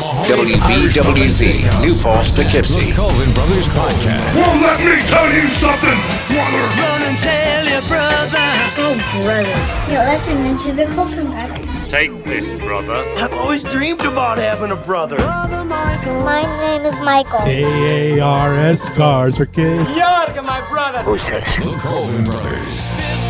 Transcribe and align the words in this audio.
WBWZ, 0.00 1.82
New 1.82 1.94
Paltz, 2.00 2.34
Poughkeepsie. 2.34 2.88
The 2.90 2.96
Colvin 2.96 3.30
Brothers 3.34 3.66
Podcast. 3.68 4.34
Well, 4.34 4.56
let 4.62 4.80
me 4.80 4.96
tell 5.06 5.30
you 5.30 5.46
something, 5.60 5.98
brother. 6.28 6.62
Run 6.80 7.02
and 7.02 7.18
tell 7.18 7.66
your 7.68 7.82
brother. 7.82 8.38
Hey, 8.38 8.96
brother. 9.22 9.92
You're 9.92 10.06
listening 10.08 10.56
to 10.56 10.72
the 10.72 10.86
Colton 10.94 11.26
Brothers. 11.26 11.86
Take 11.86 12.24
this, 12.24 12.54
brother. 12.54 12.94
I've 13.18 13.34
always 13.34 13.62
dreamed 13.62 14.00
about 14.00 14.38
having 14.38 14.70
a 14.70 14.76
brother. 14.76 15.16
Brother 15.16 15.64
Michael. 15.64 16.22
My 16.22 16.44
name 16.58 16.86
is 16.86 16.94
Michael. 17.00 17.40
A-A-R-S 17.42 18.88
cars 18.90 19.36
for 19.36 19.44
kids. 19.44 19.84
York, 19.94 20.42
my 20.42 20.66
brother. 20.70 21.02
The 21.02 21.76
Colvin 21.78 22.24
Brothers. 22.24 23.29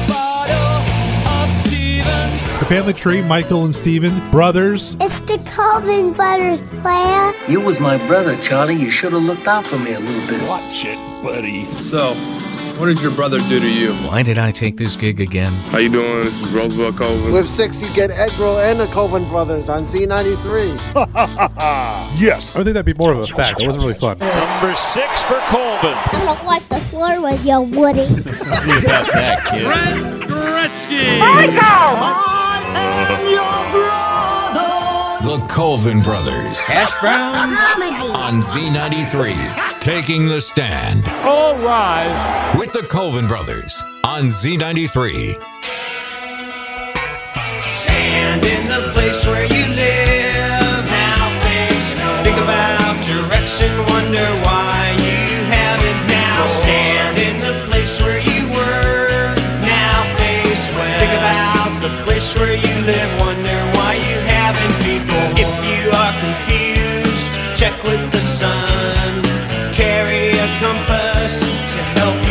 The 2.61 2.66
family 2.66 2.92
tree, 2.92 3.22
Michael 3.22 3.64
and 3.64 3.74
Steven, 3.74 4.30
brothers. 4.30 4.95
It's 5.00 5.20
the 5.20 5.38
Colvin 5.56 6.12
Brothers 6.12 6.60
player. 6.82 7.32
You 7.48 7.59
was 7.59 7.80
my 7.80 7.96
brother, 8.06 8.37
Charlie. 8.42 8.77
You 8.77 8.91
should 8.91 9.14
have 9.14 9.23
looked 9.23 9.48
out 9.48 9.66
for 9.66 9.78
me 9.78 9.95
a 9.95 9.98
little 9.98 10.28
bit. 10.28 10.46
Watch 10.46 10.84
it, 10.84 10.98
buddy. 11.23 11.65
So, 11.80 12.12
what 12.80 12.87
did 12.87 13.01
your 13.02 13.11
brother 13.11 13.41
do 13.41 13.61
to 13.61 13.69
you? 13.69 13.93
Why 14.09 14.23
did 14.23 14.39
I 14.39 14.51
take 14.51 14.79
this 14.79 14.97
gig 14.97 15.21
again? 15.21 15.52
How 15.52 15.77
you 15.77 15.91
doing? 15.91 16.25
This 16.25 16.41
is 16.41 16.48
Roosevelt 16.48 16.97
Colvin. 16.97 17.30
With 17.30 17.47
six, 17.47 17.83
you 17.83 17.93
get 17.93 18.11
Egg 18.11 18.38
Roll 18.38 18.59
and 18.59 18.80
the 18.80 18.87
Colvin 18.87 19.29
Brothers 19.29 19.69
on 19.69 19.83
Z93. 19.83 20.77
yes. 22.19 22.57
I 22.57 22.59
would 22.59 22.65
think 22.65 22.74
that'd 22.74 22.87
be 22.87 22.95
more 22.95 23.12
of 23.12 23.19
a 23.19 23.27
fact. 23.27 23.59
That 23.59 23.66
wasn't 23.66 23.85
really 23.85 23.98
fun. 23.98 24.19
Number 24.19 24.74
six 24.74 25.23
for 25.24 25.38
Colvin. 25.48 25.93
I'm 25.95 26.24
gonna 26.24 26.43
wipe 26.47 26.66
the 26.71 26.80
floor 26.80 27.21
with 27.21 27.45
you, 27.45 27.61
Woody. 27.61 28.07
See 28.07 28.79
about 28.79 29.07
that, 29.12 29.47
kid. 29.51 29.66
Brent 29.66 30.23
Gretzky. 30.23 31.21
The 35.23 35.37
Colvin 35.51 36.01
Brothers. 36.01 36.59
Hash 36.60 36.98
brown. 36.98 37.55
Comedy. 37.55 38.09
On 38.16 38.41
Z93. 38.41 39.79
Taking 39.79 40.26
the 40.26 40.40
stand. 40.40 41.07
All 41.29 41.57
rise. 41.59 42.59
With 42.59 42.73
the 42.73 42.85
Colvin 42.88 43.26
Brothers. 43.26 43.85
On 44.02 44.24
Z93. 44.24 45.37
Stand 47.60 48.46
in 48.46 48.66
the 48.66 48.93
place 48.95 49.26
where 49.26 49.45
you 49.45 49.66
live. 49.76 50.88
Now 50.88 51.38
face 51.45 51.98
no. 52.01 52.24
Think 52.24 52.38
about 52.41 52.96
direction. 53.04 53.76
Wonder 53.93 54.24
why 54.48 54.96
you 55.04 55.45
have 55.52 55.85
it 55.85 56.01
now. 56.09 56.46
Stand 56.65 57.21
in 57.21 57.41
the 57.45 57.68
place 57.68 58.01
where 58.01 58.21
you 58.21 58.48
were. 58.57 59.37
Now 59.68 60.16
face 60.16 60.73
well. 60.73 60.98
Think 60.98 61.13
about 61.13 61.76
the 61.82 62.04
place 62.09 62.35
where 62.38 62.57
you 62.57 62.74
live. 62.87 63.21
Wonder 63.21 63.60
why 63.76 63.95
you 64.00 64.16
haven't 64.25 64.41
before. 64.41 64.79
If 64.79 64.79
you 64.79 64.79
are 66.11 66.21
confused, 66.21 67.31
check 67.56 67.75
with 67.84 68.03
the 68.12 68.21
sun. 68.21 69.22
Carry 69.72 70.31
a 70.31 70.49
compass 70.61 71.39
to 71.41 71.81
help 71.99 72.29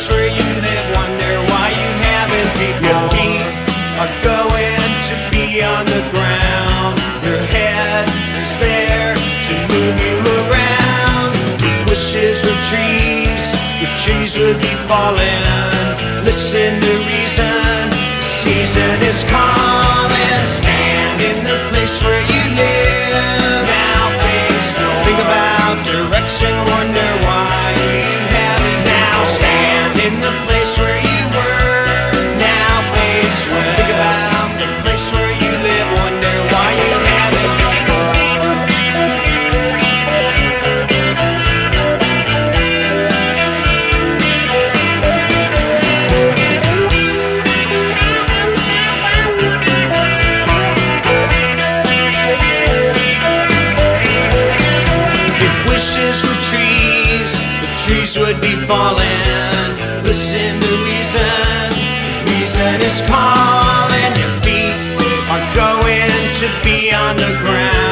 place 0.00 0.16
where 0.16 0.28
you 0.28 0.48
live. 0.62 0.86
Wonder 0.96 1.32
why 1.52 1.68
you 1.70 1.90
haven't 2.08 2.52
before. 2.56 2.88
Your 2.88 3.00
feet 3.10 3.44
are 4.00 4.12
going 4.24 4.92
to 5.08 5.14
be 5.30 5.62
on 5.62 5.84
the 5.84 6.02
ground. 6.10 6.96
Your 7.24 7.42
head 7.52 8.08
is 8.40 8.52
there 8.58 9.14
to 9.14 9.52
move 9.72 9.96
you 10.00 10.16
around. 10.40 11.32
With 11.60 11.88
bushes 11.88 12.40
or 12.48 12.56
trees, 12.70 13.44
the 13.80 13.88
trees 14.02 14.38
would 14.38 14.58
be 14.60 14.74
falling. 14.88 15.86
Listen 16.24 16.80
to 16.80 16.92
reason, 17.12 17.90
the 17.90 18.24
season 18.40 18.96
is 19.04 19.24
calling. 19.28 20.46
Stand 20.46 21.20
in 21.20 21.44
the 21.44 21.58
place 21.70 22.02
where 22.02 22.22
you 22.32 22.39
falling. 58.70 59.74
Listen 60.04 60.60
to 60.60 60.72
reason, 60.86 61.70
reason 62.30 62.76
is 62.88 63.00
calling. 63.10 64.12
Your 64.20 64.34
feet 64.44 64.78
are 65.34 65.46
going 65.62 66.14
to 66.40 66.46
be 66.64 66.92
on 66.94 67.16
the 67.16 67.30
ground. 67.42 67.89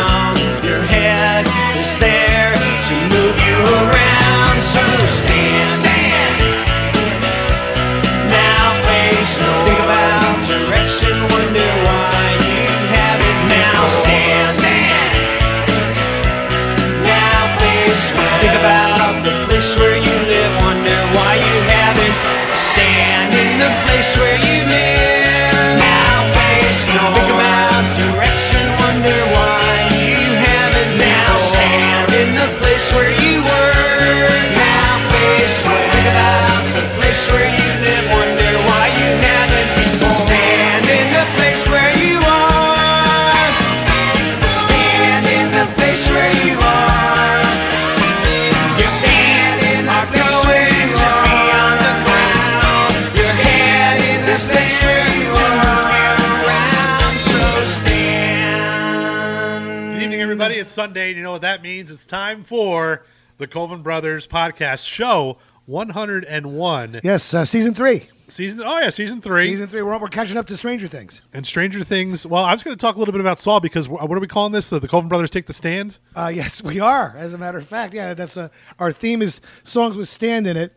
And 61.06 61.16
you 61.16 61.22
know 61.22 61.32
what 61.32 61.42
that 61.42 61.62
means. 61.62 61.90
It's 61.90 62.04
time 62.04 62.42
for 62.42 63.04
the 63.38 63.46
Colvin 63.46 63.82
Brothers 63.82 64.26
podcast 64.26 64.88
show 64.88 65.38
101. 65.66 67.00
Yes, 67.04 67.32
uh, 67.32 67.44
season 67.44 67.72
three. 67.72 68.08
Season, 68.26 68.60
oh, 68.62 68.78
yeah, 68.78 68.90
season 68.90 69.22
three. 69.22 69.52
Season 69.52 69.68
three. 69.68 69.80
We're, 69.80 69.98
we're 69.98 70.08
catching 70.08 70.36
up 70.36 70.46
to 70.48 70.56
Stranger 70.56 70.88
Things. 70.88 71.22
And 71.32 71.46
Stranger 71.46 71.84
Things. 71.84 72.26
Well, 72.26 72.44
I 72.44 72.52
was 72.52 72.62
going 72.62 72.76
to 72.76 72.80
talk 72.80 72.96
a 72.96 72.98
little 72.98 73.12
bit 73.12 73.20
about 73.20 73.38
Saul 73.38 73.60
because 73.60 73.88
what 73.88 74.10
are 74.10 74.20
we 74.20 74.26
calling 74.26 74.52
this? 74.52 74.70
The, 74.70 74.80
the 74.80 74.88
Colvin 74.88 75.08
Brothers 75.08 75.30
Take 75.30 75.46
the 75.46 75.52
Stand? 75.52 75.98
Uh, 76.16 76.26
yes, 76.34 76.62
we 76.62 76.80
are. 76.80 77.14
As 77.16 77.32
a 77.32 77.38
matter 77.38 77.58
of 77.58 77.66
fact, 77.66 77.94
yeah, 77.94 78.12
that's 78.14 78.36
uh, 78.36 78.48
our 78.78 78.92
theme 78.92 79.22
is 79.22 79.40
songs 79.62 79.96
with 79.96 80.08
stand 80.08 80.46
in 80.46 80.56
it, 80.56 80.76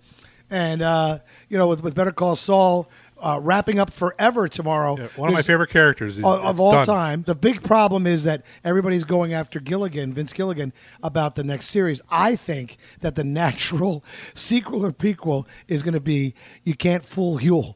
and 0.52 0.82
uh, 0.82 1.20
you 1.50 1.58
know, 1.58 1.68
with, 1.68 1.84
with 1.84 1.96
Better 1.96 2.12
Call 2.12 2.36
Saul, 2.36 2.88
uh, 3.22 3.40
wrapping 3.42 3.80
up 3.80 3.92
forever 3.92 4.48
tomorrow. 4.48 4.96
One 5.16 5.30
of 5.30 5.34
my 5.36 5.42
favorite 5.42 5.70
characters. 5.70 6.16
He's- 6.18 6.26
of, 6.28 6.44
of 6.44 6.60
all 6.60 6.72
done. 6.74 6.86
time. 6.86 7.24
The 7.24 7.36
big 7.36 7.62
problem 7.64 8.06
is 8.08 8.24
that 8.24 8.44
everybody's 8.64 9.04
going 9.04 9.34
after 9.34 9.60
Gilligan, 9.60 10.12
Vince 10.14 10.34
Gilligan, 10.34 10.74
about 11.04 11.36
the 11.36 11.44
next 11.44 11.68
series. 11.68 12.02
I 12.10 12.36
think 12.36 12.78
that 13.02 13.16
the 13.16 13.24
natural 13.42 14.04
sequel 14.34 14.86
or 14.86 14.92
prequel 14.92 15.46
is 15.68 15.84
going 15.84 15.94
to 15.94 16.00
be 16.00 16.34
You 16.64 16.76
Can't 16.76 17.06
Fool 17.06 17.40
Huell. 17.40 17.76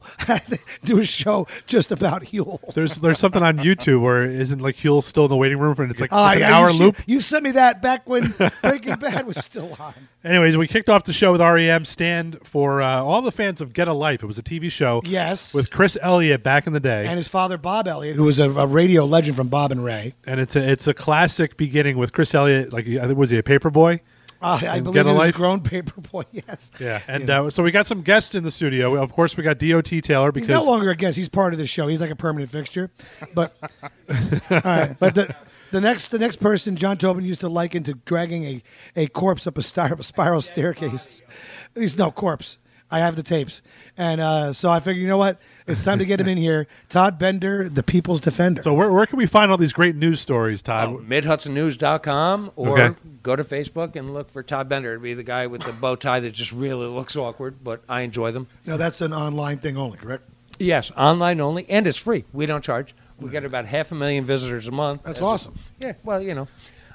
Do 0.84 0.98
a 0.98 1.04
show 1.04 1.46
just 1.66 1.90
about 1.92 2.22
Huell. 2.24 2.60
There's 2.74 2.96
there's 2.96 3.18
something 3.18 3.42
on 3.42 3.58
YouTube 3.58 4.00
where 4.02 4.22
isn't 4.22 4.60
like 4.60 4.76
Huell 4.76 5.02
still 5.02 5.24
in 5.24 5.30
the 5.30 5.36
waiting 5.36 5.58
room 5.58 5.74
and 5.78 5.90
it's 5.90 6.00
like 6.00 6.12
Ah, 6.12 6.28
it's 6.32 6.36
an 6.36 6.40
yeah, 6.42 6.56
hour 6.58 6.70
you, 6.70 6.78
loop. 6.78 6.96
You 7.06 7.20
sent 7.20 7.44
me 7.44 7.52
that 7.52 7.80
back 7.82 8.08
when 8.08 8.34
Breaking 8.62 8.96
Bad 8.96 9.26
was 9.26 9.36
still 9.44 9.76
on. 9.78 9.94
Anyways, 10.26 10.56
we 10.56 10.66
kicked 10.66 10.88
off 10.90 11.04
the 11.04 11.12
show 11.12 11.30
with 11.30 11.40
REM 11.40 11.84
Stand 11.84 12.38
for 12.42 12.82
uh, 12.82 13.00
all 13.00 13.22
the 13.22 13.30
fans 13.30 13.60
of 13.60 13.72
Get 13.72 13.86
a 13.86 13.92
Life. 13.92 14.24
It 14.24 14.26
was 14.26 14.38
a 14.38 14.42
TV 14.42 14.68
show. 14.72 15.00
Yes. 15.04 15.54
With 15.54 15.70
Chris 15.70 15.96
Elliott 16.02 16.42
back 16.42 16.66
in 16.66 16.72
the 16.72 16.80
day. 16.80 17.06
And 17.06 17.16
his 17.16 17.28
father, 17.28 17.56
Bob 17.56 17.86
Elliott, 17.86 18.16
who 18.16 18.24
was 18.24 18.40
a, 18.40 18.50
a 18.50 18.66
radio 18.66 19.04
legend 19.04 19.36
from 19.36 19.46
Bob 19.46 19.70
and 19.70 19.84
Ray. 19.84 20.14
and 20.26 20.40
it's 20.40 20.56
a 20.56 20.68
it's 20.68 20.88
a 20.88 20.94
classic 20.94 21.56
beginning 21.56 21.96
with 21.96 22.12
Chris 22.12 22.34
Elliott. 22.34 22.72
Like, 22.72 22.86
was 23.16 23.30
he 23.30 23.38
a 23.38 23.42
paper 23.44 23.70
boy? 23.70 24.00
Uh, 24.42 24.60
I 24.68 24.80
believe 24.80 24.94
Get 24.94 25.06
he 25.06 25.10
a 25.10 25.14
was 25.14 25.22
a 25.22 25.26
Life? 25.26 25.34
grown 25.34 25.60
paper 25.62 26.00
boy, 26.00 26.24
yes. 26.30 26.70
Yeah, 26.78 27.00
and 27.08 27.30
uh, 27.30 27.50
so 27.50 27.62
we 27.62 27.70
got 27.70 27.86
some 27.86 28.02
guests 28.02 28.34
in 28.34 28.44
the 28.44 28.50
studio. 28.50 29.00
Of 29.02 29.12
course, 29.12 29.36
we 29.36 29.42
got 29.42 29.58
Dot 29.58 29.84
Taylor 29.84 30.32
He's 30.32 30.32
because 30.34 30.48
no 30.48 30.64
longer 30.64 30.90
a 30.90 30.96
guest. 30.96 31.16
He's 31.16 31.28
part 31.28 31.52
of 31.52 31.58
the 31.58 31.66
show. 31.66 31.86
He's 31.86 32.00
like 32.00 32.10
a 32.10 32.16
permanent 32.16 32.50
fixture. 32.50 32.90
But 33.34 33.56
all 34.50 34.60
right, 34.64 34.96
but 34.98 35.14
the 35.14 35.34
the 35.70 35.80
next 35.80 36.08
the 36.08 36.18
next 36.18 36.36
person 36.36 36.76
John 36.76 36.98
Tobin 36.98 37.24
used 37.24 37.40
to 37.40 37.48
liken 37.48 37.82
to 37.84 37.94
dragging 37.94 38.44
a, 38.44 38.62
a 38.94 39.06
corpse 39.08 39.46
up 39.46 39.58
a 39.58 39.62
star, 39.62 39.96
spiral 40.02 40.42
staircase. 40.42 41.22
He's 41.74 41.96
no 41.96 42.10
corpse. 42.10 42.58
I 42.88 43.00
have 43.00 43.16
the 43.16 43.24
tapes, 43.24 43.62
and 43.96 44.20
uh, 44.20 44.52
so 44.52 44.70
I 44.70 44.78
figured, 44.78 45.02
you 45.02 45.08
know 45.08 45.16
what? 45.16 45.40
It's 45.66 45.82
time 45.82 45.98
to 45.98 46.04
get 46.04 46.20
him 46.20 46.28
in 46.28 46.38
here. 46.38 46.68
Todd 46.88 47.18
Bender, 47.18 47.68
the 47.68 47.82
People's 47.82 48.20
Defender. 48.20 48.62
So 48.62 48.72
where, 48.74 48.92
where 48.92 49.06
can 49.06 49.18
we 49.18 49.26
find 49.26 49.50
all 49.50 49.58
these 49.58 49.72
great 49.72 49.96
news 49.96 50.20
stories, 50.20 50.62
Todd? 50.62 50.90
Oh, 50.90 50.98
MidHudsonNews.com 50.98 52.52
or 52.54 52.80
Okay. 52.80 52.96
go 53.24 53.34
to 53.34 53.42
Facebook 53.42 53.96
and 53.96 54.14
look 54.14 54.30
for 54.30 54.42
Todd 54.44 54.68
Bender. 54.68 54.90
It'd 54.90 55.02
be 55.02 55.14
the 55.14 55.24
guy 55.24 55.48
with 55.48 55.62
the 55.62 55.72
bow 55.72 55.96
tie 55.96 56.20
that 56.20 56.30
just 56.30 56.52
really 56.52 56.86
looks 56.86 57.16
awkward, 57.16 57.56
but 57.64 57.82
I 57.88 58.02
enjoy 58.02 58.30
them. 58.30 58.46
now 58.64 58.76
that's 58.76 59.00
an 59.00 59.12
online 59.12 59.58
thing 59.58 59.76
only, 59.76 59.98
correct? 59.98 60.22
Yes, 60.60 60.90
online 60.96 61.40
only, 61.40 61.68
and 61.68 61.86
it's 61.88 61.98
free. 61.98 62.24
We 62.32 62.46
don't 62.46 62.62
charge. 62.62 62.94
We 63.20 63.30
get 63.30 63.44
about 63.44 63.64
half 63.66 63.92
a 63.92 63.94
million 63.94 64.24
visitors 64.24 64.66
a 64.68 64.70
month. 64.72 65.02
That's 65.04 65.18
And- 65.18 65.26
awesome. 65.26 65.54
Yeah, 65.80 65.94
well, 66.04 66.20
you 66.22 66.34
know, 66.34 66.48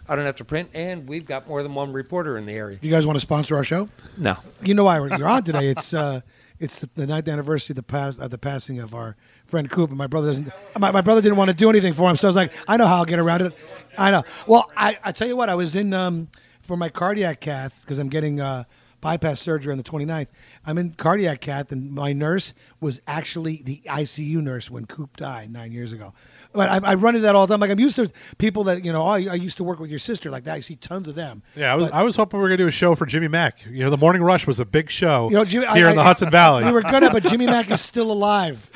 I 0.07 0.15
don't 0.15 0.25
have 0.25 0.35
to 0.35 0.45
print, 0.45 0.69
and 0.73 1.07
we've 1.07 1.25
got 1.25 1.47
more 1.47 1.63
than 1.63 1.73
one 1.73 1.94
reporter 1.94 2.38
in 2.38 2.45
the 2.45 2.53
area. 2.53 2.77
You 2.81 2.91
guys 2.91 3.06
want 3.06 3.15
to 3.15 3.21
sponsor 3.21 3.56
our 3.56 3.63
show? 3.63 3.89
No. 4.18 4.35
You 4.63 4.73
know 4.73 4.83
why 4.83 5.00
we're- 5.00 5.18
you're 5.18 5.27
on 5.27 5.44
today. 5.44 5.68
It's 5.69 5.94
uh, 5.94 6.21
it's 6.59 6.79
the, 6.79 6.89
the 6.94 7.07
ninth 7.07 7.27
anniversary 7.27 7.73
of 7.73 7.77
the 7.77 7.83
pass 7.83 8.18
of 8.19 8.29
the 8.29 8.38
passing 8.38 8.79
of 8.79 8.94
our 8.94 9.15
friend 9.45 9.69
Coop, 9.69 9.89
and 9.89 9.97
my 9.97 10.07
brother 10.07 10.27
doesn't. 10.27 10.51
My, 10.77 10.91
my 10.91 11.01
brother 11.01 11.21
didn't 11.21 11.38
want 11.38 11.50
to 11.50 11.56
do 11.56 11.69
anything 11.69 11.94
for 11.94 12.09
him, 12.09 12.15
so 12.18 12.27
I 12.27 12.29
was 12.29 12.35
like, 12.35 12.53
I 12.67 12.77
know 12.77 12.85
how 12.85 12.97
I'll 12.97 13.06
get 13.06 13.19
around 13.19 13.41
it. 13.41 13.53
I 13.97 14.12
know. 14.12 14.24
Well, 14.47 14.69
I 14.77 14.97
I 15.03 15.12
tell 15.12 15.27
you 15.27 15.35
what, 15.35 15.50
I 15.50 15.56
was 15.56 15.75
in 15.75 15.91
um 15.94 16.27
for 16.62 16.77
my 16.77 16.89
cardiac 16.89 17.39
cath 17.39 17.79
because 17.81 17.97
I'm 17.97 18.09
getting 18.09 18.39
uh, 18.39 18.65
bypass 19.01 19.42
surgery 19.42 19.71
on 19.71 19.77
the 19.77 19.83
29th. 19.83 20.27
I'm 20.65 20.77
in 20.77 20.92
cardiac 20.92 21.42
cath, 21.42 21.71
and 21.71 21.92
my 21.92 22.13
nurse 22.13 22.53
was 22.80 23.01
actually 23.07 23.62
the 23.63 23.81
ICU 23.88 24.36
nurse 24.42 24.69
when 24.71 24.86
Coop 24.86 25.18
died 25.18 25.51
nine 25.51 25.71
years 25.71 25.92
ago. 25.92 26.13
But 26.53 26.69
I, 26.69 26.92
I 26.92 26.94
run 26.95 27.15
into 27.15 27.25
that 27.25 27.36
all 27.36 27.48
the 27.48 27.53
time. 27.53 27.62
Like 27.62 27.71
I'm 27.71 27.80
used 27.80 27.95
to 27.95 28.12
people 28.38 28.65
that 28.65 28.83
you 28.86 28.92
know. 28.92 29.01
Oh, 29.03 29.09
I 29.12 29.18
used 29.36 29.57
to 29.57 29.63
work 29.63 29.80
with 29.80 29.89
your 29.89 30.00
sister 30.00 30.30
like 30.30 30.44
that. 30.45 30.53
I 30.56 30.59
see 30.59 30.75
tons 30.75 31.07
of 31.07 31.15
them. 31.15 31.44
Yeah, 31.56 31.71
I 31.71 31.75
was 31.75 31.86
But- 31.86 31.94
I 31.94 32.03
was 32.03 32.15
hoping 32.18 32.39
we 32.39 32.44
were 32.44 32.50
gonna 32.50 32.57
do 32.57 32.68
a 32.68 32.71
show 32.71 32.94
for 32.95 33.06
Jimmy 33.06 33.27
Mack. 33.30 33.65
You 33.65 33.83
know, 33.86 33.89
the 33.89 33.98
Morning 33.98 34.21
Rush 34.21 34.45
was 34.45 34.59
a 34.59 34.65
big 34.65 34.89
show 34.89 35.30
You 35.30 35.38
know, 35.38 35.45
Jimmy, 35.45 35.65
here 35.74 35.88
I, 35.88 35.92
in 35.92 35.95
the 35.95 36.01
I- 36.01 36.06
Hudson 36.06 36.30
Valley. 36.30 36.63
We 36.71 36.71
were 36.71 36.81
gonna, 36.81 37.09
but 37.09 37.24
Jimmy 37.24 37.45
Mack 37.48 37.71
is 37.71 37.81
still 37.81 38.12
alive. 38.12 38.69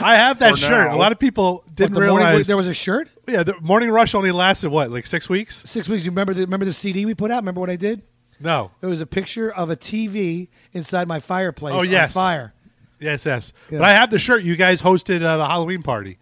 I 0.00 0.16
have 0.16 0.38
that 0.40 0.52
For 0.52 0.56
shirt. 0.58 0.88
now. 0.90 0.96
A 0.96 0.98
lot 0.98 1.12
of 1.12 1.18
people 1.18 1.64
didn't 1.74 1.94
the 1.94 2.00
morning- 2.00 2.16
realize 2.16 2.46
there 2.46 2.56
was 2.56 2.66
a 2.66 2.74
shirt. 2.74 3.08
Yeah, 3.28 3.42
the 3.42 3.60
Morning 3.60 3.90
Rush 3.90 4.14
only 4.14 4.30
lasted 4.32 4.70
what, 4.70 4.90
like 4.90 5.06
six 5.06 5.28
weeks? 5.28 5.64
Six 5.66 5.88
weeks. 5.88 6.04
You 6.04 6.10
remember 6.10 6.32
the 6.34 6.42
remember 6.42 6.64
the 6.64 6.72
CD 6.72 7.04
we 7.06 7.14
put 7.14 7.30
out? 7.30 7.42
Remember 7.42 7.60
what 7.60 7.70
I 7.70 7.76
did? 7.76 8.02
No. 8.40 8.70
It 8.82 8.86
was 8.86 9.00
a 9.00 9.06
picture 9.06 9.50
of 9.52 9.70
a 9.70 9.76
TV 9.76 10.48
inside 10.72 11.08
my 11.08 11.20
fireplace. 11.20 11.74
Oh 11.74 11.78
on 11.80 11.88
yes, 11.88 12.12
fire. 12.12 12.52
Yes, 13.00 13.24
yes. 13.26 13.52
Yeah. 13.70 13.78
But 13.78 13.86
I 13.88 13.94
have 13.94 14.10
the 14.10 14.18
shirt. 14.18 14.42
You 14.42 14.56
guys 14.56 14.82
hosted 14.82 15.22
uh, 15.22 15.36
the 15.36 15.46
Halloween 15.46 15.82
party, 15.82 16.18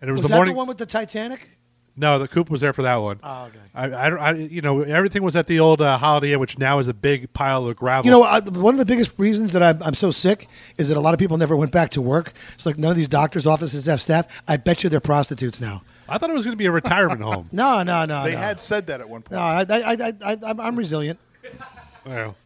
and 0.00 0.08
it 0.08 0.12
was, 0.12 0.22
Was 0.22 0.22
the 0.22 0.28
that 0.28 0.34
morning. 0.36 0.54
the 0.54 0.58
one 0.58 0.66
with 0.68 0.78
the 0.78 0.86
Titanic? 0.86 1.50
No, 2.00 2.20
the 2.20 2.28
Coop 2.28 2.48
was 2.48 2.60
there 2.60 2.72
for 2.72 2.82
that 2.82 2.94
one. 2.96 3.18
Oh, 3.24 3.46
okay. 3.46 3.58
I, 3.74 4.06
I, 4.06 4.10
don't- 4.10 4.18
I, 4.20 4.32
you 4.34 4.60
know, 4.60 4.82
everything 4.82 5.24
was 5.24 5.34
at 5.34 5.48
the 5.48 5.58
old 5.58 5.80
uh, 5.80 5.98
Holiday 5.98 6.32
Inn, 6.32 6.38
which 6.38 6.56
now 6.56 6.78
is 6.78 6.86
a 6.86 6.94
big 6.94 7.32
pile 7.32 7.66
of 7.66 7.74
gravel. 7.74 8.04
You 8.04 8.12
know, 8.12 8.22
I, 8.22 8.38
one 8.38 8.74
of 8.74 8.78
the 8.78 8.84
biggest 8.84 9.10
reasons 9.18 9.52
that 9.52 9.64
I'm, 9.64 9.82
I'm 9.82 9.94
so 9.94 10.12
sick 10.12 10.46
is 10.76 10.86
that 10.88 10.96
a 10.96 11.00
lot 11.00 11.12
of 11.12 11.18
people 11.18 11.38
never 11.38 11.56
went 11.56 11.72
back 11.72 11.90
to 11.90 12.00
work. 12.00 12.32
It's 12.54 12.66
like 12.66 12.78
none 12.78 12.92
of 12.92 12.96
these 12.96 13.08
doctors' 13.08 13.48
offices 13.48 13.86
have 13.86 14.00
staff. 14.00 14.28
I 14.46 14.58
bet 14.58 14.84
you 14.84 14.90
they're 14.90 15.00
prostitutes 15.00 15.60
now. 15.60 15.82
I 16.08 16.18
thought 16.18 16.30
it 16.30 16.34
was 16.34 16.44
going 16.44 16.52
to 16.52 16.56
be 16.58 16.66
a 16.66 16.70
retirement 16.70 17.20
home. 17.32 17.48
No, 17.50 17.82
no, 17.82 18.04
no. 18.04 18.22
They 18.22 18.32
no. 18.32 18.38
had 18.38 18.60
said 18.60 18.86
that 18.86 19.00
at 19.00 19.08
one 19.08 19.22
point. 19.22 19.32
No, 19.32 19.40
I, 19.40 19.66
I, 19.68 19.92
I, 19.94 20.12
I, 20.24 20.38
I'm, 20.46 20.60
I'm 20.60 20.76
resilient. 20.76 21.18
Well, 22.06 22.36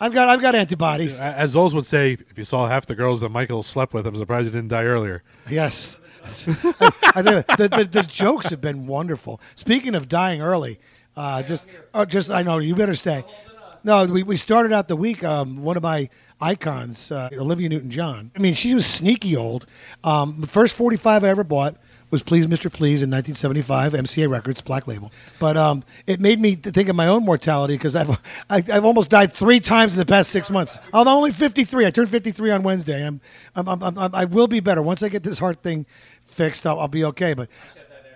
I've 0.00 0.12
got, 0.12 0.28
I've 0.28 0.40
got 0.40 0.54
antibodies. 0.54 1.18
as 1.18 1.54
Zoles 1.54 1.74
would 1.74 1.86
say, 1.86 2.12
if 2.12 2.38
you 2.38 2.44
saw 2.44 2.66
half 2.66 2.86
the 2.86 2.94
girls 2.94 3.20
that 3.20 3.28
Michael 3.28 3.62
slept 3.62 3.92
with, 3.92 4.06
I'm 4.06 4.16
surprised 4.16 4.46
he 4.46 4.50
didn't 4.50 4.68
die 4.68 4.84
earlier. 4.84 5.22
Yes. 5.48 6.00
I, 6.48 6.92
I 7.14 7.22
tell 7.22 7.34
you, 7.34 7.44
the, 7.56 7.68
the, 7.68 7.88
the 7.90 8.02
jokes 8.02 8.48
have 8.50 8.60
been 8.60 8.86
wonderful. 8.86 9.40
Speaking 9.56 9.94
of 9.94 10.08
dying 10.08 10.40
early, 10.40 10.78
uh, 11.16 11.42
just, 11.42 11.66
oh, 11.92 12.04
just 12.06 12.30
I 12.30 12.42
know 12.42 12.58
you 12.58 12.74
better 12.74 12.94
stay. 12.94 13.24
No, 13.84 14.04
we, 14.04 14.22
we 14.22 14.36
started 14.36 14.72
out 14.72 14.88
the 14.88 14.96
week. 14.96 15.24
Um, 15.24 15.62
one 15.62 15.76
of 15.76 15.82
my 15.82 16.08
icons, 16.40 17.10
uh, 17.12 17.28
Olivia 17.32 17.68
Newton-John. 17.68 18.30
I 18.34 18.38
mean, 18.38 18.54
she 18.54 18.74
was 18.74 18.86
sneaky 18.86 19.36
old. 19.36 19.66
Um, 20.04 20.36
the 20.40 20.46
first 20.46 20.74
45 20.74 21.24
I 21.24 21.28
ever 21.28 21.44
bought 21.44 21.76
was 22.10 22.22
"Please, 22.22 22.46
Mr. 22.46 22.72
Please" 22.72 23.02
in 23.02 23.10
1975, 23.10 23.92
MCA 23.92 24.28
Records, 24.28 24.60
Black 24.60 24.86
Label. 24.86 25.12
But 25.38 25.56
um, 25.56 25.84
it 26.06 26.20
made 26.20 26.40
me 26.40 26.54
think 26.54 26.88
of 26.88 26.96
my 26.96 27.06
own 27.06 27.24
mortality 27.24 27.74
because 27.74 27.96
I've 27.96 28.10
I, 28.50 28.56
I've 28.56 28.84
almost 28.84 29.10
died 29.10 29.32
three 29.32 29.60
times 29.60 29.94
in 29.94 29.98
the 29.98 30.06
past 30.06 30.30
six 30.30 30.50
months. 30.50 30.78
I'm 30.92 31.08
only 31.08 31.32
53. 31.32 31.86
I 31.86 31.90
turned 31.90 32.08
53 32.08 32.50
on 32.50 32.62
Wednesday. 32.62 33.06
I'm, 33.06 33.20
I'm, 33.54 33.68
I'm, 33.68 33.98
I'm 33.98 34.14
I 34.14 34.24
will 34.24 34.48
be 34.48 34.60
better 34.60 34.82
once 34.82 35.02
I 35.02 35.08
get 35.08 35.22
this 35.22 35.38
heart 35.38 35.62
thing 35.62 35.86
fixed. 36.24 36.66
I'll, 36.66 36.80
I'll 36.80 36.88
be 36.88 37.04
okay. 37.04 37.34
But 37.34 37.48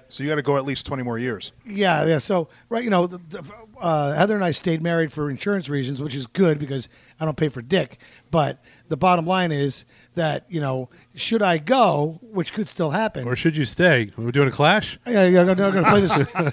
So 0.08 0.22
you 0.22 0.28
got 0.28 0.36
to 0.36 0.42
go 0.42 0.56
at 0.56 0.64
least 0.64 0.86
20 0.86 1.02
more 1.02 1.18
years. 1.18 1.52
yeah, 1.66 2.04
yeah. 2.04 2.18
So 2.18 2.48
right, 2.68 2.84
you 2.84 2.90
know, 2.90 3.06
the, 3.06 3.18
the, 3.18 3.52
uh, 3.80 4.14
Heather 4.14 4.34
and 4.34 4.44
I 4.44 4.52
stayed 4.52 4.82
married 4.82 5.12
for 5.12 5.28
insurance 5.30 5.68
reasons, 5.68 6.00
which 6.00 6.14
is 6.14 6.26
good 6.26 6.58
because 6.58 6.88
I 7.18 7.24
don't 7.24 7.36
pay 7.36 7.48
for 7.48 7.62
dick. 7.62 7.98
But 8.30 8.62
the 8.88 8.96
bottom 8.96 9.26
line 9.26 9.50
is 9.52 9.84
that 10.14 10.44
you 10.48 10.60
know, 10.60 10.88
should 11.14 11.42
I 11.42 11.58
go, 11.58 12.18
which 12.22 12.52
could 12.52 12.68
still 12.68 12.90
happen. 12.90 13.26
Or 13.26 13.36
should 13.36 13.56
you 13.56 13.64
stay? 13.64 14.10
We're 14.16 14.32
doing 14.32 14.48
a 14.48 14.52
clash? 14.52 14.98
Yeah, 15.06 15.24
yeah, 15.26 15.40
I'm 15.42 15.54
going 15.54 15.72
to 15.74 15.84
play 15.84 16.00
this. 16.00 16.12
I'm, 16.34 16.52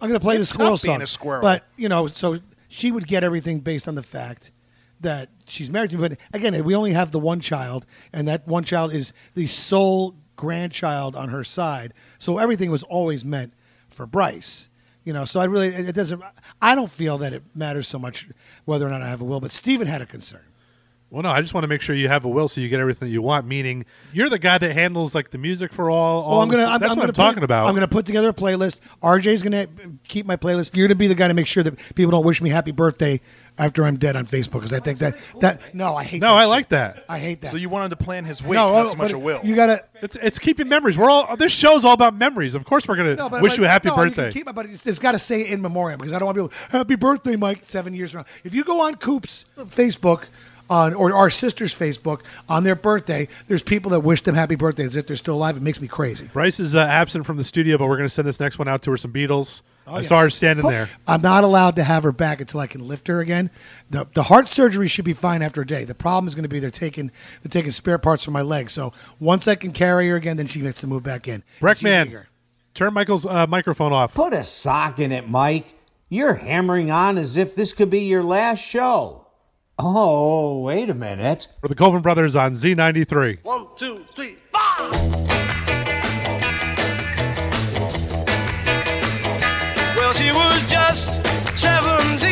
going 0.00 0.12
to 0.12 0.20
play 0.20 0.36
It's 0.36 0.48
the 0.48 0.54
squirrel 0.54 0.76
tough 0.76 0.82
being 0.82 0.94
song. 0.96 1.02
a 1.02 1.06
squirrel. 1.06 1.42
But 1.42 1.64
you 1.76 1.88
know, 1.88 2.06
so 2.06 2.38
she 2.68 2.92
would 2.92 3.06
get 3.06 3.24
everything 3.24 3.60
based 3.60 3.88
on 3.88 3.94
the 3.94 4.02
fact 4.02 4.52
that 5.00 5.30
she's 5.46 5.68
married 5.68 5.90
to 5.90 5.98
me. 5.98 6.08
But 6.08 6.18
again, 6.32 6.62
we 6.64 6.74
only 6.74 6.92
have 6.92 7.10
the 7.10 7.18
one 7.18 7.40
child, 7.40 7.84
and 8.12 8.28
that 8.28 8.46
one 8.46 8.64
child 8.64 8.92
is 8.92 9.12
the 9.34 9.46
sole 9.46 10.14
grandchild 10.36 11.16
on 11.16 11.28
her 11.30 11.42
side. 11.44 11.92
So 12.18 12.38
everything 12.38 12.70
was 12.70 12.82
always 12.84 13.24
meant 13.24 13.52
for 13.90 14.06
Bryce. 14.06 14.68
You 15.04 15.12
know, 15.12 15.24
so 15.24 15.40
I 15.40 15.44
really 15.46 15.68
it 15.68 15.88
it 15.88 15.94
doesn't. 15.96 16.22
I 16.60 16.76
don't 16.76 16.90
feel 16.90 17.18
that 17.18 17.32
it 17.32 17.42
matters 17.54 17.88
so 17.88 17.98
much 17.98 18.28
whether 18.64 18.86
or 18.86 18.90
not 18.90 19.02
I 19.02 19.08
have 19.08 19.20
a 19.20 19.24
will. 19.24 19.40
But 19.40 19.50
Stephen 19.50 19.88
had 19.88 20.00
a 20.00 20.06
concern. 20.06 20.44
Well, 21.12 21.22
no, 21.22 21.28
I 21.28 21.42
just 21.42 21.52
want 21.52 21.64
to 21.64 21.68
make 21.68 21.82
sure 21.82 21.94
you 21.94 22.08
have 22.08 22.24
a 22.24 22.28
will 22.28 22.48
so 22.48 22.58
you 22.62 22.70
get 22.70 22.80
everything 22.80 23.06
that 23.06 23.12
you 23.12 23.20
want. 23.20 23.46
Meaning, 23.46 23.84
you're 24.14 24.30
the 24.30 24.38
guy 24.38 24.56
that 24.56 24.72
handles 24.72 25.14
like 25.14 25.28
the 25.28 25.36
music 25.36 25.70
for 25.70 25.90
all. 25.90 26.22
all 26.22 26.30
Well, 26.30 26.40
I'm 26.40 26.48
gonna. 26.48 26.64
I'm, 26.64 26.80
that's 26.80 26.92
I'm 26.92 26.96
what 26.96 27.02
gonna 27.02 27.08
I'm 27.08 27.12
talking 27.12 27.40
put, 27.40 27.44
about. 27.44 27.66
I'm 27.66 27.74
gonna 27.74 27.86
put 27.86 28.06
together 28.06 28.30
a 28.30 28.32
playlist. 28.32 28.78
RJ's 29.02 29.42
gonna 29.42 29.66
keep 30.08 30.24
my 30.24 30.36
playlist. 30.36 30.74
You're 30.74 30.88
gonna 30.88 30.94
be 30.94 31.08
the 31.08 31.14
guy 31.14 31.28
to 31.28 31.34
make 31.34 31.46
sure 31.46 31.62
that 31.64 31.76
people 31.94 32.12
don't 32.12 32.24
wish 32.24 32.40
me 32.40 32.48
happy 32.48 32.70
birthday 32.70 33.20
after 33.58 33.84
I'm 33.84 33.98
dead 33.98 34.16
on 34.16 34.24
Facebook 34.24 34.52
because 34.52 34.72
I 34.72 34.80
think 34.80 35.00
that 35.00 35.18
that 35.40 35.74
no, 35.74 35.94
I 35.94 36.04
hate. 36.04 36.20
That. 36.20 36.26
No, 36.26 36.32
that 36.32 36.38
I 36.38 36.42
shit. 36.44 36.48
like 36.48 36.68
that. 36.70 37.04
I 37.10 37.18
hate 37.18 37.42
that. 37.42 37.50
So 37.50 37.58
you 37.58 37.68
want 37.68 37.84
him 37.84 37.90
to 37.90 38.02
plan 38.02 38.24
his 38.24 38.42
wake, 38.42 38.54
no, 38.54 38.72
not 38.72 38.86
oh, 38.86 38.88
so 38.88 38.96
much 38.96 39.12
a 39.12 39.18
will. 39.18 39.40
You 39.44 39.54
gotta. 39.54 39.84
It's 40.00 40.16
it's 40.16 40.38
keeping 40.38 40.66
memories. 40.70 40.96
We're 40.96 41.10
all 41.10 41.36
this 41.36 41.52
show's 41.52 41.84
all 41.84 41.92
about 41.92 42.14
memories. 42.14 42.54
Of 42.54 42.64
course, 42.64 42.88
we're 42.88 42.96
gonna 42.96 43.16
No, 43.16 43.28
but 43.28 43.42
wish 43.42 43.52
but- 43.52 43.58
you 43.58 43.64
a 43.66 43.68
happy 43.68 43.90
no, 43.90 43.96
birthday. 43.96 44.22
can 44.22 44.32
keep 44.32 44.48
it, 44.48 44.54
but 44.54 44.64
it's, 44.64 44.86
it's 44.86 44.98
got 44.98 45.12
to 45.12 45.18
say 45.18 45.46
in 45.46 45.60
memoriam 45.60 45.98
because 45.98 46.14
I 46.14 46.18
don't 46.18 46.34
want 46.34 46.36
people. 46.38 46.52
Happy 46.70 46.94
birthday, 46.94 47.36
Mike. 47.36 47.64
Seven 47.66 47.94
years 47.94 48.12
from 48.12 48.20
now. 48.20 48.26
If 48.44 48.54
you 48.54 48.64
go 48.64 48.80
on 48.80 48.94
Coop's 48.94 49.44
Facebook. 49.58 50.24
On, 50.72 50.94
or 50.94 51.12
our 51.12 51.28
sister's 51.28 51.76
Facebook 51.78 52.22
on 52.48 52.64
their 52.64 52.74
birthday, 52.74 53.28
there's 53.46 53.62
people 53.62 53.90
that 53.90 54.00
wish 54.00 54.22
them 54.22 54.34
happy 54.34 54.54
birthday 54.54 54.84
as 54.84 54.96
if 54.96 55.06
they're 55.06 55.16
still 55.16 55.34
alive. 55.34 55.58
It 55.58 55.62
makes 55.62 55.82
me 55.82 55.86
crazy. 55.86 56.30
Bryce 56.32 56.58
is 56.60 56.74
uh, 56.74 56.80
absent 56.80 57.26
from 57.26 57.36
the 57.36 57.44
studio, 57.44 57.76
but 57.76 57.88
we're 57.88 57.98
gonna 57.98 58.08
send 58.08 58.26
this 58.26 58.40
next 58.40 58.58
one 58.58 58.68
out 58.68 58.80
to 58.82 58.90
her 58.92 58.96
some 58.96 59.12
Beatles. 59.12 59.60
Oh, 59.86 59.94
I 59.94 59.96
yes. 59.98 60.08
saw 60.08 60.20
her 60.20 60.30
standing 60.30 60.66
there. 60.66 60.88
I'm 61.06 61.22
not 61.22 61.44
allowed 61.44 61.76
to 61.76 61.84
have 61.84 62.04
her 62.04 62.12
back 62.12 62.40
until 62.40 62.60
I 62.60 62.66
can 62.68 62.86
lift 62.86 63.08
her 63.08 63.20
again. 63.20 63.50
The, 63.90 64.06
the 64.14 64.22
heart 64.24 64.48
surgery 64.48 64.86
should 64.86 65.04
be 65.04 65.12
fine 65.12 65.42
after 65.42 65.62
a 65.62 65.66
day. 65.66 65.84
The 65.84 65.94
problem 65.94 66.28
is 66.28 66.34
going 66.34 66.44
to 66.44 66.48
be 66.48 66.60
they're 66.60 66.70
taking 66.70 67.10
they're 67.42 67.50
taking 67.50 67.72
spare 67.72 67.98
parts 67.98 68.24
from 68.24 68.32
my 68.32 68.42
leg. 68.42 68.70
So 68.70 68.92
once 69.18 69.48
I 69.48 69.56
can 69.56 69.72
carry 69.72 70.08
her 70.08 70.16
again, 70.16 70.36
then 70.36 70.46
she 70.46 70.60
gets 70.60 70.80
to 70.80 70.86
move 70.86 71.02
back 71.02 71.26
in. 71.26 71.42
Breckman, 71.60 72.26
turn 72.74 72.94
Michael's 72.94 73.26
uh, 73.26 73.46
microphone 73.46 73.92
off. 73.92 74.14
Put 74.14 74.32
a 74.32 74.44
sock 74.44 75.00
in 75.00 75.10
it, 75.10 75.28
Mike. 75.28 75.74
You're 76.08 76.34
hammering 76.34 76.90
on 76.90 77.18
as 77.18 77.36
if 77.36 77.56
this 77.56 77.72
could 77.72 77.90
be 77.90 78.00
your 78.00 78.22
last 78.22 78.60
show. 78.60 79.21
Oh, 79.84 80.60
wait 80.62 80.88
a 80.90 80.94
minute. 80.94 81.48
For 81.60 81.66
the 81.66 81.74
Colvin 81.74 82.02
Brothers 82.02 82.36
on 82.36 82.54
Z 82.54 82.74
ninety 82.74 83.02
three. 83.02 83.38
One 83.42 83.66
two 83.76 84.04
three 84.14 84.36
four. 84.52 84.90
Well, 89.96 90.12
she 90.12 90.30
was 90.30 90.70
just 90.70 91.08
17. 91.58 92.31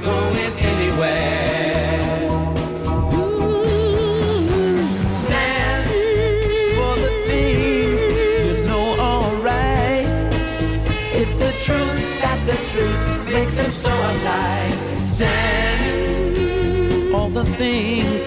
makes 13.55 13.67
me 13.67 13.71
so 13.71 13.89
alive. 13.89 14.99
Stand 14.99 16.37
all 17.13 17.29
the 17.29 17.45
things 17.45 18.25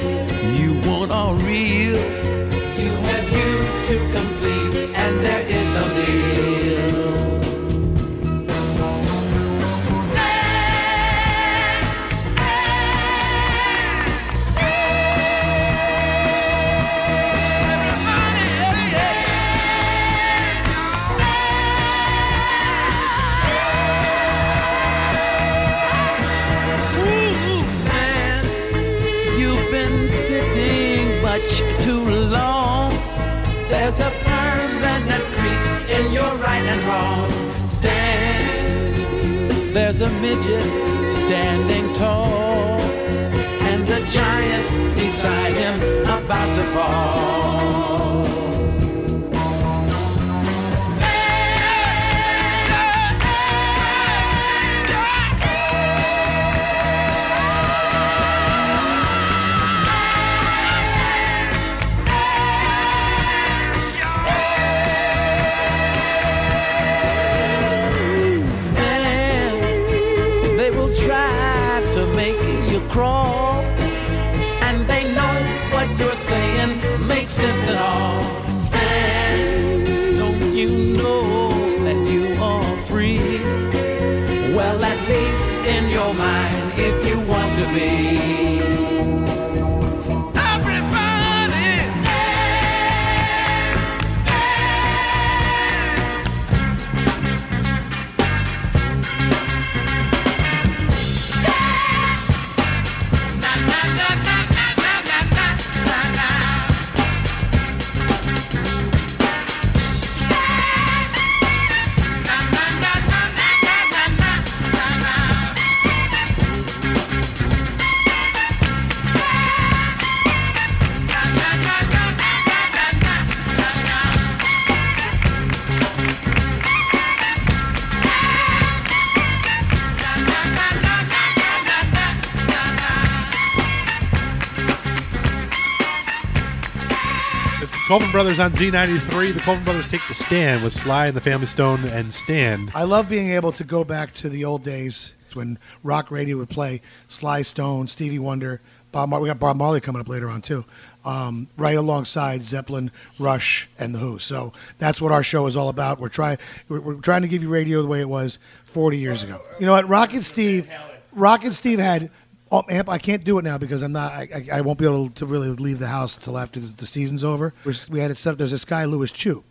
Colvin 137.94 138.10
Brothers 138.10 138.40
on 138.40 138.50
Z93. 138.50 139.34
The 139.34 139.38
Colvin 139.38 139.62
Brothers 139.62 139.86
take 139.86 140.00
the 140.08 140.14
stand 140.14 140.64
with 140.64 140.72
Sly 140.72 141.06
and 141.06 141.16
the 141.16 141.20
Family 141.20 141.46
Stone 141.46 141.84
and 141.84 142.12
Stand. 142.12 142.72
I 142.74 142.82
love 142.82 143.08
being 143.08 143.30
able 143.30 143.52
to 143.52 143.62
go 143.62 143.84
back 143.84 144.10
to 144.14 144.28
the 144.28 144.44
old 144.44 144.64
days 144.64 145.14
when 145.34 145.60
rock 145.84 146.10
radio 146.10 146.38
would 146.38 146.50
play 146.50 146.80
Sly 147.06 147.42
Stone, 147.42 147.86
Stevie 147.86 148.18
Wonder, 148.18 148.60
Bob. 148.90 149.10
Mar- 149.10 149.20
we 149.20 149.28
got 149.28 149.38
Bob 149.38 149.56
Marley 149.56 149.80
coming 149.80 150.00
up 150.00 150.08
later 150.08 150.28
on 150.28 150.42
too, 150.42 150.64
um, 151.04 151.46
right 151.56 151.76
alongside 151.76 152.42
Zeppelin, 152.42 152.90
Rush, 153.20 153.68
and 153.78 153.94
the 153.94 154.00
Who. 154.00 154.18
So 154.18 154.52
that's 154.78 155.00
what 155.00 155.12
our 155.12 155.22
show 155.22 155.46
is 155.46 155.56
all 155.56 155.68
about. 155.68 156.00
We're 156.00 156.08
trying 156.08 156.38
we're, 156.68 156.80
we're 156.80 156.94
trying 156.94 157.22
to 157.22 157.28
give 157.28 157.44
you 157.44 157.48
radio 157.48 157.80
the 157.80 157.86
way 157.86 158.00
it 158.00 158.08
was 158.08 158.40
40 158.64 158.98
years 158.98 159.22
ago. 159.22 159.40
You 159.60 159.66
know 159.66 159.72
what? 159.72 159.88
Rock 159.88 160.14
and 160.14 160.24
Steve, 160.24 160.68
Rock 161.12 161.44
and 161.44 161.54
Steve 161.54 161.78
had. 161.78 162.10
Oh, 162.54 162.62
amp, 162.68 162.88
I 162.88 162.98
can't 162.98 163.24
do 163.24 163.38
it 163.38 163.42
now 163.42 163.58
because 163.58 163.82
I'm 163.82 163.92
not. 163.92 164.12
I, 164.12 164.28
I, 164.52 164.58
I 164.58 164.60
won't 164.60 164.78
be 164.78 164.84
able 164.84 165.08
to 165.08 165.26
really 165.26 165.48
leave 165.48 165.78
the 165.80 165.88
house 165.88 166.16
until 166.16 166.38
after 166.38 166.60
the, 166.60 166.68
the 166.68 166.86
season's 166.86 167.24
over. 167.24 167.52
We're- 167.64 167.76
We 167.90 168.00
had 168.00 168.10
it 168.10 168.16
set 168.16 168.32
up. 168.32 168.38
There's 168.38 168.50
this 168.52 168.64
guy, 168.64 168.84
Louis 168.84 169.10
Chu, 169.10 169.42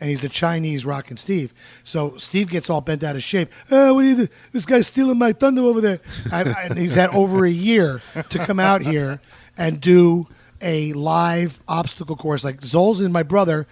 and 0.00 0.10
he's 0.10 0.20
the 0.22 0.28
Chinese 0.28 0.84
Rock 0.84 1.10
and 1.10 1.18
Steve. 1.18 1.54
So 1.84 2.16
Steve 2.16 2.48
gets 2.48 2.68
all 2.68 2.80
bent 2.80 3.04
out 3.04 3.14
of 3.14 3.22
shape. 3.22 3.50
Oh, 3.70 3.94
what 3.94 4.04
you 4.04 4.16
do? 4.16 4.28
This 4.52 4.66
guy's 4.66 4.88
stealing 4.88 5.18
my 5.18 5.32
thunder 5.32 5.62
over 5.62 5.80
there. 5.80 6.00
I, 6.32 6.40
I, 6.42 6.62
and 6.64 6.78
he's 6.78 6.94
had 6.94 7.10
over 7.10 7.44
a 7.44 7.50
year 7.50 8.02
to 8.30 8.38
come 8.40 8.58
out 8.58 8.82
here 8.82 9.20
and 9.56 9.80
do 9.80 10.26
a 10.60 10.92
live 10.94 11.62
obstacle 11.68 12.16
course. 12.16 12.42
Like 12.44 12.62
Zols 12.62 13.00
and 13.00 13.12
my 13.12 13.22
brother 13.22 13.66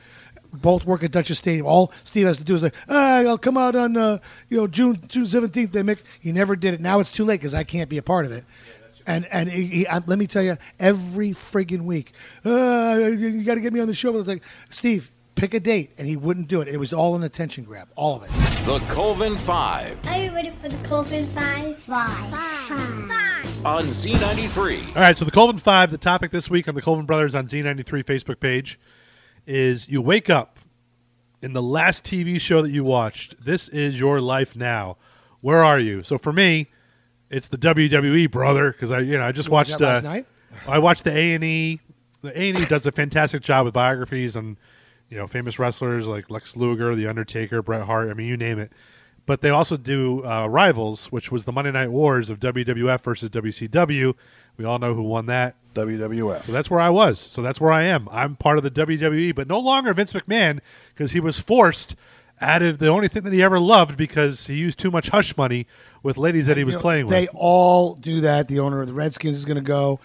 both 0.51 0.87
work 0.87 1.03
at 1.05 1.11
Dutchess 1.11 1.37
Stadium. 1.39 1.67
All 1.67 1.93
Steve 2.05 2.27
has 2.27 2.39
to 2.39 2.45
do 2.45 2.55
is 2.55 2.63
like, 2.63 2.75
ah, 2.89 3.19
I'll 3.19 3.37
come 3.39 3.59
out 3.59 3.77
on 3.77 3.97
uh, 3.99 4.19
you 4.49 4.57
know 4.57 4.67
June 4.67 4.99
June 5.09 5.27
seventeenth. 5.27 5.73
They 5.73 5.83
make. 5.83 6.03
He 6.21 6.33
never 6.33 6.57
did 6.57 6.73
it. 6.75 6.81
Now 6.81 7.01
it's 7.01 7.11
too 7.11 7.25
late 7.27 7.41
because 7.41 7.55
I 7.55 7.65
can't 7.65 7.91
be 7.91 7.99
a 7.99 8.03
part 8.03 8.25
of 8.25 8.33
it. 8.33 8.45
And 9.09 9.27
and 9.33 9.49
he, 9.49 9.65
he, 9.67 9.87
uh, 9.87 10.03
let 10.07 10.19
me 10.19 10.27
tell 10.27 10.43
you, 10.43 10.59
every 10.79 11.31
friggin' 11.31 11.81
week, 11.83 12.13
uh, 12.45 13.09
you 13.17 13.43
got 13.43 13.55
to 13.55 13.61
get 13.61 13.73
me 13.73 13.81
on 13.81 13.87
the 13.89 13.95
show. 13.95 14.13
But 14.13 14.19
It's 14.19 14.29
like, 14.29 14.43
Steve, 14.69 15.11
pick 15.35 15.55
a 15.55 15.61
date, 15.61 15.93
and 15.97 16.07
he 16.07 16.15
wouldn't 16.15 16.47
do 16.47 16.61
it. 16.61 16.69
It 16.69 16.77
was 16.77 16.93
all 16.93 17.17
an 17.17 17.23
attention 17.23 17.65
grab, 17.65 17.89
all 17.97 18.17
of 18.17 18.23
it. 18.25 18.31
The 18.67 18.79
Colvin 18.93 19.35
Five 19.35 19.97
Are 20.09 20.19
you 20.23 20.31
ready 20.35 20.53
for 20.63 20.69
the 20.69 20.87
Colvin 20.87 21.27
Five? 21.29 21.79
Five? 21.79 22.11
Five. 22.31 23.09
Five. 23.09 23.67
on 23.67 23.85
Z93. 23.87 24.95
All 24.95 25.01
right, 25.01 25.17
so 25.17 25.25
the 25.25 25.31
Colvin 25.31 25.57
Five, 25.57 25.91
the 25.91 25.97
topic 25.97 26.31
this 26.31 26.51
week 26.51 26.69
on 26.69 26.75
the 26.75 26.83
Colvin 26.83 27.07
Brothers 27.07 27.35
on 27.35 27.47
Z93 27.47 28.05
Facebook 28.05 28.41
page 28.41 28.79
is 29.47 29.89
you 29.89 30.03
wake 30.03 30.29
up 30.29 30.59
in 31.41 31.55
the 31.55 31.63
last 31.63 32.05
TV 32.05 32.39
show 32.39 32.61
that 32.61 32.73
you 32.73 32.85
watched. 32.85 33.43
This 33.43 33.69
is 33.69 33.99
your 33.99 34.21
life 34.21 34.55
now. 34.55 34.99
Where 35.41 35.65
are 35.65 35.81
you? 35.81 36.03
So 36.03 36.19
for 36.19 36.31
me, 36.35 36.69
it's 37.31 37.49
the 37.49 37.59
WWE, 37.59 38.31
brother, 38.31 38.73
because 38.73 38.91
I, 38.91 39.01
you 39.01 39.19
know, 39.19 39.25
I 39.25 39.33
just 39.33 39.49
You 39.49 39.53
watched 39.53 39.71
watched 39.71 39.81
last 39.81 40.05
uh, 40.05 40.09
night? 40.09 40.27
I 40.67 40.79
watched 40.79 41.05
the 41.05 41.17
A 41.17 41.35
and 41.35 41.45
E. 41.45 41.81
The 42.23 42.39
A 42.39 42.51
and 42.51 42.59
E 42.59 42.65
does 42.69 42.87
a 42.87 42.93
fantastic 42.93 43.43
job 43.43 43.65
with 43.65 43.75
biographies 43.75 44.37
on, 44.37 44.57
you 45.09 45.19
know, 45.19 45.27
famous 45.27 45.59
wrestlers 45.59 46.09
like 46.09 46.31
Lex 46.31 46.57
Luger, 46.57 46.95
The 46.95 47.07
Undertaker, 47.07 47.63
Bret 47.63 47.83
Hart. 47.83 48.11
I 48.11 48.15
mean, 48.15 48.29
you 48.29 48.37
name 48.37 48.59
it. 48.59 48.73
But 49.27 49.43
they 49.43 49.51
also 49.51 49.77
do 49.77 50.25
uh, 50.25 50.47
Rivals, 50.47 51.13
which 51.13 51.31
was 51.31 51.45
the 51.45 51.53
Monday 51.53 51.71
Night 51.71 51.91
Wars 51.91 52.31
of 52.31 52.41
WWF 52.41 53.03
versus 53.03 53.29
WCW. 53.29 54.15
We 54.57 54.65
all 54.65 54.79
know 54.79 54.95
who 54.95 55.03
won 55.03 55.27
that. 55.27 55.55
WWF. 55.75 56.45
So 56.45 56.53
that's 56.53 56.71
where 56.71 56.81
I 56.81 56.89
was. 56.89 57.21
So 57.21 57.43
that's 57.43 57.61
where 57.61 57.71
I 57.71 57.85
am. 57.85 58.09
I'm 58.11 58.37
part 58.37 58.59
of 58.59 58.65
the 58.65 58.71
WWE, 58.71 59.35
but 59.35 59.47
no 59.47 59.61
longer 59.61 59.93
Vince 59.95 60.13
McMahon 60.13 60.61
because 60.95 61.13
he 61.13 61.21
was 61.21 61.39
forced 61.39 61.95
out 62.41 62.63
of 62.63 62.79
the 62.79 62.89
only 62.89 63.09
thing 63.09 63.23
that 63.25 63.33
he 63.33 63.43
ever 63.43 63.59
loved 63.61 63.97
because 63.97 64.47
he 64.47 64.55
used 64.55 64.79
too 64.79 64.91
much 64.91 65.09
hush 65.09 65.37
money 65.37 65.67
with 66.03 66.17
ladies 66.17 66.47
that 66.47 66.57
he 66.57 66.65
was 66.65 66.77
playing 66.77 67.07
with. 67.07 67.13
They 67.13 67.29
all 67.35 67.95
do 67.95 68.21
that. 68.23 68.49
The 68.49 68.61
owner 68.61 68.81
of 68.81 68.87
the 68.87 68.95
Redskins 68.95 69.37
is 69.37 69.45
going 69.45 69.57
to 69.57 69.61
go. 69.61 70.01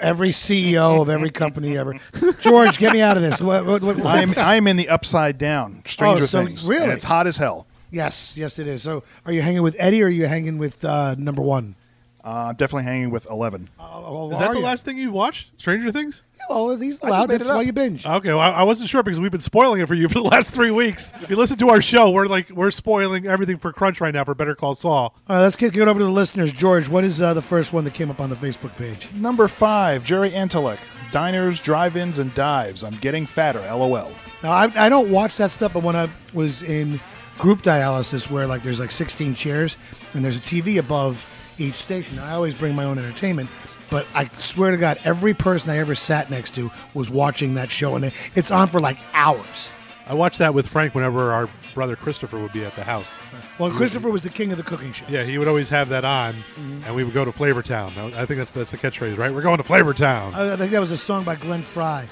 Every 0.00 0.30
CEO 0.30 1.02
of 1.02 1.10
every 1.10 1.30
company 1.30 1.76
ever. 1.76 1.98
George, 2.40 2.78
get 2.78 2.92
me 2.94 3.02
out 3.02 3.16
of 3.18 3.22
this. 3.22 3.42
What, 3.42 3.66
what, 3.66 3.82
what, 3.82 4.00
I'm 4.06 4.32
I'm 4.38 4.66
in 4.66 4.76
the 4.78 4.88
upside 4.88 5.36
down. 5.36 5.82
Stranger 5.86 6.22
Oh, 6.22 6.26
so 6.26 6.44
Things. 6.46 6.66
really? 6.66 6.84
And 6.84 6.92
it's 6.92 7.04
hot 7.04 7.26
as 7.26 7.36
hell. 7.36 7.66
Yes, 7.90 8.34
yes, 8.36 8.58
it 8.58 8.66
is. 8.66 8.82
So, 8.82 9.04
are 9.26 9.32
you 9.32 9.42
hanging 9.42 9.62
with 9.62 9.76
Eddie 9.78 10.02
or 10.02 10.06
are 10.06 10.08
you 10.08 10.26
hanging 10.26 10.56
with 10.56 10.82
uh, 10.84 11.14
number 11.18 11.42
one? 11.42 11.76
Uh, 12.24 12.46
I'm 12.48 12.56
definitely 12.56 12.84
hanging 12.84 13.10
with 13.10 13.26
Eleven. 13.30 13.68
Oh, 13.78 14.32
Is 14.32 14.38
that 14.38 14.52
the 14.52 14.58
you? 14.58 14.64
last 14.64 14.86
thing 14.86 14.96
you 14.96 15.12
watched? 15.12 15.50
Stranger 15.58 15.92
Things? 15.92 16.22
Well, 16.48 16.76
he's 16.76 16.80
I 16.80 16.88
just 16.88 17.02
allowed. 17.02 17.30
That's 17.30 17.48
why 17.48 17.62
you 17.62 17.72
binge. 17.72 18.06
Okay, 18.06 18.30
well, 18.30 18.40
I 18.40 18.50
I 18.50 18.62
wasn't 18.62 18.90
sure 18.90 19.02
because 19.02 19.20
we've 19.20 19.30
been 19.30 19.40
spoiling 19.40 19.80
it 19.80 19.86
for 19.88 19.94
you 19.94 20.08
for 20.10 20.14
the 20.14 20.28
last 20.28 20.50
three 20.50 20.70
weeks. 20.70 21.12
If 21.22 21.30
you 21.30 21.36
listen 21.36 21.56
to 21.58 21.68
our 21.70 21.82
show, 21.82 22.10
we're 22.10 22.26
like 22.26 22.50
we're 22.50 22.70
spoiling 22.70 23.26
everything 23.26 23.58
for 23.58 23.72
Crunch 23.72 24.00
right 24.00 24.14
now 24.14 24.24
for 24.24 24.34
Better 24.34 24.54
Call 24.54 24.74
Saul. 24.74 25.14
All 25.28 25.36
right, 25.36 25.42
let's 25.42 25.56
get, 25.56 25.72
get 25.72 25.88
over 25.88 25.98
to 25.98 26.04
the 26.04 26.10
listeners. 26.10 26.52
George, 26.52 26.88
what 26.88 27.04
is 27.04 27.20
uh, 27.20 27.34
the 27.34 27.42
first 27.42 27.72
one 27.72 27.84
that 27.84 27.94
came 27.94 28.10
up 28.10 28.20
on 28.20 28.30
the 28.30 28.36
Facebook 28.36 28.76
page? 28.76 29.08
Number 29.14 29.48
five, 29.48 30.04
Jerry 30.04 30.30
Antelek. 30.30 30.78
Diners, 31.12 31.60
drive-ins, 31.60 32.18
and 32.18 32.34
dives. 32.34 32.82
I'm 32.82 32.96
getting 32.96 33.24
fatter. 33.24 33.60
LOL. 33.60 34.10
Now, 34.42 34.50
I, 34.50 34.86
I 34.86 34.88
don't 34.88 35.10
watch 35.10 35.36
that 35.36 35.52
stuff, 35.52 35.72
but 35.72 35.84
when 35.84 35.94
I 35.94 36.08
was 36.32 36.62
in 36.64 37.00
group 37.38 37.62
dialysis, 37.62 38.28
where 38.28 38.48
like 38.48 38.64
there's 38.64 38.80
like 38.80 38.90
16 38.90 39.36
chairs 39.36 39.76
and 40.12 40.24
there's 40.24 40.36
a 40.36 40.40
TV 40.40 40.78
above 40.78 41.24
each 41.56 41.76
station, 41.76 42.18
I 42.18 42.32
always 42.32 42.52
bring 42.54 42.74
my 42.74 42.82
own 42.82 42.98
entertainment. 42.98 43.48
But 43.90 44.06
I 44.14 44.30
swear 44.38 44.70
to 44.70 44.76
God, 44.76 44.98
every 45.04 45.34
person 45.34 45.70
I 45.70 45.78
ever 45.78 45.94
sat 45.94 46.30
next 46.30 46.54
to 46.56 46.70
was 46.94 47.10
watching 47.10 47.54
that 47.54 47.70
show, 47.70 47.94
and 47.94 48.12
it's 48.34 48.50
on 48.50 48.68
for 48.68 48.80
like 48.80 48.98
hours. 49.12 49.70
I 50.06 50.14
watched 50.14 50.38
that 50.38 50.52
with 50.52 50.66
Frank 50.66 50.94
whenever 50.94 51.32
our 51.32 51.48
brother 51.74 51.96
Christopher 51.96 52.38
would 52.38 52.52
be 52.52 52.64
at 52.64 52.76
the 52.76 52.84
house. 52.84 53.18
Well, 53.58 53.70
Christopher 53.70 54.10
was 54.10 54.22
the 54.22 54.30
king 54.30 54.50
of 54.50 54.58
the 54.58 54.62
cooking 54.62 54.92
show. 54.92 55.06
Yeah, 55.08 55.22
he 55.22 55.38
would 55.38 55.48
always 55.48 55.68
have 55.70 55.88
that 55.88 56.04
on, 56.04 56.34
mm-hmm. 56.34 56.82
and 56.84 56.94
we 56.94 57.04
would 57.04 57.14
go 57.14 57.24
to 57.24 57.32
Flavortown. 57.32 57.96
Now, 57.96 58.20
I 58.20 58.26
think 58.26 58.38
that's 58.38 58.50
that's 58.50 58.70
the 58.70 58.78
catchphrase, 58.78 59.16
right? 59.16 59.32
We're 59.32 59.42
going 59.42 59.58
to 59.58 59.64
Flavortown. 59.64 60.34
I, 60.34 60.52
I 60.52 60.56
think 60.56 60.72
that 60.72 60.80
was 60.80 60.90
a 60.90 60.96
song 60.96 61.24
by 61.24 61.36
Glenn 61.36 61.62
Frey. 61.62 62.08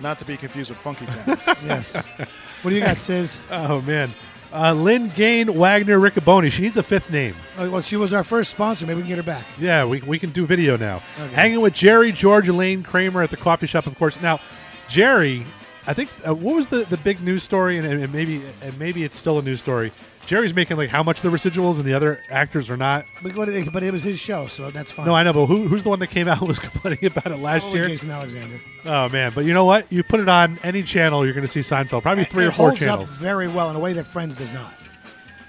Not 0.00 0.18
to 0.18 0.24
be 0.24 0.36
confused 0.36 0.70
with 0.70 0.78
Funky 0.78 1.06
Town. 1.06 1.38
Yes. 1.64 1.94
what 2.62 2.70
do 2.70 2.74
you 2.76 2.80
got, 2.80 2.98
Sis? 2.98 3.38
Oh 3.50 3.80
man, 3.80 4.14
uh, 4.54 4.72
Lynn 4.72 5.10
Gain 5.10 5.52
Wagner 5.58 5.98
Riccaboni. 5.98 6.50
She 6.50 6.62
needs 6.62 6.76
a 6.76 6.82
fifth 6.82 7.10
name. 7.10 7.34
Oh, 7.58 7.68
well, 7.68 7.82
she 7.82 7.96
was 7.96 8.12
our 8.12 8.24
first 8.24 8.50
sponsor. 8.50 8.86
Maybe 8.86 8.96
we 8.96 9.02
can 9.02 9.08
get 9.08 9.16
her 9.18 9.22
back. 9.24 9.44
Yeah, 9.58 9.84
we, 9.84 10.00
we 10.02 10.18
can 10.18 10.30
do 10.30 10.46
video 10.46 10.76
now. 10.76 11.02
Okay. 11.18 11.34
Hanging 11.34 11.60
with 11.60 11.74
Jerry, 11.74 12.12
George, 12.12 12.48
Elaine 12.48 12.82
Kramer 12.82 13.22
at 13.22 13.30
the 13.30 13.36
coffee 13.36 13.66
shop, 13.66 13.86
of 13.86 13.98
course. 13.98 14.20
Now, 14.20 14.40
Jerry, 14.88 15.44
I 15.86 15.92
think 15.94 16.10
uh, 16.26 16.34
what 16.34 16.56
was 16.56 16.66
the, 16.68 16.84
the 16.84 16.96
big 16.96 17.20
news 17.20 17.42
story, 17.42 17.76
and, 17.78 17.86
and 17.86 18.12
maybe 18.12 18.42
and 18.62 18.78
maybe 18.78 19.04
it's 19.04 19.16
still 19.18 19.38
a 19.38 19.42
news 19.42 19.60
story. 19.60 19.92
Jerry's 20.24 20.54
making 20.54 20.78
like 20.78 20.88
how 20.88 21.02
much 21.02 21.20
the 21.20 21.28
residuals, 21.28 21.76
and 21.76 21.84
the 21.84 21.92
other 21.92 22.22
actors 22.30 22.70
are 22.70 22.76
not. 22.78 23.04
But, 23.22 23.34
but 23.34 23.48
it, 23.50 23.70
but 23.70 23.82
it 23.82 23.92
was 23.92 24.02
his 24.02 24.18
show, 24.18 24.46
so 24.46 24.70
that's 24.70 24.90
fine. 24.90 25.04
No, 25.04 25.14
I 25.14 25.22
know, 25.22 25.34
but 25.34 25.44
who, 25.46 25.68
who's 25.68 25.82
the 25.82 25.90
one 25.90 25.98
that 25.98 26.06
came 26.06 26.26
out 26.28 26.38
and 26.38 26.48
was 26.48 26.58
complaining 26.70 27.04
about 27.04 27.26
it 27.26 27.36
last 27.36 27.62
Probably 27.62 27.80
year? 27.80 27.88
Jason 27.88 28.10
Alexander. 28.10 28.60
Oh 28.86 29.10
man, 29.10 29.32
but 29.34 29.44
you 29.44 29.52
know 29.52 29.66
what? 29.66 29.90
You 29.92 30.02
put 30.02 30.20
it 30.20 30.28
on 30.28 30.58
any 30.62 30.82
channel, 30.82 31.24
you're 31.24 31.34
going 31.34 31.46
to 31.46 31.52
see 31.52 31.60
Seinfeld. 31.60 32.00
Probably 32.02 32.24
three 32.24 32.44
it 32.44 32.48
or 32.48 32.52
four 32.52 32.68
holds 32.68 32.80
channels. 32.80 33.12
up 33.12 33.18
very 33.18 33.48
well 33.48 33.68
in 33.68 33.76
a 33.76 33.80
way 33.80 33.92
that 33.92 34.04
Friends 34.06 34.34
does 34.34 34.52
not. 34.52 34.72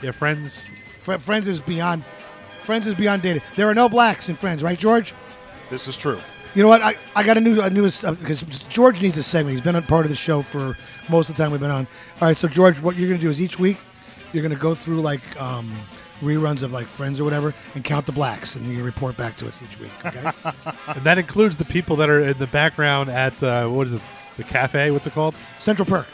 Yeah, 0.02 0.12
Friends. 0.12 0.68
Fr- 1.00 1.18
Friends 1.18 1.48
is 1.48 1.62
beyond. 1.62 2.04
Friends 2.60 2.88
is 2.88 2.96
beyond 2.96 3.22
dated. 3.22 3.44
There 3.56 3.70
are 3.70 3.76
no 3.76 3.88
blacks 3.88 4.28
in 4.28 4.36
Friends, 4.36 4.62
right, 4.64 4.78
George? 4.78 5.14
this 5.70 5.88
is 5.88 5.96
true. 5.96 6.20
You 6.56 6.64
know 6.64 6.70
what? 6.70 6.82
I, 6.82 6.96
I 7.14 7.24
got 7.24 7.38
a 7.38 7.42
new 7.42 7.62
a 7.62 7.70
new 7.70 7.84
because 7.84 8.42
George 8.70 9.02
needs 9.02 9.18
a 9.18 9.24
segment. 9.24 9.52
He's 9.52 9.62
been 9.62 9.76
a 9.76 9.82
part 9.82 10.06
of 10.06 10.10
the 10.10 10.16
show 10.16 10.42
for 10.42 10.78
most 11.10 11.30
of 11.30 11.36
the 11.36 11.44
time 11.44 11.52
we've 11.52 11.60
been 11.60 11.70
on. 11.70 11.86
All 12.22 12.30
right, 12.30 12.38
so 12.38 12.48
George, 12.48 12.80
what 12.80 12.96
you're 12.96 13.10
going 13.10 13.20
to 13.20 13.26
do 13.26 13.30
is 13.30 13.42
each 13.42 13.60
week 13.60 13.78
you're 14.32 14.42
going 14.42 14.56
to 14.56 14.62
go 14.62 14.74
through 14.74 15.02
like 15.02 15.40
um, 15.40 15.78
reruns 16.22 16.64
of 16.64 16.72
like 16.72 16.88
Friends 16.88 17.20
or 17.20 17.26
whatever 17.26 17.54
and 17.74 17.84
count 17.84 18.06
the 18.06 18.14
blacks, 18.14 18.56
and 18.56 18.66
you 18.74 18.84
report 18.84 19.18
back 19.18 19.36
to 19.38 19.48
us 19.50 19.62
each 19.62 19.78
week. 19.80 19.92
Okay? 20.06 20.32
and 20.88 21.04
that 21.04 21.18
includes 21.18 21.58
the 21.58 21.66
people 21.66 21.98
that 21.98 22.10
are 22.10 22.22
in 22.22 22.38
the 22.38 22.48
background 22.48 23.10
at 23.10 23.44
uh, 23.44 23.68
what 23.68 23.88
is 23.88 23.94
it? 23.94 24.02
The 24.38 24.44
cafe? 24.44 24.92
What's 24.92 25.08
it 25.08 25.14
called? 25.14 25.36
Central 25.60 25.86
Perk. 25.86 26.08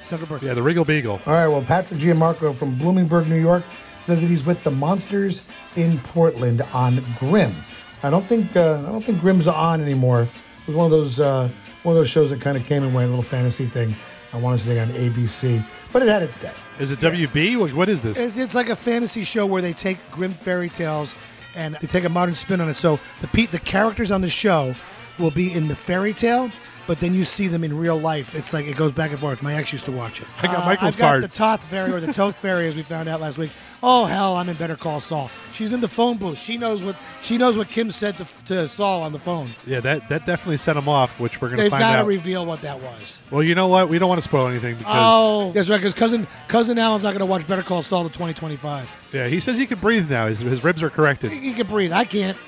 Central 0.00 0.28
Perk. 0.28 0.42
Yeah, 0.42 0.54
the 0.54 0.62
Regal 0.62 0.84
Beagle. 0.84 1.20
All 1.26 1.32
right, 1.32 1.48
well, 1.48 1.62
Patrick 1.62 1.98
Gianmarco 1.98 2.54
from 2.54 2.76
Bloomingburg, 2.76 3.28
New 3.28 3.40
York, 3.40 3.64
says 3.98 4.20
that 4.20 4.28
he's 4.28 4.46
with 4.46 4.62
the 4.62 4.70
Monsters 4.70 5.48
in 5.74 5.98
Portland 6.00 6.62
on 6.72 7.04
Grimm. 7.18 7.54
I 8.02 8.10
don't 8.10 8.26
think 8.26 8.56
uh, 8.56 8.80
I 8.80 8.92
don't 8.92 9.04
think 9.04 9.20
Grimm's 9.20 9.48
on 9.48 9.80
anymore. 9.80 10.22
It 10.22 10.66
was 10.66 10.76
one 10.76 10.84
of 10.86 10.90
those 10.90 11.20
uh, 11.20 11.50
one 11.82 11.92
of 11.94 11.98
those 11.98 12.10
shows 12.10 12.30
that 12.30 12.40
kind 12.40 12.56
of 12.56 12.64
came 12.64 12.82
and 12.82 12.94
went, 12.94 13.06
a 13.06 13.10
little 13.10 13.22
fantasy 13.22 13.66
thing. 13.66 13.96
I 14.32 14.38
want 14.38 14.58
to 14.58 14.64
say 14.64 14.80
on 14.80 14.88
ABC, 14.88 15.62
but 15.92 16.00
it 16.00 16.08
had 16.08 16.22
its 16.22 16.40
day. 16.40 16.52
Is 16.78 16.90
it 16.90 17.00
WB? 17.00 17.58
What, 17.58 17.74
what 17.74 17.88
is 17.90 18.00
this? 18.00 18.18
It's, 18.18 18.38
it's 18.38 18.54
like 18.54 18.70
a 18.70 18.76
fantasy 18.76 19.24
show 19.24 19.44
where 19.44 19.60
they 19.60 19.74
take 19.74 19.98
grim 20.10 20.32
fairy 20.32 20.70
tales 20.70 21.14
and 21.54 21.76
they 21.82 21.86
take 21.86 22.04
a 22.04 22.08
modern 22.08 22.34
spin 22.34 22.58
on 22.62 22.70
it. 22.70 22.74
So 22.76 22.98
the 23.20 23.28
pe- 23.28 23.44
the 23.44 23.58
characters 23.58 24.10
on 24.10 24.22
the 24.22 24.30
show 24.30 24.74
will 25.18 25.30
be 25.30 25.52
in 25.52 25.68
the 25.68 25.76
fairy 25.76 26.14
tale, 26.14 26.50
but 26.86 26.98
then 26.98 27.12
you 27.12 27.26
see 27.26 27.46
them 27.46 27.62
in 27.62 27.76
real 27.76 28.00
life. 28.00 28.34
It's 28.34 28.54
like 28.54 28.64
it 28.66 28.74
goes 28.78 28.92
back 28.92 29.10
and 29.10 29.20
forth. 29.20 29.42
My 29.42 29.54
ex 29.54 29.70
used 29.70 29.84
to 29.84 29.92
watch 29.92 30.22
it. 30.22 30.26
I 30.38 30.46
got 30.46 30.62
Uh, 30.62 30.64
Michael's 30.64 30.94
I've 30.94 30.98
got 30.98 31.08
card. 31.08 31.22
the 31.24 31.28
Toth 31.28 31.66
fairy 31.66 31.92
or 31.92 32.00
the 32.00 32.12
Toth 32.14 32.38
fairy, 32.38 32.66
as 32.68 32.74
we 32.74 32.82
found 32.82 33.10
out 33.10 33.20
last 33.20 33.36
week. 33.36 33.50
Oh 33.84 34.04
hell, 34.04 34.36
I'm 34.36 34.48
in 34.48 34.56
Better 34.56 34.76
Call 34.76 35.00
Saul. 35.00 35.30
She's 35.52 35.72
in 35.72 35.80
the 35.80 35.88
phone 35.88 36.16
booth. 36.16 36.38
She 36.38 36.56
knows 36.56 36.82
what 36.84 36.96
she 37.20 37.36
knows 37.36 37.58
what 37.58 37.68
Kim 37.68 37.90
said 37.90 38.16
to, 38.18 38.26
to 38.46 38.68
Saul 38.68 39.02
on 39.02 39.12
the 39.12 39.18
phone. 39.18 39.50
Yeah, 39.66 39.80
that 39.80 40.08
that 40.08 40.24
definitely 40.24 40.58
set 40.58 40.76
him 40.76 40.88
off, 40.88 41.18
which 41.18 41.40
we're 41.40 41.48
going 41.48 41.56
to 41.58 41.62
They've 41.64 41.70
find 41.70 41.82
got 41.82 41.92
to 41.96 41.98
out. 42.02 42.06
reveal 42.06 42.46
what 42.46 42.62
that 42.62 42.80
was. 42.80 43.18
well, 43.30 43.42
you 43.42 43.54
know 43.56 43.66
what? 43.68 43.88
We 43.88 43.98
don't 43.98 44.08
want 44.08 44.18
to 44.20 44.24
spoil 44.28 44.46
anything 44.46 44.76
because 44.76 44.94
Oh, 44.96 45.52
that's 45.52 45.68
right. 45.68 45.78
Because 45.78 45.94
cousin 45.94 46.28
cousin 46.48 46.78
Alan's 46.78 47.02
not 47.02 47.10
going 47.10 47.20
to 47.20 47.26
watch 47.26 47.46
Better 47.46 47.62
Call 47.62 47.82
Saul 47.82 48.04
to 48.04 48.08
2025. 48.10 48.88
Yeah, 49.12 49.26
he 49.28 49.40
says 49.40 49.58
he 49.58 49.66
can 49.66 49.78
breathe 49.78 50.08
now. 50.08 50.28
His, 50.28 50.40
his 50.40 50.64
ribs 50.64 50.82
are 50.82 50.88
corrected. 50.88 51.32
He 51.32 51.52
can 51.52 51.66
breathe. 51.66 51.92
I 51.92 52.04
can't. 52.06 52.38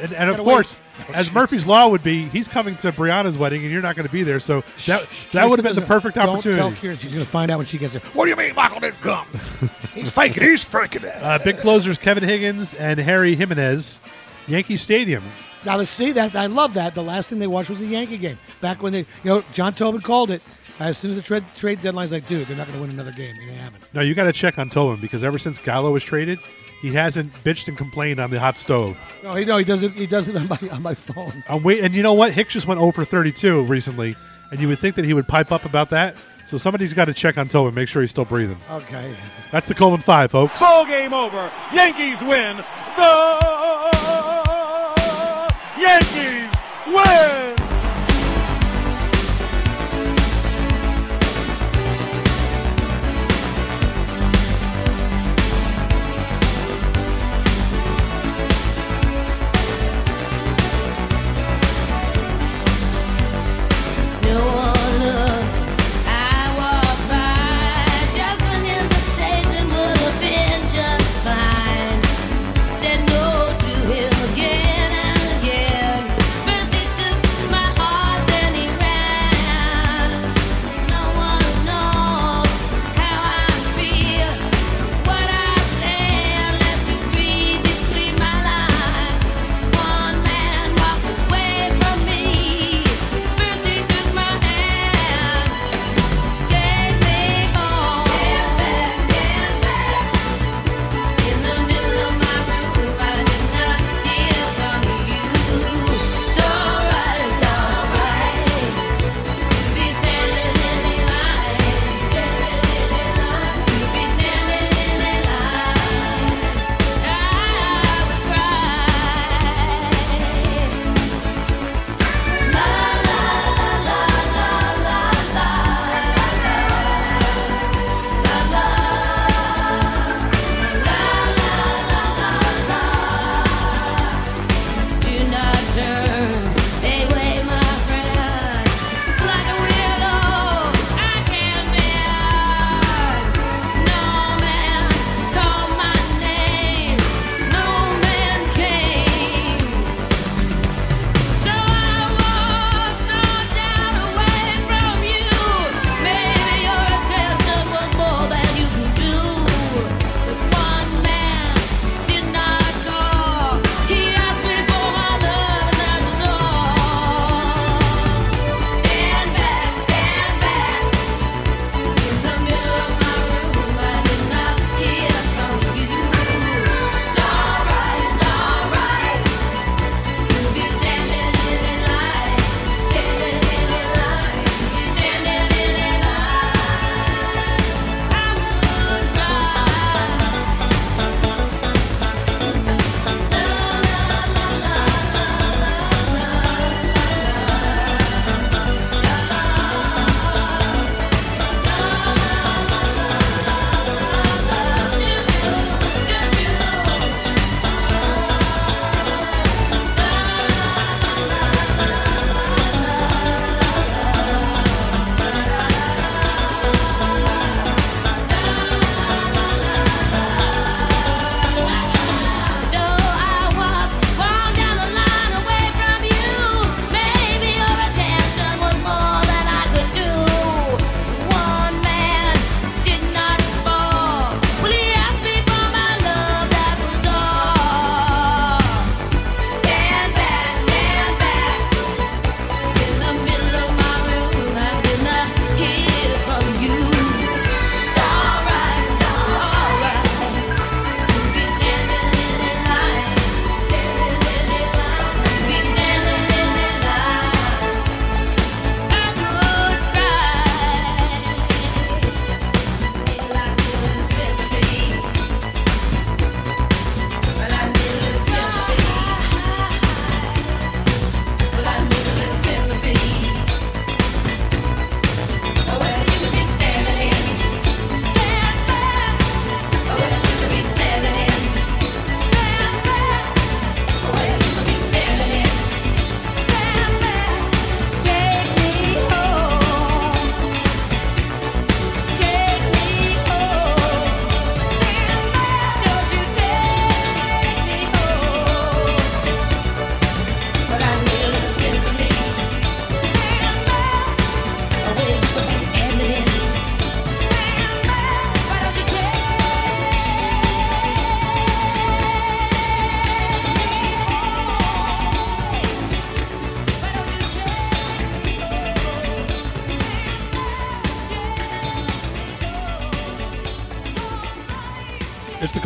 And, 0.00 0.12
and 0.14 0.30
of 0.30 0.36
Gotta 0.38 0.44
course, 0.48 0.76
as 1.14 1.30
Murphy's 1.30 1.66
Law 1.66 1.88
would 1.88 2.02
be, 2.02 2.28
he's 2.30 2.48
coming 2.48 2.74
to 2.78 2.90
Brianna's 2.90 3.36
wedding, 3.36 3.62
and 3.64 3.70
you're 3.70 3.82
not 3.82 3.96
going 3.96 4.06
to 4.06 4.12
be 4.12 4.22
there. 4.22 4.40
So 4.40 4.62
that 4.86 5.06
that 5.32 5.50
would 5.50 5.58
have 5.58 5.64
been 5.64 5.74
the 5.74 5.82
perfect 5.86 6.14
Don't 6.14 6.28
opportunity. 6.30 6.58
tell 6.58 6.70
Kirsten. 6.70 6.96
She's 7.00 7.12
going 7.12 7.24
to 7.26 7.30
find 7.30 7.50
out 7.50 7.58
when 7.58 7.66
she 7.66 7.76
gets 7.76 7.92
there. 7.92 8.00
What 8.14 8.24
do 8.24 8.30
you 8.30 8.36
mean 8.36 8.54
Michael 8.54 8.80
didn't 8.80 9.00
come? 9.02 9.26
He's 9.94 10.10
faking 10.10 10.42
it. 10.42 10.48
He's 10.48 10.64
faking. 10.80 11.04
Uh, 11.04 11.38
big 11.44 11.58
closers 11.58 11.98
Kevin 11.98 12.24
Higgins 12.24 12.74
and 12.74 12.98
Harry 13.00 13.34
Jimenez, 13.34 13.98
Yankee 14.46 14.76
Stadium. 14.76 15.24
Now 15.64 15.76
let's 15.76 15.90
see 15.90 16.12
that. 16.12 16.36
I 16.36 16.46
love 16.46 16.74
that. 16.74 16.94
The 16.94 17.02
last 17.02 17.28
thing 17.28 17.38
they 17.38 17.46
watched 17.46 17.70
was 17.70 17.80
the 17.80 17.86
Yankee 17.86 18.18
game. 18.18 18.38
Back 18.60 18.82
when 18.82 18.92
they, 18.92 19.00
you 19.00 19.06
know, 19.24 19.44
John 19.52 19.74
Tobin 19.74 20.00
called 20.00 20.30
it. 20.30 20.42
As 20.78 20.98
soon 20.98 21.10
as 21.10 21.16
the 21.16 21.22
trade 21.22 21.44
trade 21.54 21.80
deadline's 21.80 22.12
like, 22.12 22.28
dude, 22.28 22.46
they're 22.48 22.56
not 22.56 22.66
going 22.66 22.78
to 22.78 22.82
win 22.82 22.90
another 22.90 23.12
game. 23.12 23.34
And 23.40 23.48
they 23.48 23.54
haven't. 23.54 23.82
No, 23.94 24.02
you 24.02 24.14
got 24.14 24.24
to 24.24 24.32
check 24.32 24.58
on 24.58 24.70
Tobin 24.70 25.00
because 25.00 25.24
ever 25.24 25.38
since 25.38 25.58
Gallo 25.58 25.90
was 25.90 26.04
traded, 26.04 26.38
he 26.82 26.92
hasn't 26.92 27.32
bitched 27.44 27.68
and 27.68 27.78
complained 27.78 28.20
on 28.20 28.30
the 28.30 28.38
hot 28.38 28.58
stove. 28.58 28.96
No, 29.22 29.34
he 29.34 29.44
no, 29.44 29.56
he 29.56 29.64
doesn't. 29.64 29.92
He 29.92 30.06
does 30.06 30.28
it 30.28 30.36
on 30.36 30.48
my 30.48 30.58
on 30.70 30.82
my 30.82 30.94
phone. 30.94 31.42
I'm 31.48 31.62
wait, 31.62 31.82
and 31.82 31.94
you 31.94 32.02
know 32.02 32.12
what? 32.12 32.32
Hicks 32.32 32.52
just 32.52 32.66
went 32.66 32.80
over 32.80 33.04
32 33.04 33.64
recently, 33.64 34.16
and 34.52 34.60
you 34.60 34.68
would 34.68 34.80
think 34.80 34.96
that 34.96 35.04
he 35.04 35.14
would 35.14 35.26
pipe 35.26 35.50
up 35.50 35.64
about 35.64 35.90
that. 35.90 36.14
So 36.46 36.56
somebody's 36.56 36.94
got 36.94 37.06
to 37.06 37.12
check 37.12 37.38
on 37.38 37.48
Tobin, 37.48 37.74
make 37.74 37.88
sure 37.88 38.02
he's 38.02 38.10
still 38.10 38.24
breathing. 38.24 38.60
Okay. 38.70 39.12
That's 39.50 39.66
the 39.66 39.74
Colvin 39.74 40.00
Five, 40.00 40.30
folks. 40.30 40.58
Ball 40.60 40.86
game 40.86 41.12
over. 41.12 41.50
Yankees 41.74 42.20
win. 42.20 42.56
The 42.96 43.38
Yankees 45.76 46.56
win. 46.86 47.45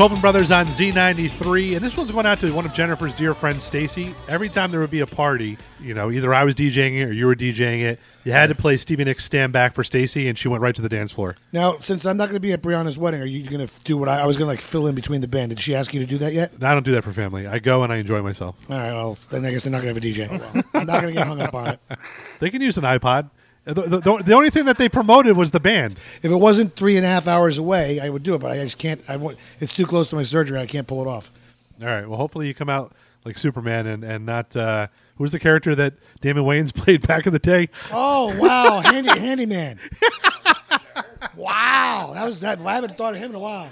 Colvin 0.01 0.19
Brothers 0.23 0.51
on 0.51 0.65
Z93, 0.65 1.77
and 1.77 1.85
this 1.85 1.95
one's 1.95 2.11
going 2.11 2.25
out 2.25 2.41
to 2.41 2.51
one 2.55 2.65
of 2.65 2.73
Jennifer's 2.73 3.13
dear 3.13 3.35
friends, 3.35 3.65
Stacy. 3.65 4.15
Every 4.29 4.49
time 4.49 4.71
there 4.71 4.81
would 4.81 4.89
be 4.91 5.01
a 5.01 5.07
party, 5.07 5.59
you 5.79 5.93
know, 5.93 6.11
either 6.11 6.33
I 6.33 6.43
was 6.43 6.55
DJing 6.55 7.03
it 7.03 7.05
or 7.05 7.13
you 7.13 7.27
were 7.27 7.35
DJing 7.35 7.83
it, 7.83 8.01
you 8.25 8.33
had 8.33 8.47
to 8.47 8.55
play 8.55 8.79
Stevie 8.79 9.05
Nicks 9.05 9.27
Stand 9.27 9.53
Back 9.53 9.75
for 9.75 9.85
Stacy, 9.85 10.27
and 10.27 10.39
she 10.39 10.49
went 10.49 10.63
right 10.63 10.75
to 10.75 10.81
the 10.81 10.89
dance 10.89 11.13
floor. 11.13 11.37
Now, 11.53 11.77
since 11.81 12.07
I'm 12.07 12.17
not 12.17 12.31
going 12.31 12.37
to 12.37 12.41
be 12.41 12.55
at 12.55 12.63
Brianna's 12.63 12.97
wedding, 12.97 13.21
are 13.21 13.27
you 13.27 13.47
going 13.47 13.67
to 13.69 13.71
do 13.85 13.99
what 13.99 14.09
I, 14.09 14.23
I 14.23 14.27
was 14.27 14.39
going 14.39 14.47
to 14.47 14.53
like 14.53 14.63
fill 14.63 14.87
in 14.87 14.95
between 14.95 15.21
the 15.21 15.29
band? 15.29 15.51
Did 15.51 15.61
she 15.61 15.75
ask 15.75 15.93
you 15.93 16.01
to 16.01 16.07
do 16.07 16.17
that 16.17 16.33
yet? 16.33 16.55
And 16.55 16.65
I 16.65 16.73
don't 16.73 16.87
do 16.87 16.93
that 16.93 17.05
for 17.05 17.13
family. 17.13 17.47
I 17.47 17.59
go 17.59 17.83
and 17.83 17.93
I 17.93 17.97
enjoy 17.97 18.23
myself. 18.23 18.57
All 18.71 18.79
right, 18.79 18.95
well, 18.95 19.19
then 19.29 19.45
I 19.45 19.51
guess 19.51 19.65
they're 19.65 19.71
not 19.71 19.83
going 19.83 19.95
to 19.95 20.01
have 20.01 20.31
a 20.31 20.31
DJ. 20.31 20.31
Well, 20.31 20.65
I'm 20.81 20.87
not 20.87 21.03
going 21.03 21.13
to 21.13 21.19
get 21.21 21.27
hung 21.27 21.43
up 21.43 21.53
on 21.53 21.75
it. 21.75 21.81
They 22.39 22.49
can 22.49 22.63
use 22.63 22.79
an 22.79 22.85
iPod. 22.85 23.29
The, 23.65 23.75
the, 23.75 24.23
the, 24.25 24.33
only 24.33 24.51
thing 24.51 24.65
that 24.65 24.79
they 24.79 24.89
promoted 24.89 25.37
was 25.37 25.51
the 25.51 25.61
band. 25.61 25.99
If 26.23 26.31
it 26.33 26.37
wasn't 26.37 26.75
three 26.77 26.97
and 26.97 27.05
a 27.05 27.09
half 27.09 27.29
hours 27.29 27.59
away, 27.59 28.01
I 28.01 28.09
would 28.09 28.23
do 28.23 28.35
it, 28.35 28.39
but 28.39 28.51
I 28.51 28.57
just 28.65 28.79
can't. 28.79 29.03
I 29.07 29.17
want, 29.17 29.37
it's 29.61 29.75
too 29.77 29.87
close 29.87 30.09
to 30.11 30.17
my 30.17 30.23
surgery. 30.23 30.59
I 30.59 30.67
can't 30.67 30.87
pull 30.87 31.03
it 31.03 31.07
off. 31.07 31.31
All 31.81 31.87
right. 31.87 32.09
Well, 32.09 32.17
hopefully 32.19 32.47
you 32.49 32.55
come 32.55 32.71
out 32.71 32.93
like 33.25 33.37
Superman 33.39 33.87
and, 33.87 34.03
and 34.03 34.25
not. 34.27 34.57
Uh, 34.57 34.87
who's 35.17 35.31
the 35.31 35.39
character 35.39 35.75
that 35.75 35.95
Damon 36.23 36.45
Wayans 36.45 36.75
played 36.75 37.07
back 37.07 37.27
in 37.27 37.33
the 37.35 37.39
day? 37.39 37.69
Oh 37.93 38.37
wow, 38.41 38.81
handy 38.85 39.19
handyman. 39.19 39.79
wow, 41.37 42.13
that 42.15 42.25
was 42.25 42.41
that. 42.41 42.59
I 42.61 42.75
haven't 42.75 42.97
thought 42.97 43.15
of 43.15 43.21
him 43.21 43.31
in 43.31 43.37
a 43.37 43.41
while. 43.41 43.71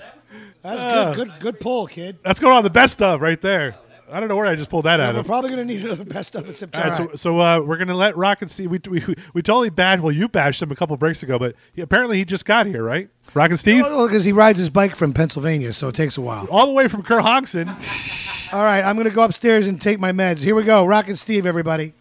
That's 0.62 0.80
Uh. 0.82 1.14
good, 1.14 1.28
good, 1.28 1.40
good 1.40 1.60
pull, 1.60 1.86
kid. 1.86 2.18
That's 2.22 2.40
going 2.40 2.54
on 2.56 2.62
the 2.62 2.70
best 2.70 3.00
of 3.02 3.20
right 3.20 3.40
there. 3.40 3.76
I 4.10 4.20
don't 4.20 4.28
know 4.28 4.36
where 4.36 4.46
I 4.46 4.54
just 4.56 4.70
pulled 4.70 4.84
that 4.86 5.00
out 5.00 5.10
of. 5.10 5.14
we're 5.16 5.20
of. 5.20 5.26
probably 5.26 5.50
going 5.50 5.66
to 5.68 5.74
need 5.74 5.84
another 5.86 6.04
best 6.04 6.28
stuff 6.28 6.46
in 6.46 6.54
September. 6.54 6.88
right, 6.88 6.96
so 6.96 7.10
so 7.14 7.38
uh, 7.40 7.60
we're 7.60 7.76
gonna 7.76 7.94
let 7.94 8.16
Rock 8.16 8.40
and 8.42 8.50
Steve. 8.50 8.70
We, 8.70 8.80
we 8.88 9.02
we 9.34 9.42
totally 9.42 9.70
bashed. 9.70 10.02
Well, 10.02 10.12
you 10.12 10.28
bashed 10.28 10.62
him 10.62 10.70
a 10.70 10.76
couple 10.76 10.96
breaks 10.96 11.22
ago, 11.22 11.38
but 11.38 11.54
he, 11.74 11.82
apparently 11.82 12.16
he 12.18 12.24
just 12.24 12.44
got 12.44 12.66
here, 12.66 12.82
right? 12.82 13.08
Rock 13.34 13.50
and 13.50 13.58
Steve, 13.58 13.82
Well, 13.84 14.06
because 14.06 14.24
he 14.24 14.32
rides 14.32 14.58
his 14.58 14.70
bike 14.70 14.96
from 14.96 15.12
Pennsylvania, 15.12 15.72
so 15.72 15.88
it 15.88 15.94
takes 15.94 16.16
a 16.16 16.20
while. 16.22 16.46
all 16.50 16.66
the 16.66 16.72
way 16.72 16.88
from 16.88 17.02
Kerr 17.02 17.20
Kerhonkson. 17.20 17.68
All 18.54 18.62
right, 18.64 18.82
I'm 18.82 18.96
going 18.96 19.06
to 19.06 19.14
go 19.14 19.22
upstairs 19.24 19.66
and 19.66 19.78
take 19.78 20.00
my 20.00 20.10
meds. 20.10 20.38
Here 20.38 20.54
we 20.54 20.64
go. 20.64 20.86
Rock 20.86 21.08
and 21.08 21.18
Steve, 21.18 21.44
everybody. 21.44 21.92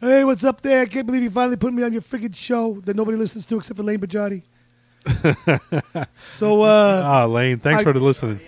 Hey, 0.00 0.24
what's 0.24 0.42
up 0.42 0.60
there? 0.62 0.82
I 0.82 0.86
can't 0.86 1.06
believe 1.06 1.22
you 1.22 1.30
finally 1.30 1.56
put 1.56 1.72
me 1.72 1.84
on 1.84 1.92
your 1.92 2.02
friggin' 2.02 2.34
show 2.34 2.80
that 2.86 2.96
nobody 2.96 3.16
listens 3.16 3.46
to 3.46 3.56
except 3.58 3.76
for 3.76 3.84
Lane 3.84 4.00
Bajati. 4.00 4.42
so, 6.28 6.62
uh, 6.62 7.02
Ah, 7.04 7.24
Lane, 7.26 7.60
thanks 7.60 7.80
I- 7.80 7.84
for 7.84 7.94
listening. 7.94 8.40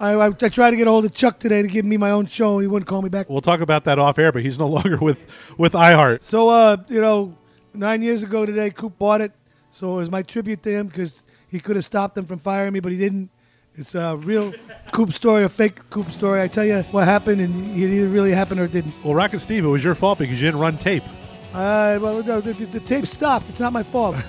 I, 0.00 0.12
I, 0.14 0.26
I 0.28 0.48
tried 0.48 0.70
to 0.70 0.76
get 0.76 0.86
a 0.88 0.90
hold 0.90 1.04
of 1.04 1.14
Chuck 1.14 1.38
today 1.38 1.60
to 1.60 1.68
give 1.68 1.84
me 1.84 1.98
my 1.98 2.10
own 2.10 2.24
show. 2.24 2.58
He 2.58 2.66
wouldn't 2.66 2.88
call 2.88 3.02
me 3.02 3.10
back. 3.10 3.28
We'll 3.28 3.42
talk 3.42 3.60
about 3.60 3.84
that 3.84 3.98
off 3.98 4.18
air, 4.18 4.32
but 4.32 4.42
he's 4.42 4.58
no 4.58 4.66
longer 4.76 4.96
with 4.98 5.18
with 5.58 5.74
iHeart. 5.74 6.24
So, 6.24 6.48
uh, 6.48 6.78
you 6.88 7.00
know, 7.00 7.34
nine 7.74 8.00
years 8.02 8.22
ago 8.22 8.46
today, 8.46 8.70
Coop 8.70 8.98
bought 8.98 9.20
it. 9.20 9.32
So 9.70 9.92
it 9.92 9.96
was 9.96 10.10
my 10.10 10.22
tribute 10.22 10.62
to 10.64 10.70
him 10.70 10.86
because 10.88 11.22
he 11.48 11.60
could 11.60 11.76
have 11.76 11.84
stopped 11.84 12.14
them 12.14 12.26
from 12.26 12.38
firing 12.38 12.72
me, 12.72 12.80
but 12.80 12.92
he 12.92 12.98
didn't. 12.98 13.30
It's 13.76 13.94
a 13.94 14.16
real 14.16 14.52
Coop 14.92 15.12
story, 15.12 15.44
a 15.44 15.48
fake 15.48 15.88
Coop 15.90 16.10
story. 16.10 16.40
I 16.42 16.48
tell 16.48 16.64
you 16.64 16.82
what 16.90 17.04
happened, 17.04 17.40
and 17.40 17.70
it 17.70 17.78
either 17.78 18.08
really 18.08 18.32
happened 18.32 18.60
or 18.60 18.64
it 18.64 18.72
didn't. 18.72 18.94
Well, 19.04 19.14
Rock 19.14 19.32
and 19.32 19.40
Steve, 19.40 19.64
it 19.64 19.68
was 19.68 19.84
your 19.84 19.94
fault 19.94 20.18
because 20.18 20.40
you 20.40 20.48
didn't 20.48 20.60
run 20.60 20.78
tape. 20.78 21.04
Uh, 21.52 21.98
well, 22.00 22.22
the, 22.22 22.40
the, 22.40 22.52
the 22.52 22.80
tape 22.80 23.06
stopped. 23.06 23.48
It's 23.48 23.60
not 23.60 23.72
my 23.72 23.82
fault. 23.82 24.16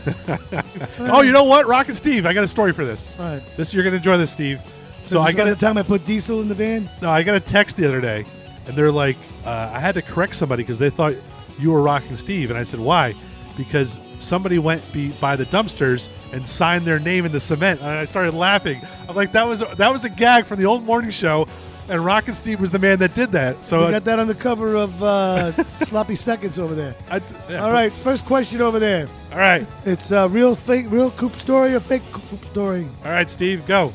Oh, 0.99 1.21
you 1.21 1.31
know 1.31 1.43
what, 1.45 1.65
Rock 1.65 1.87
and 1.87 1.95
Steve, 1.95 2.25
I 2.25 2.33
got 2.33 2.43
a 2.43 2.47
story 2.47 2.73
for 2.73 2.85
this. 2.85 3.07
All 3.19 3.25
right. 3.25 3.41
This 3.57 3.73
you're 3.73 3.83
gonna 3.83 3.95
enjoy 3.95 4.17
this, 4.17 4.31
Steve. 4.31 4.61
So 5.05 5.19
I 5.19 5.31
got 5.33 5.45
the 5.45 5.51
a 5.53 5.55
time 5.55 5.77
I 5.77 5.83
put 5.83 6.05
diesel 6.05 6.41
in 6.41 6.47
the 6.47 6.55
van. 6.55 6.89
no, 7.01 7.09
I 7.09 7.23
got 7.23 7.35
a 7.35 7.39
text 7.39 7.77
the 7.77 7.87
other 7.87 7.99
day, 8.01 8.25
and 8.67 8.75
they're 8.75 8.91
like, 8.91 9.17
uh, 9.45 9.71
I 9.73 9.79
had 9.79 9.95
to 9.95 10.01
correct 10.01 10.35
somebody 10.35 10.63
because 10.63 10.79
they 10.79 10.89
thought 10.89 11.13
you 11.59 11.71
were 11.71 11.81
Rock 11.81 12.03
and 12.09 12.17
Steve, 12.17 12.49
and 12.49 12.57
I 12.57 12.63
said 12.63 12.79
why? 12.79 13.13
Because 13.57 13.99
somebody 14.19 14.57
went 14.59 14.81
be, 14.93 15.09
by 15.13 15.35
the 15.35 15.45
dumpsters 15.45 16.07
and 16.31 16.47
signed 16.47 16.85
their 16.85 16.99
name 16.99 17.25
in 17.25 17.31
the 17.31 17.39
cement, 17.39 17.81
and 17.81 17.89
I 17.89 18.05
started 18.05 18.33
laughing. 18.33 18.79
I'm 19.09 19.15
like, 19.15 19.31
that 19.33 19.45
was 19.45 19.59
that 19.75 19.91
was 19.91 20.05
a 20.05 20.09
gag 20.09 20.45
from 20.45 20.59
the 20.59 20.65
old 20.65 20.83
morning 20.85 21.09
show, 21.11 21.47
and 21.89 22.05
Rock 22.05 22.27
and 22.29 22.37
Steve 22.37 22.61
was 22.61 22.69
the 22.71 22.79
man 22.79 22.99
that 22.99 23.13
did 23.13 23.31
that. 23.31 23.65
So 23.65 23.79
we 23.81 23.85
I- 23.87 23.91
got 23.91 24.05
that 24.05 24.19
on 24.19 24.27
the 24.27 24.35
cover 24.35 24.75
of 24.75 25.03
uh, 25.03 25.51
Sloppy 25.81 26.15
Seconds 26.15 26.57
over 26.59 26.73
there. 26.75 26.95
I, 27.09 27.19
yeah, 27.49 27.57
All 27.65 27.71
right, 27.73 27.91
first 27.91 28.25
question 28.25 28.61
over 28.61 28.79
there. 28.79 29.07
all 29.33 29.39
right, 29.39 29.65
It's 29.85 30.11
a 30.11 30.29
real 30.29 30.55
fake, 30.55 30.85
real 30.89 31.11
Coop 31.11 31.33
story 31.35 31.73
or 31.73 31.79
fake 31.81 32.03
Coop 32.13 32.23
story? 32.45 32.87
all 33.03 33.11
right, 33.11 33.29
Steve, 33.29 33.65
go. 33.67 33.91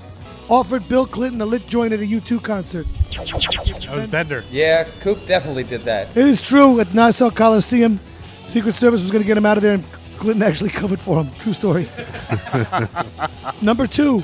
Offered 0.48 0.88
Bill 0.88 1.06
Clinton 1.06 1.40
a 1.40 1.46
lit 1.46 1.66
joint 1.66 1.92
at 1.92 2.00
a 2.00 2.04
U2 2.04 2.42
concert. 2.42 2.86
That 3.10 3.96
was 3.96 4.06
Bender. 4.06 4.44
Yeah, 4.50 4.84
Coop 5.00 5.24
definitely 5.26 5.64
did 5.64 5.82
that. 5.82 6.16
It 6.16 6.26
is 6.26 6.40
true. 6.40 6.78
At 6.80 6.94
Nassau 6.94 7.30
Coliseum, 7.30 7.98
Secret 8.46 8.74
Service 8.74 9.00
was 9.02 9.10
going 9.10 9.22
to 9.22 9.26
get 9.26 9.36
him 9.36 9.46
out 9.46 9.56
of 9.56 9.62
there, 9.62 9.74
and 9.74 9.84
Clinton 10.18 10.42
actually 10.42 10.70
covered 10.80 11.00
for 11.00 11.22
him. 11.22 11.32
True 11.40 11.52
story. 11.52 11.88
Number 13.62 13.86
two, 13.86 14.22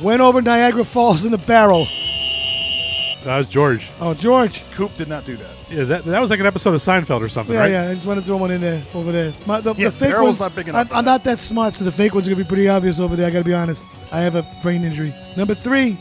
went 0.00 0.20
over 0.22 0.40
Niagara 0.40 0.84
Falls 0.84 1.24
in 1.24 1.34
a 1.34 1.38
barrel. 1.38 1.86
That 3.24 3.36
was 3.38 3.48
George. 3.48 3.90
Oh, 4.00 4.14
George. 4.14 4.62
Coop 4.72 4.94
did 4.96 5.08
not 5.08 5.24
do 5.24 5.36
that. 5.36 5.50
Yeah, 5.70 5.84
that, 5.84 6.04
that 6.04 6.20
was 6.20 6.30
like 6.30 6.40
an 6.40 6.46
episode 6.46 6.74
of 6.74 6.80
Seinfeld 6.80 7.20
or 7.20 7.28
something, 7.28 7.54
Yeah, 7.54 7.60
right? 7.60 7.70
yeah. 7.70 7.88
I 7.90 7.94
just 7.94 8.06
want 8.06 8.20
to 8.20 8.24
throw 8.24 8.36
one 8.36 8.50
in 8.50 8.60
there, 8.60 8.82
over 8.94 9.12
there. 9.12 9.32
My, 9.46 9.60
the, 9.60 9.74
Yeah, 9.74 9.88
the 9.88 9.96
fake 9.96 10.10
barrel's 10.10 10.38
ones, 10.38 10.40
not 10.40 10.54
big 10.54 10.68
enough 10.68 10.88
I'm, 10.90 10.98
I'm 10.98 11.04
not 11.04 11.24
that 11.24 11.38
smart, 11.40 11.74
so 11.74 11.84
the 11.84 11.92
fake 11.92 12.14
ones 12.14 12.26
are 12.26 12.30
going 12.30 12.38
to 12.38 12.44
be 12.44 12.48
pretty 12.48 12.68
obvious 12.68 13.00
over 13.00 13.16
there. 13.16 13.26
I 13.26 13.30
got 13.30 13.40
to 13.40 13.44
be 13.44 13.52
honest. 13.54 13.84
I 14.12 14.20
have 14.20 14.34
a 14.34 14.46
brain 14.62 14.84
injury. 14.84 15.12
Number 15.36 15.54
three, 15.54 15.98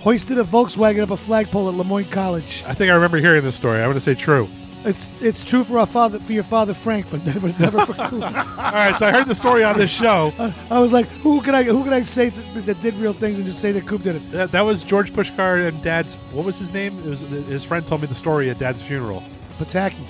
hoisted 0.00 0.38
a 0.38 0.44
Volkswagen 0.44 1.00
up 1.00 1.10
a 1.10 1.16
flagpole 1.16 1.68
at 1.68 1.74
Le 1.74 1.84
Moyne 1.84 2.04
College. 2.06 2.64
I 2.66 2.74
think 2.74 2.90
I 2.90 2.94
remember 2.94 3.16
hearing 3.18 3.42
this 3.42 3.56
story. 3.56 3.78
I'm 3.78 3.84
going 3.86 3.94
to 3.94 4.00
say 4.00 4.14
true. 4.14 4.48
It's 4.86 5.10
it's 5.20 5.42
true 5.44 5.64
for 5.64 5.78
our 5.80 5.86
father, 5.86 6.18
for 6.20 6.32
your 6.32 6.44
father 6.44 6.72
Frank, 6.72 7.10
but 7.10 7.24
never 7.26 7.48
never 7.60 7.84
for 7.86 7.92
Coop. 8.08 8.22
All 8.22 8.28
right, 8.30 8.96
so 8.98 9.06
I 9.06 9.10
heard 9.12 9.26
the 9.26 9.34
story 9.34 9.64
on 9.64 9.76
this 9.76 9.90
show. 9.90 10.32
I 10.70 10.78
was 10.78 10.92
like, 10.92 11.06
who 11.08 11.40
can 11.42 11.54
I 11.56 11.64
who 11.64 11.82
can 11.82 11.92
I 11.92 12.02
say 12.02 12.28
that, 12.28 12.66
that 12.66 12.80
did 12.82 12.94
real 12.94 13.12
things 13.12 13.36
and 13.38 13.44
just 13.46 13.60
say 13.60 13.72
that 13.72 13.84
Coop 13.86 14.02
did 14.02 14.16
it? 14.16 14.30
That, 14.30 14.52
that 14.52 14.60
was 14.62 14.84
George 14.84 15.12
Pushkar 15.12 15.66
and 15.68 15.82
Dad's. 15.82 16.14
What 16.32 16.46
was 16.46 16.56
his 16.58 16.72
name? 16.72 16.96
It 17.00 17.06
was 17.10 17.20
his 17.20 17.64
friend 17.64 17.84
told 17.86 18.00
me 18.02 18.06
the 18.06 18.14
story 18.14 18.48
at 18.48 18.58
Dad's 18.60 18.80
funeral. 18.80 19.22
Pataki. 19.58 20.04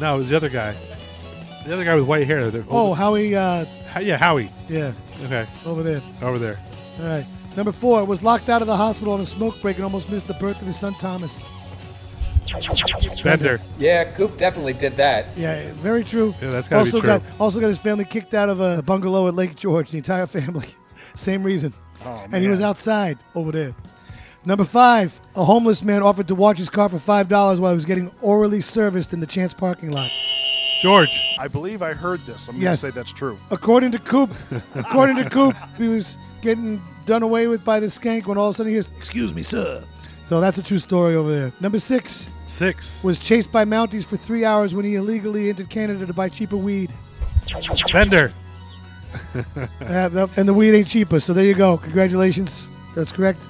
No, 0.00 0.16
it 0.16 0.18
was 0.20 0.28
the 0.30 0.36
other 0.36 0.48
guy. 0.48 0.74
The 1.66 1.74
other 1.74 1.84
guy 1.84 1.94
with 1.94 2.06
white 2.06 2.26
hair. 2.26 2.50
Oh, 2.70 2.94
Howie. 2.94 3.34
Uh, 3.36 3.64
Ho- 3.92 4.00
yeah, 4.00 4.16
Howie. 4.16 4.50
yeah, 4.68 4.92
Okay, 5.24 5.46
over 5.66 5.82
there. 5.82 6.00
over 6.22 6.38
there. 6.38 6.58
All 7.00 7.06
right. 7.08 7.24
Number 7.56 7.72
four 7.72 8.04
was 8.04 8.22
locked 8.22 8.48
out 8.48 8.60
of 8.62 8.66
the 8.66 8.76
hospital 8.76 9.12
on 9.14 9.20
a 9.20 9.26
smoke 9.26 9.60
break 9.62 9.76
and 9.76 9.84
almost 9.84 10.10
missed 10.10 10.26
the 10.26 10.34
birth 10.34 10.60
of 10.60 10.66
his 10.66 10.78
son 10.78 10.94
Thomas. 10.94 11.44
Bender. 13.22 13.60
Yeah, 13.78 14.04
Coop 14.04 14.36
definitely 14.38 14.72
did 14.74 14.92
that. 14.96 15.26
Yeah, 15.36 15.72
very 15.74 16.04
true. 16.04 16.34
Yeah, 16.40 16.50
that's 16.50 16.68
gotta 16.68 16.84
be 16.84 16.88
also 16.88 17.00
true. 17.00 17.06
got 17.08 17.22
also 17.40 17.60
got 17.60 17.68
his 17.68 17.78
family 17.78 18.04
kicked 18.04 18.34
out 18.34 18.48
of 18.48 18.60
a 18.60 18.82
bungalow 18.82 19.28
at 19.28 19.34
Lake 19.34 19.56
George. 19.56 19.90
The 19.90 19.98
entire 19.98 20.26
family, 20.38 20.68
same 21.14 21.42
reason. 21.42 21.72
Oh, 22.04 22.24
and 22.32 22.42
he 22.42 22.48
was 22.48 22.60
outside 22.60 23.18
over 23.34 23.52
there. 23.52 23.74
Number 24.46 24.64
five, 24.64 25.18
a 25.36 25.44
homeless 25.44 25.82
man 25.82 26.02
offered 26.02 26.28
to 26.28 26.34
watch 26.34 26.58
his 26.58 26.68
car 26.68 26.88
for 26.88 26.98
five 26.98 27.28
dollars 27.28 27.60
while 27.60 27.72
he 27.72 27.76
was 27.76 27.86
getting 27.86 28.10
orally 28.20 28.60
serviced 28.60 29.12
in 29.12 29.20
the 29.20 29.26
Chance 29.26 29.54
parking 29.54 29.90
lot. 29.90 30.10
George. 30.82 31.08
I 31.40 31.48
believe 31.48 31.80
I 31.80 31.94
heard 31.94 32.20
this. 32.20 32.48
I'm 32.48 32.56
Yes. 32.56 32.82
going 32.82 32.90
to 32.92 32.94
say 32.94 33.00
that's 33.00 33.12
true. 33.12 33.38
According 33.50 33.92
to 33.92 33.98
Coop, 33.98 34.30
according 34.74 35.16
to 35.16 35.30
Coop, 35.30 35.56
he 35.78 35.88
was 35.88 36.18
getting 36.42 36.78
done 37.06 37.22
away 37.22 37.46
with 37.46 37.64
by 37.64 37.80
the 37.80 37.86
skank 37.86 38.26
when 38.26 38.36
all 38.36 38.48
of 38.50 38.54
a 38.54 38.56
sudden 38.56 38.68
he 38.70 38.74
hears, 38.74 38.90
"Excuse 38.98 39.32
me, 39.32 39.42
sir." 39.42 39.82
So 40.28 40.40
that's 40.42 40.58
a 40.58 40.62
true 40.62 40.78
story 40.78 41.14
over 41.16 41.30
there. 41.34 41.52
Number 41.60 41.78
six 41.78 42.28
Six. 42.54 43.02
was 43.02 43.18
chased 43.18 43.50
by 43.50 43.64
Mounties 43.64 44.04
for 44.04 44.16
three 44.16 44.44
hours 44.44 44.74
when 44.74 44.84
he 44.84 44.94
illegally 44.94 45.48
entered 45.48 45.68
Canada 45.68 46.06
to 46.06 46.14
buy 46.14 46.28
cheaper 46.28 46.56
weed. 46.56 46.90
Bender. 47.92 48.32
Uh, 49.80 50.26
and 50.36 50.48
the 50.48 50.52
weed 50.52 50.74
ain't 50.76 50.88
cheaper. 50.88 51.20
So 51.20 51.32
there 51.32 51.44
you 51.44 51.54
go. 51.54 51.76
Congratulations. 51.76 52.68
That's 52.96 53.12
correct. 53.12 53.40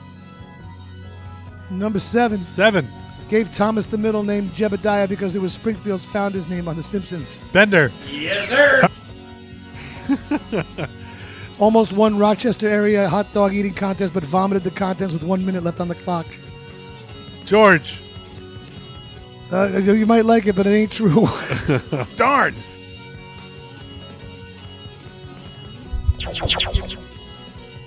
Number 1.71 1.99
seven 1.99 2.45
Seven. 2.45 2.87
gave 3.31 3.51
Thomas 3.55 3.87
the 3.87 3.97
middle 3.97 4.23
name 4.23 4.49
Jebediah 4.51 5.09
because 5.09 5.35
it 5.35 5.41
was 5.41 5.55
Springfield's 5.55 6.05
founder's 6.05 6.49
name 6.51 6.69
on 6.69 6.77
The 6.77 6.83
Simpsons. 6.83 7.39
Bender. 7.53 7.91
Yes, 8.11 8.47
sir. 8.49 8.87
Almost 11.59 11.95
won 11.95 12.19
Rochester 12.19 12.69
area 12.69 13.09
hot 13.09 13.33
dog 13.33 13.55
eating 13.55 13.73
contest, 13.73 14.13
but 14.13 14.23
vomited 14.23 14.65
the 14.65 14.71
contents 14.71 15.15
with 15.15 15.23
one 15.23 15.47
minute 15.47 15.63
left 15.65 15.81
on 15.81 15.89
the 15.89 15.95
clock. 15.95 16.27
George. 17.47 18.01
Uh, 19.55 19.79
you 19.79 20.05
might 20.05 20.25
like 20.25 20.49
it, 20.49 20.57
but 20.57 20.67
it 20.67 20.71
ain't 20.71 20.91
true. 20.91 21.29
Darn. 22.17 22.55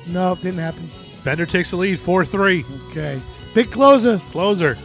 no, 0.07 0.31
it 0.31 0.41
didn't 0.41 0.59
happen. 0.59 0.89
Bender 1.25 1.45
takes 1.45 1.71
the 1.71 1.75
lead. 1.75 1.99
Four 1.99 2.23
three. 2.23 2.63
Okay. 2.89 3.19
Big 3.53 3.69
closer. 3.69 4.19
Closer. 4.31 4.77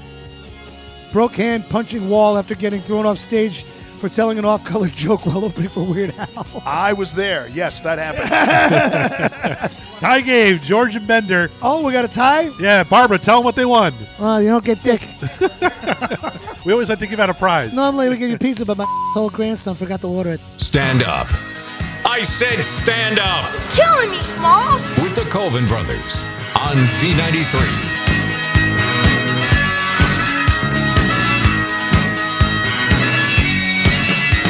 Broke 1.13 1.35
hand 1.35 1.65
punching 1.71 2.11
wall 2.11 2.37
after 2.37 2.57
getting 2.57 2.81
thrown 2.81 3.07
off 3.07 3.19
stage 3.19 3.65
for 4.03 4.09
telling 4.09 4.37
an 4.37 4.45
off-color 4.45 4.89
joke 4.95 5.25
while 5.27 5.45
opening 5.45 5.69
for 5.71 5.85
Weird 5.85 6.13
Al. 6.19 6.63
I 6.67 6.93
was 6.93 7.15
there. 7.15 7.49
Yes, 7.49 7.81
that 7.83 7.99
happened. 7.99 9.73
Tie 10.01 10.21
game. 10.23 10.59
George 10.59 10.97
and 10.97 11.07
Bender. 11.07 11.49
Oh, 11.63 11.85
we 11.85 11.93
got 11.93 12.05
a 12.05 12.09
tie? 12.09 12.51
Yeah, 12.59 12.83
Barbara, 12.83 13.19
tell 13.19 13.37
them 13.37 13.45
what 13.45 13.55
they 13.55 13.65
won. 13.65 13.93
Oh, 14.19 14.39
you 14.39 14.49
don't 14.49 14.65
get 14.65 14.83
dick. 14.83 15.07
We 16.65 16.73
always 16.73 16.89
like 16.89 17.01
to 17.01 17.09
give 17.09 17.19
out 17.19 17.29
a 17.29 17.35
prize. 17.35 17.73
Normally 17.73 18.09
we 18.09 18.17
give 18.17 18.31
you 18.31 18.39
pizza, 18.39 18.65
but 18.65 18.79
my 18.79 18.85
whole 19.15 19.29
grandson 19.31 19.75
forgot 19.75 20.01
to 20.03 20.07
order 20.07 20.31
it. 20.31 20.41
Stand 20.59 21.03
up. 21.03 21.27
I 22.07 22.23
said 22.23 22.63
stand 22.63 23.19
up 23.21 23.53
Killing 23.71 24.11
me, 24.13 24.23
Smalls. 24.23 24.81
with 24.99 25.17
the 25.17 25.29
Colvin 25.29 25.67
Brothers 25.67 26.23
on 26.57 26.77
Z93. 26.77 27.92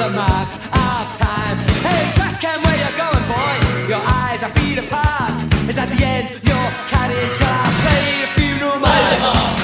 the 0.00 0.08
marks 0.08 0.56
of 0.56 1.04
time. 1.20 1.58
Hey, 1.84 2.10
trash 2.14 2.38
can, 2.38 2.58
where 2.62 2.74
you 2.74 2.88
going, 2.96 3.24
boy? 3.28 3.86
Your 3.86 4.00
eyes 4.00 4.42
are 4.42 4.48
feet 4.48 4.78
apart. 4.78 5.36
Is 5.68 5.76
that 5.76 5.92
the 5.92 6.00
end? 6.02 6.40
You're 6.40 6.72
cutting, 6.88 7.30
shall 7.36 7.52
I 7.52 7.68
play 7.84 8.24
a 8.24 8.28
funeral 8.32 8.78
march? 8.80 9.59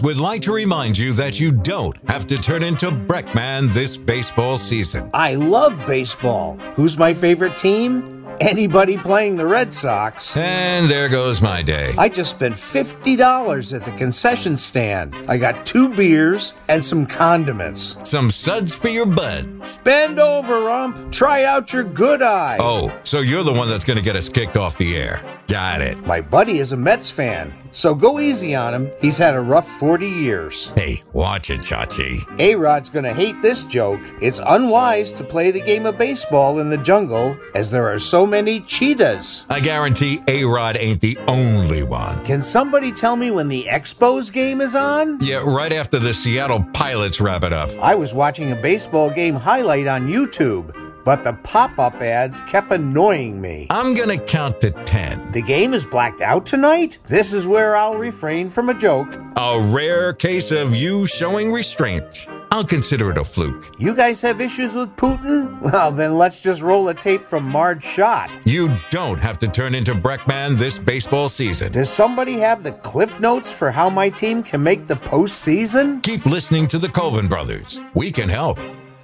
Would 0.00 0.20
like 0.20 0.42
to 0.42 0.52
remind 0.52 0.96
you 0.96 1.12
that 1.14 1.40
you 1.40 1.52
don't 1.52 1.96
have 2.08 2.26
to 2.28 2.38
turn 2.38 2.62
into 2.62 2.90
Breckman 2.90 3.72
this 3.74 3.96
baseball 3.96 4.56
season. 4.56 5.10
I 5.12 5.34
love 5.34 5.76
baseball. 5.86 6.56
Who's 6.76 6.96
my 6.96 7.12
favorite 7.12 7.56
team? 7.58 8.22
Anybody 8.40 8.96
playing 8.96 9.36
the 9.36 9.46
Red 9.46 9.74
Sox. 9.74 10.36
And 10.36 10.90
there 10.90 11.08
goes 11.08 11.42
my 11.42 11.62
day. 11.62 11.94
I 11.98 12.08
just 12.08 12.30
spent 12.30 12.54
$50 12.54 13.74
at 13.74 13.84
the 13.84 13.92
concession 13.92 14.56
stand. 14.56 15.14
I 15.28 15.36
got 15.36 15.66
two 15.66 15.88
beers 15.94 16.54
and 16.68 16.82
some 16.82 17.06
condiments. 17.06 17.96
Some 18.04 18.30
suds 18.30 18.74
for 18.74 18.88
your 18.88 19.06
buds. 19.06 19.78
Bend 19.84 20.18
over, 20.18 20.70
ump. 20.70 21.12
Try 21.12 21.44
out 21.44 21.72
your 21.72 21.84
good 21.84 22.22
eye. 22.22 22.56
Oh, 22.58 22.96
so 23.04 23.20
you're 23.20 23.44
the 23.44 23.52
one 23.52 23.68
that's 23.68 23.84
going 23.84 23.98
to 23.98 24.02
get 24.02 24.16
us 24.16 24.28
kicked 24.28 24.56
off 24.56 24.76
the 24.76 24.96
air. 24.96 25.22
Got 25.52 25.82
it. 25.82 26.06
My 26.06 26.22
buddy 26.22 26.60
is 26.60 26.72
a 26.72 26.78
Mets 26.78 27.10
fan, 27.10 27.52
so 27.72 27.94
go 27.94 28.18
easy 28.18 28.54
on 28.54 28.72
him. 28.72 28.90
He's 29.02 29.18
had 29.18 29.34
a 29.34 29.40
rough 29.40 29.68
40 29.78 30.08
years. 30.08 30.72
Hey, 30.74 31.02
watch 31.12 31.50
it, 31.50 31.60
Chachi. 31.60 32.24
A 32.40 32.54
Rod's 32.54 32.88
gonna 32.88 33.12
hate 33.12 33.38
this 33.42 33.66
joke. 33.66 34.00
It's 34.22 34.40
unwise 34.46 35.12
to 35.12 35.24
play 35.24 35.50
the 35.50 35.60
game 35.60 35.84
of 35.84 35.98
baseball 35.98 36.58
in 36.58 36.70
the 36.70 36.78
jungle 36.78 37.36
as 37.54 37.70
there 37.70 37.86
are 37.92 37.98
so 37.98 38.24
many 38.24 38.60
cheetahs. 38.60 39.44
I 39.50 39.60
guarantee 39.60 40.22
A 40.26 40.42
Rod 40.44 40.78
ain't 40.78 41.02
the 41.02 41.18
only 41.28 41.82
one. 41.82 42.24
Can 42.24 42.42
somebody 42.42 42.90
tell 42.90 43.16
me 43.16 43.30
when 43.30 43.48
the 43.48 43.64
Expos 43.64 44.32
game 44.32 44.62
is 44.62 44.74
on? 44.74 45.18
Yeah, 45.20 45.42
right 45.44 45.74
after 45.74 45.98
the 45.98 46.14
Seattle 46.14 46.64
Pilots 46.72 47.20
wrap 47.20 47.44
it 47.44 47.52
up. 47.52 47.68
I 47.78 47.94
was 47.94 48.14
watching 48.14 48.52
a 48.52 48.56
baseball 48.56 49.10
game 49.10 49.34
highlight 49.34 49.86
on 49.86 50.08
YouTube. 50.08 50.91
But 51.04 51.22
the 51.22 51.32
pop 51.32 51.78
up 51.78 52.00
ads 52.00 52.40
kept 52.42 52.70
annoying 52.70 53.40
me. 53.40 53.66
I'm 53.70 53.94
gonna 53.94 54.18
count 54.18 54.60
to 54.60 54.70
10. 54.70 55.32
The 55.32 55.42
game 55.42 55.74
is 55.74 55.84
blacked 55.84 56.20
out 56.20 56.46
tonight? 56.46 56.98
This 57.06 57.32
is 57.32 57.46
where 57.46 57.76
I'll 57.76 57.96
refrain 57.96 58.48
from 58.48 58.68
a 58.68 58.74
joke. 58.74 59.14
A 59.36 59.60
rare 59.60 60.12
case 60.12 60.50
of 60.52 60.76
you 60.76 61.06
showing 61.06 61.52
restraint. 61.52 62.28
I'll 62.52 62.64
consider 62.64 63.10
it 63.10 63.16
a 63.16 63.24
fluke. 63.24 63.74
You 63.78 63.96
guys 63.96 64.20
have 64.22 64.40
issues 64.40 64.74
with 64.74 64.94
Putin? 64.96 65.60
Well, 65.62 65.90
then 65.90 66.18
let's 66.18 66.42
just 66.42 66.60
roll 66.60 66.88
a 66.88 66.94
tape 66.94 67.24
from 67.24 67.44
Marge 67.48 67.82
Schott. 67.82 68.30
You 68.44 68.70
don't 68.90 69.18
have 69.18 69.38
to 69.38 69.48
turn 69.48 69.74
into 69.74 69.94
Breckman 69.94 70.58
this 70.58 70.78
baseball 70.78 71.30
season. 71.30 71.72
Does 71.72 71.90
somebody 71.90 72.34
have 72.34 72.62
the 72.62 72.72
cliff 72.72 73.18
notes 73.20 73.52
for 73.54 73.70
how 73.70 73.88
my 73.88 74.10
team 74.10 74.42
can 74.42 74.62
make 74.62 74.86
the 74.86 74.96
postseason? 74.96 76.02
Keep 76.02 76.26
listening 76.26 76.68
to 76.68 76.78
the 76.78 76.90
Colvin 76.90 77.26
Brothers. 77.26 77.80
We 77.94 78.12
can 78.12 78.28
help. 78.28 78.58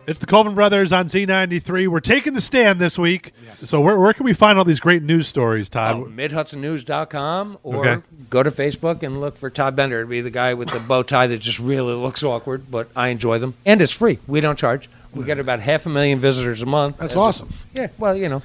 It's 0.09 0.19
the 0.19 0.25
Colvin 0.25 0.55
Brothers 0.55 0.91
on 0.91 1.05
Z93. 1.05 1.87
We're 1.87 2.01
taking 2.01 2.33
the 2.33 2.41
stand 2.41 2.79
this 2.79 2.99
week. 2.99 3.35
So 3.57 3.79
where, 3.83 4.01
where 4.01 4.15
can 4.15 4.25
we 4.25 4.33
find 4.33 4.57
all 4.57 4.65
these 4.65 4.81
great 4.81 5.03
news 5.03 5.29
stories, 5.29 5.69
Todd? 5.69 5.97
Oh, 5.97 6.05
MidHudsonNews.com 6.07 7.59
or 7.63 7.87
Okay. 7.87 8.03
go 8.31 8.43
to 8.43 8.51
Facebook 8.51 9.03
and 9.03 9.21
look 9.21 9.37
for 9.37 9.51
Todd 9.51 9.77
Bender. 9.77 9.99
It'd 9.99 10.09
be 10.09 10.23
the 10.23 10.31
guy 10.31 10.55
with 10.55 10.71
the 10.71 10.81
bow 10.81 11.03
tie 11.03 11.27
that 11.27 11.41
just 11.41 11.59
really 11.59 11.93
looks 11.93 12.23
awkward, 12.23 12.71
but 12.71 12.89
I 12.97 13.09
enjoy 13.09 13.39
them. 13.39 13.53
And 13.67 13.83
it's 13.83 13.93
free. 13.93 14.19
We 14.27 14.41
don't 14.41 14.59
charge. 14.59 14.89
We 15.13 15.25
get 15.27 15.39
about 15.39 15.61
half 15.61 15.85
a 15.85 15.91
million 15.91 16.19
visitors 16.19 16.63
a 16.63 16.67
month. 16.67 16.97
That's 16.97 17.15
awesome. 17.15 17.51
Yeah, 17.75 17.89
well, 17.99 18.17
you 18.17 18.31
know, 18.31 18.43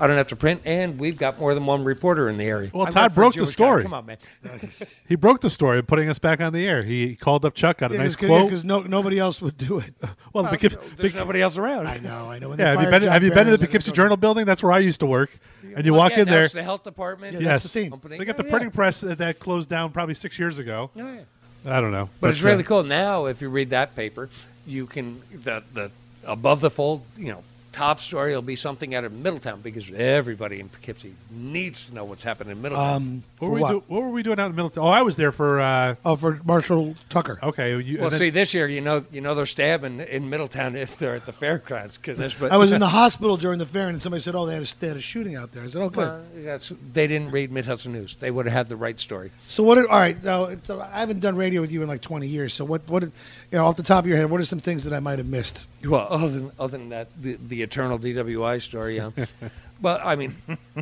I 0.00 0.06
don't 0.06 0.16
have 0.16 0.28
to 0.28 0.36
print, 0.36 0.62
and 0.64 0.98
we've 0.98 1.16
got 1.18 1.38
more 1.38 1.52
than 1.54 1.66
one 1.66 1.84
reporter 1.84 2.28
in 2.28 2.38
the 2.38 2.44
area. 2.44 2.70
Well, 2.72 2.86
I 2.86 2.90
Todd 2.90 3.02
work 3.02 3.12
for 3.12 3.20
a 3.20 3.22
broke 3.22 3.32
the 3.34 3.38
Jewish 3.40 3.48
guy. 3.50 3.52
story. 3.52 3.82
Come 3.82 3.94
on, 3.94 4.06
man. 4.06 4.16
He 5.08 5.16
broke 5.16 5.40
the 5.40 5.50
story 5.50 5.78
of 5.80 5.86
putting 5.86 6.08
us 6.08 6.18
back 6.18 6.40
on 6.40 6.52
the 6.52 6.66
air. 6.66 6.82
He 6.84 7.16
called 7.16 7.44
up 7.44 7.54
Chuck, 7.54 7.78
got 7.78 7.92
a 7.92 7.98
nice 7.98 8.16
quote. 8.16 8.46
because 8.46 8.64
no, 8.64 8.80
nobody 8.80 9.18
else 9.18 9.42
would 9.42 9.58
do 9.58 9.78
it. 9.78 9.92
well, 10.32 10.44
the 10.44 10.50
Poughkeepsie- 10.50 10.78
There's 10.96 11.14
nobody 11.14 11.42
else 11.42 11.58
around. 11.58 11.86
I 11.88 11.98
know, 11.98 12.30
I 12.30 12.38
know. 12.38 12.48
When 12.50 12.58
yeah, 12.58 12.70
have 12.72 12.82
you 12.82 12.90
been? 12.90 13.02
John 13.02 13.12
Have 13.12 13.24
you 13.24 13.30
been 13.30 13.46
to 13.46 13.50
the 13.52 13.58
Barnes, 13.58 13.62
I 13.62 13.66
Poughkeepsie 13.66 13.90
go- 13.90 13.94
Journal 13.96 14.16
building? 14.16 14.46
That's 14.46 14.62
where 14.62 14.72
I 14.72 14.78
used 14.78 15.00
to 15.00 15.06
work. 15.06 15.30
And 15.74 15.84
you 15.84 15.92
Well, 15.92 16.02
walk 16.02 16.12
yeah, 16.12 16.20
in 16.20 16.28
there. 16.28 16.44
it's 16.44 16.54
the 16.54 16.62
health 16.62 16.84
department. 16.84 17.34
Yeah, 17.34 17.40
yes, 17.40 17.62
that's 17.62 17.74
the 17.74 17.90
thing. 17.90 18.18
They 18.18 18.24
got 18.24 18.36
the 18.36 18.44
printing 18.44 18.70
press 18.70 19.00
that, 19.02 19.18
that 19.18 19.38
closed 19.38 19.68
down 19.68 19.92
probably 19.92 20.14
six 20.14 20.38
years 20.38 20.58
ago. 20.58 20.90
Oh, 20.96 21.00
yeah. 21.00 21.20
I 21.66 21.80
don't 21.82 21.92
know, 21.92 22.08
But 22.20 22.30
it's 22.30 22.42
uh, 22.42 22.48
really 22.48 22.62
cool 22.62 22.82
now. 22.84 23.26
If 23.26 23.42
you 23.42 23.50
read 23.50 23.68
that 23.70 23.94
paper, 23.94 24.30
you 24.66 24.86
can 24.86 25.20
the 25.30 25.62
the 25.74 25.90
above 26.24 26.60
the 26.62 26.70
fold, 26.70 27.02
you 27.18 27.32
know, 27.32 27.42
top 27.72 28.00
story 28.00 28.34
will 28.34 28.42
be 28.42 28.56
something 28.56 28.94
out 28.94 29.04
of 29.04 29.12
Middletown 29.12 29.60
because 29.60 29.90
everybody 29.92 30.58
in 30.60 30.68
Poughkeepsie 30.68 31.14
needs 31.30 31.86
to 31.86 31.94
know 31.94 32.04
what's 32.04 32.24
happening 32.24 32.52
in 32.52 32.62
Middletown. 32.62 32.96
Um, 32.96 33.22
What 33.38 33.48
were, 33.48 33.54
we 33.54 33.60
what? 33.60 33.70
do, 33.70 33.82
what 33.86 34.02
were 34.02 34.10
we 34.10 34.22
doing 34.22 34.38
out 34.40 34.50
in 34.50 34.56
Middletown? 34.56 34.84
Oh, 34.84 34.88
I 34.88 35.02
was 35.02 35.16
there 35.16 35.32
for. 35.32 35.60
Uh, 35.60 35.94
Oh, 36.04 36.16
for 36.16 36.38
Marshall 36.44 36.94
Tucker. 37.10 37.38
okay, 37.42 37.78
you, 37.80 38.00
well, 38.00 38.10
then- 38.10 38.18
see, 38.18 38.30
this 38.30 38.54
year, 38.54 38.66
you 38.68 38.80
know, 38.80 39.04
you 39.12 39.20
know, 39.20 39.34
they're 39.34 39.46
stabbing 39.46 40.00
in 40.00 40.28
Middletown 40.30 40.74
if 40.76 40.96
they're 40.98 41.14
at 41.14 41.26
the 41.26 41.32
fairgrounds 41.32 41.96
because 41.96 42.18
that's. 42.18 42.34
But 42.34 42.52
I 42.52 42.56
was 42.56 42.72
in 42.72 42.80
the 42.80 42.88
hospital 42.88 43.36
during 43.36 43.58
the 43.58 43.66
fair, 43.66 43.88
and 43.88 44.00
somebody 44.02 44.20
said, 44.22 44.34
"Oh, 44.34 44.46
they 44.46 44.54
had 44.54 44.62
a, 44.64 44.78
they 44.80 44.88
had 44.88 44.96
a 44.96 45.00
shooting 45.00 45.36
out 45.36 45.52
there." 45.52 45.62
I 45.62 45.68
said, 45.68 45.82
"Oh, 45.82 45.88
good." 45.90 45.98
Well, 45.98 46.22
that's, 46.34 46.72
they 46.92 47.06
didn't 47.06 47.30
read 47.30 47.52
Mid 47.52 47.66
Hudson 47.66 47.92
News. 47.92 48.16
They 48.20 48.30
would 48.30 48.46
have 48.46 48.52
had 48.52 48.68
the 48.68 48.76
right 48.76 48.98
story. 48.98 49.30
So 49.46 49.62
what? 49.62 49.78
Are, 49.78 49.88
all 49.88 49.98
right. 49.98 50.20
So, 50.22 50.56
so 50.64 50.80
I 50.80 51.00
haven't 51.00 51.20
done 51.20 51.36
radio 51.36 51.60
with 51.60 51.70
you 51.72 51.82
in 51.82 51.88
like 51.88 52.00
20 52.02 52.26
years. 52.26 52.52
So 52.54 52.64
what? 52.64 52.88
What? 52.88 53.02
You 53.04 53.12
know, 53.52 53.66
off 53.66 53.76
the 53.76 53.82
top 53.82 54.04
of 54.04 54.08
your 54.08 54.16
head, 54.16 54.30
what 54.30 54.40
are 54.40 54.44
some 54.44 54.60
things 54.60 54.84
that 54.84 54.92
I 54.92 55.00
might 55.00 55.18
have 55.18 55.26
missed? 55.28 55.66
Well, 55.84 56.06
other 56.10 56.28
than, 56.28 56.50
other 56.58 56.78
than 56.78 56.88
that, 56.90 57.08
the, 57.20 57.36
the 57.48 57.62
eternal 57.62 57.98
DWI 57.98 58.60
story. 58.60 58.96
Yeah. 58.96 59.10
but 59.80 60.04
I 60.04 60.16
mean, 60.16 60.36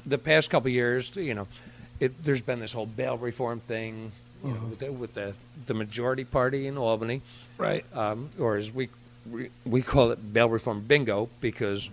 the 0.04 0.18
past 0.18 0.50
couple 0.50 0.68
of 0.68 0.74
years, 0.74 1.14
you 1.16 1.34
know, 1.34 1.46
it, 2.00 2.22
there's 2.24 2.42
been 2.42 2.60
this 2.60 2.72
whole 2.72 2.86
bail 2.86 3.16
reform 3.16 3.60
thing 3.60 4.12
you 4.44 4.50
know, 4.52 4.60
with, 4.70 4.78
the, 4.78 4.92
with 4.92 5.14
the 5.14 5.34
the 5.66 5.74
majority 5.74 6.24
party 6.24 6.66
in 6.68 6.78
Albany, 6.78 7.22
Right. 7.58 7.84
um, 7.92 8.30
or 8.38 8.56
as 8.56 8.72
we, 8.72 8.88
we 9.28 9.50
we 9.64 9.82
call 9.82 10.12
it, 10.12 10.32
bail 10.32 10.48
reform 10.48 10.80
bingo, 10.86 11.28
because 11.40 11.90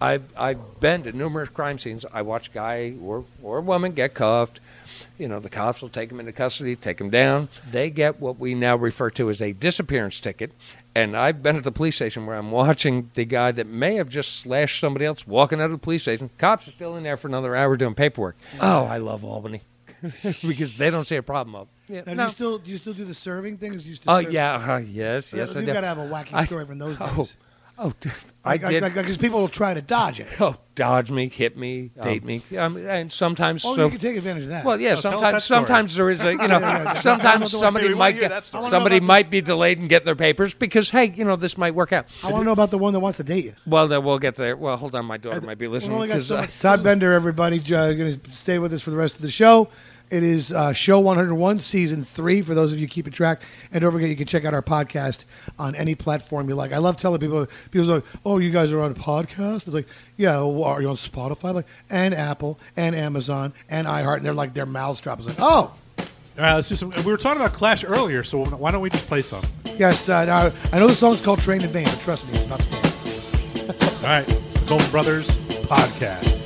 I've 0.00 0.24
I've 0.36 0.80
been 0.80 1.02
to 1.02 1.12
numerous 1.12 1.48
crime 1.50 1.78
scenes. 1.78 2.04
I 2.12 2.22
watch 2.22 2.48
a 2.48 2.52
guy 2.52 2.94
or 3.02 3.24
or 3.42 3.58
a 3.58 3.62
woman 3.62 3.92
get 3.92 4.14
cuffed. 4.14 4.60
You 5.18 5.28
know, 5.28 5.38
the 5.40 5.50
cops 5.50 5.82
will 5.82 5.88
take 5.90 6.08
them 6.08 6.18
into 6.20 6.32
custody, 6.32 6.74
take 6.76 6.96
them 6.98 7.10
down. 7.10 7.48
They 7.70 7.90
get 7.90 8.18
what 8.20 8.38
we 8.38 8.54
now 8.54 8.76
refer 8.76 9.10
to 9.10 9.28
as 9.30 9.42
a 9.42 9.52
disappearance 9.52 10.18
ticket. 10.20 10.52
And 10.94 11.16
I've 11.16 11.42
been 11.42 11.56
at 11.56 11.62
the 11.64 11.70
police 11.72 11.96
station 11.96 12.26
where 12.26 12.36
I'm 12.36 12.50
watching 12.50 13.10
the 13.14 13.24
guy 13.24 13.52
that 13.52 13.66
may 13.66 13.96
have 13.96 14.08
just 14.08 14.40
slashed 14.40 14.80
somebody 14.80 15.04
else 15.04 15.26
walking 15.26 15.60
out 15.60 15.66
of 15.66 15.70
the 15.72 15.78
police 15.78 16.02
station. 16.02 16.30
Cops 16.38 16.66
are 16.66 16.72
still 16.72 16.96
in 16.96 17.02
there 17.04 17.16
for 17.16 17.28
another 17.28 17.54
hour 17.54 17.76
doing 17.76 17.94
paperwork. 17.94 18.36
Oh, 18.60 18.84
I 18.86 18.96
love 18.98 19.22
Albany 19.24 19.60
because 20.22 20.76
they 20.78 20.90
don't 20.90 21.06
see 21.06 21.16
a 21.16 21.22
problem 21.22 21.54
of. 21.54 21.68
Yeah, 21.88 22.02
Now, 22.06 22.14
do 22.14 22.22
you 22.22 22.28
still 22.30 22.58
do 22.58 22.70
you 22.70 22.76
still 22.78 22.94
do 22.94 23.04
the 23.04 23.14
serving 23.14 23.58
things? 23.58 23.84
You 23.84 23.90
used 23.90 24.02
to 24.04 24.10
Oh 24.10 24.22
serve- 24.22 24.32
yeah, 24.32 24.54
uh, 24.74 24.78
yes, 24.78 25.34
Uh, 25.34 25.38
yes. 25.38 25.56
I 25.56 25.60
you 25.60 25.66
do. 25.66 25.72
gotta 25.74 25.86
have 25.86 25.98
a 25.98 26.08
wacky 26.08 26.30
I- 26.32 26.44
story 26.46 26.64
from 26.66 26.78
those 26.78 26.96
days. 26.98 27.08
Oh, 27.16 27.28
oh, 27.80 27.92
dude, 28.00 28.12
I 28.44 28.50
Like, 28.52 28.66
did. 28.68 28.82
because 28.94 29.16
people 29.18 29.40
will 29.40 29.48
try 29.48 29.74
to 29.74 29.82
dodge 29.82 30.20
it. 30.20 30.26
Oh, 30.40 30.56
dodge 30.74 31.10
me, 31.10 31.28
hit 31.28 31.56
me, 31.58 31.90
date 32.02 32.24
me, 32.24 32.42
um, 32.56 32.76
and 32.76 33.10
sometimes. 33.12 33.64
Oh, 33.64 33.74
so, 33.76 33.84
you 33.86 33.90
can 33.90 33.98
take 33.98 34.16
advantage 34.16 34.44
of 34.44 34.48
that. 34.50 34.64
Well, 34.64 34.80
yeah. 34.80 34.92
Oh, 34.92 34.94
tell 34.96 35.14
us 35.14 35.20
that 35.20 35.42
sometimes, 35.42 35.44
sometimes 35.44 35.96
there 35.96 36.10
is 36.10 36.22
a, 36.24 36.32
you 36.32 36.38
know, 36.38 36.46
Yeah, 36.46 36.60
yeah, 36.60 36.82
yeah. 36.84 36.92
sometimes 36.94 37.24
I 37.26 37.30
wanna 37.32 37.40
know 37.40 37.46
somebody 37.46 37.86
about- 37.88 37.98
might 37.98 38.18
get, 38.20 38.28
that 38.30 38.46
story. 38.46 38.60
I 38.60 38.62
wanna 38.62 38.70
know 38.70 38.76
somebody 38.78 38.96
about 38.98 39.06
might 39.06 39.30
be 39.30 39.40
delayed 39.40 39.78
and 39.78 39.88
get 39.88 40.04
their 40.04 40.14
papers 40.16 40.54
because, 40.54 40.90
hey, 40.90 41.12
you 41.16 41.24
know, 41.24 41.36
this 41.36 41.58
might 41.58 41.74
work 41.74 41.92
out. 41.92 42.06
I 42.24 42.30
want 42.30 42.42
to 42.42 42.44
know 42.46 42.52
about 42.52 42.70
the 42.70 42.78
one 42.78 42.92
that 42.92 43.00
wants 43.00 43.16
to 43.18 43.24
date 43.24 43.44
you. 43.44 43.54
Well, 43.66 43.88
then 43.88 44.04
we'll 44.04 44.18
get 44.18 44.36
there. 44.36 44.56
Well, 44.56 44.76
hold 44.76 44.94
on, 44.94 45.04
my 45.06 45.16
daughter 45.16 45.40
might 45.40 45.58
be 45.58 45.68
listening 45.68 45.96
only 45.96 46.08
got 46.08 46.14
'cause, 46.14 46.26
so 46.28 46.36
uh, 46.36 46.46
Todd 46.60 46.82
Bender, 46.82 47.12
everybody, 47.12 47.58
uh, 47.58 47.92
going 47.92 48.20
to 48.20 48.30
stay 48.32 48.58
with 48.58 48.72
us 48.72 48.80
for 48.82 48.90
the 48.90 48.96
rest 48.96 49.16
of 49.16 49.22
the 49.22 49.30
show. 49.30 49.68
It 50.10 50.24
is 50.24 50.52
uh, 50.52 50.72
show 50.72 50.98
101, 50.98 51.60
season 51.60 52.04
three. 52.04 52.42
For 52.42 52.52
those 52.52 52.72
of 52.72 52.80
you 52.80 52.88
keeping 52.88 53.12
track, 53.12 53.42
and 53.70 53.80
don't 53.80 53.92
forget 53.92 54.08
you 54.08 54.16
can 54.16 54.26
check 54.26 54.44
out 54.44 54.54
our 54.54 54.62
podcast 54.62 55.24
on 55.56 55.76
any 55.76 55.94
platform 55.94 56.48
you 56.48 56.56
like. 56.56 56.72
I 56.72 56.78
love 56.78 56.96
telling 56.96 57.20
people. 57.20 57.46
People 57.70 57.90
are 57.90 57.94
like, 57.96 58.04
"Oh, 58.24 58.38
you 58.38 58.50
guys 58.50 58.72
are 58.72 58.80
on 58.80 58.90
a 58.90 58.94
podcast?" 58.94 59.56
It's 59.58 59.68
like, 59.68 59.86
"Yeah, 60.16 60.38
well, 60.40 60.64
are 60.64 60.82
you 60.82 60.88
on 60.88 60.96
Spotify?" 60.96 61.54
Like, 61.54 61.66
and 61.88 62.12
Apple, 62.12 62.58
and 62.76 62.96
Amazon, 62.96 63.52
and 63.68 63.86
iHeart. 63.86 64.16
And 64.16 64.26
they're 64.26 64.34
like, 64.34 64.52
their 64.52 64.66
mouths 64.66 65.00
drop. 65.00 65.20
It's 65.20 65.28
like, 65.28 65.36
"Oh, 65.38 65.44
all 65.46 65.74
right, 66.38 66.54
let's 66.54 66.68
do 66.68 66.74
some. 66.74 66.90
We 66.90 67.02
were 67.04 67.16
talking 67.16 67.40
about 67.40 67.52
Clash 67.52 67.84
earlier, 67.84 68.24
so 68.24 68.44
why 68.44 68.72
don't 68.72 68.80
we 68.80 68.90
just 68.90 69.06
play 69.06 69.22
some? 69.22 69.44
yes." 69.78 70.08
Uh, 70.08 70.24
now, 70.24 70.52
I 70.72 70.78
know 70.80 70.88
the 70.88 70.94
song's 70.94 71.24
called 71.24 71.40
"Train 71.40 71.62
in 71.62 71.70
Vain," 71.70 71.84
but 71.84 72.00
trust 72.00 72.26
me, 72.26 72.34
it's 72.34 72.46
not 72.48 72.62
Stan. 72.62 72.84
All 73.98 74.02
right, 74.02 74.28
it's 74.28 74.60
the 74.60 74.66
Colvin 74.66 74.90
Brothers 74.90 75.38
podcast. 75.68 76.38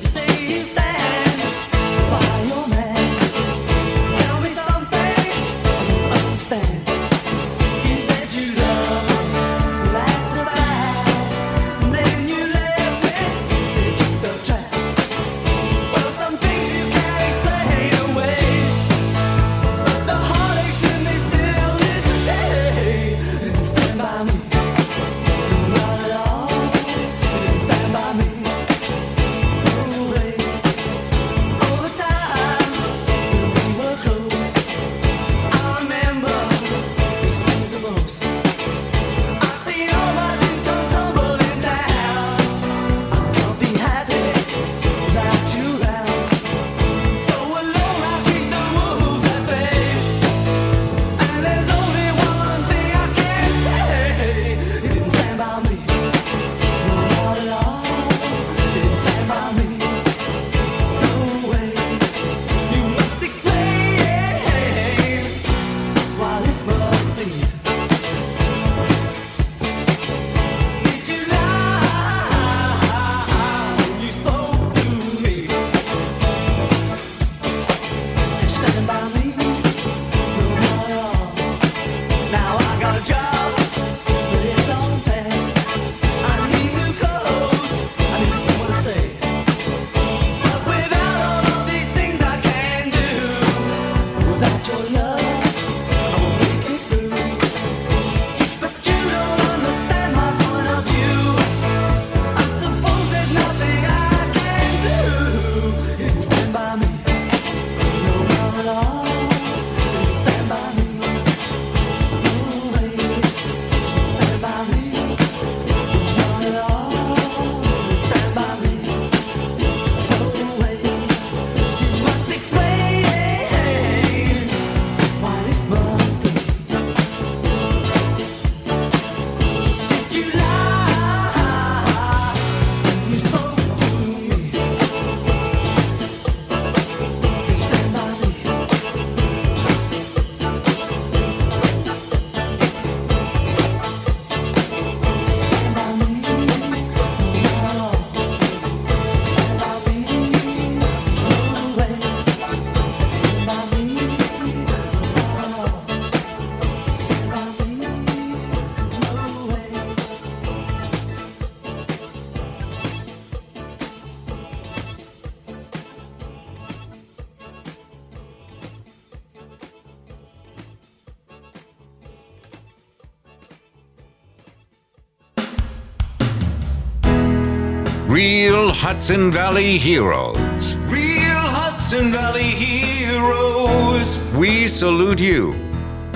Hudson 178.84 179.32
Valley 179.32 179.78
heroes. 179.78 180.76
Real 180.92 181.46
Hudson 181.58 182.12
Valley 182.12 182.42
heroes. 182.42 184.20
We 184.36 184.68
salute 184.68 185.18
you. 185.18 185.54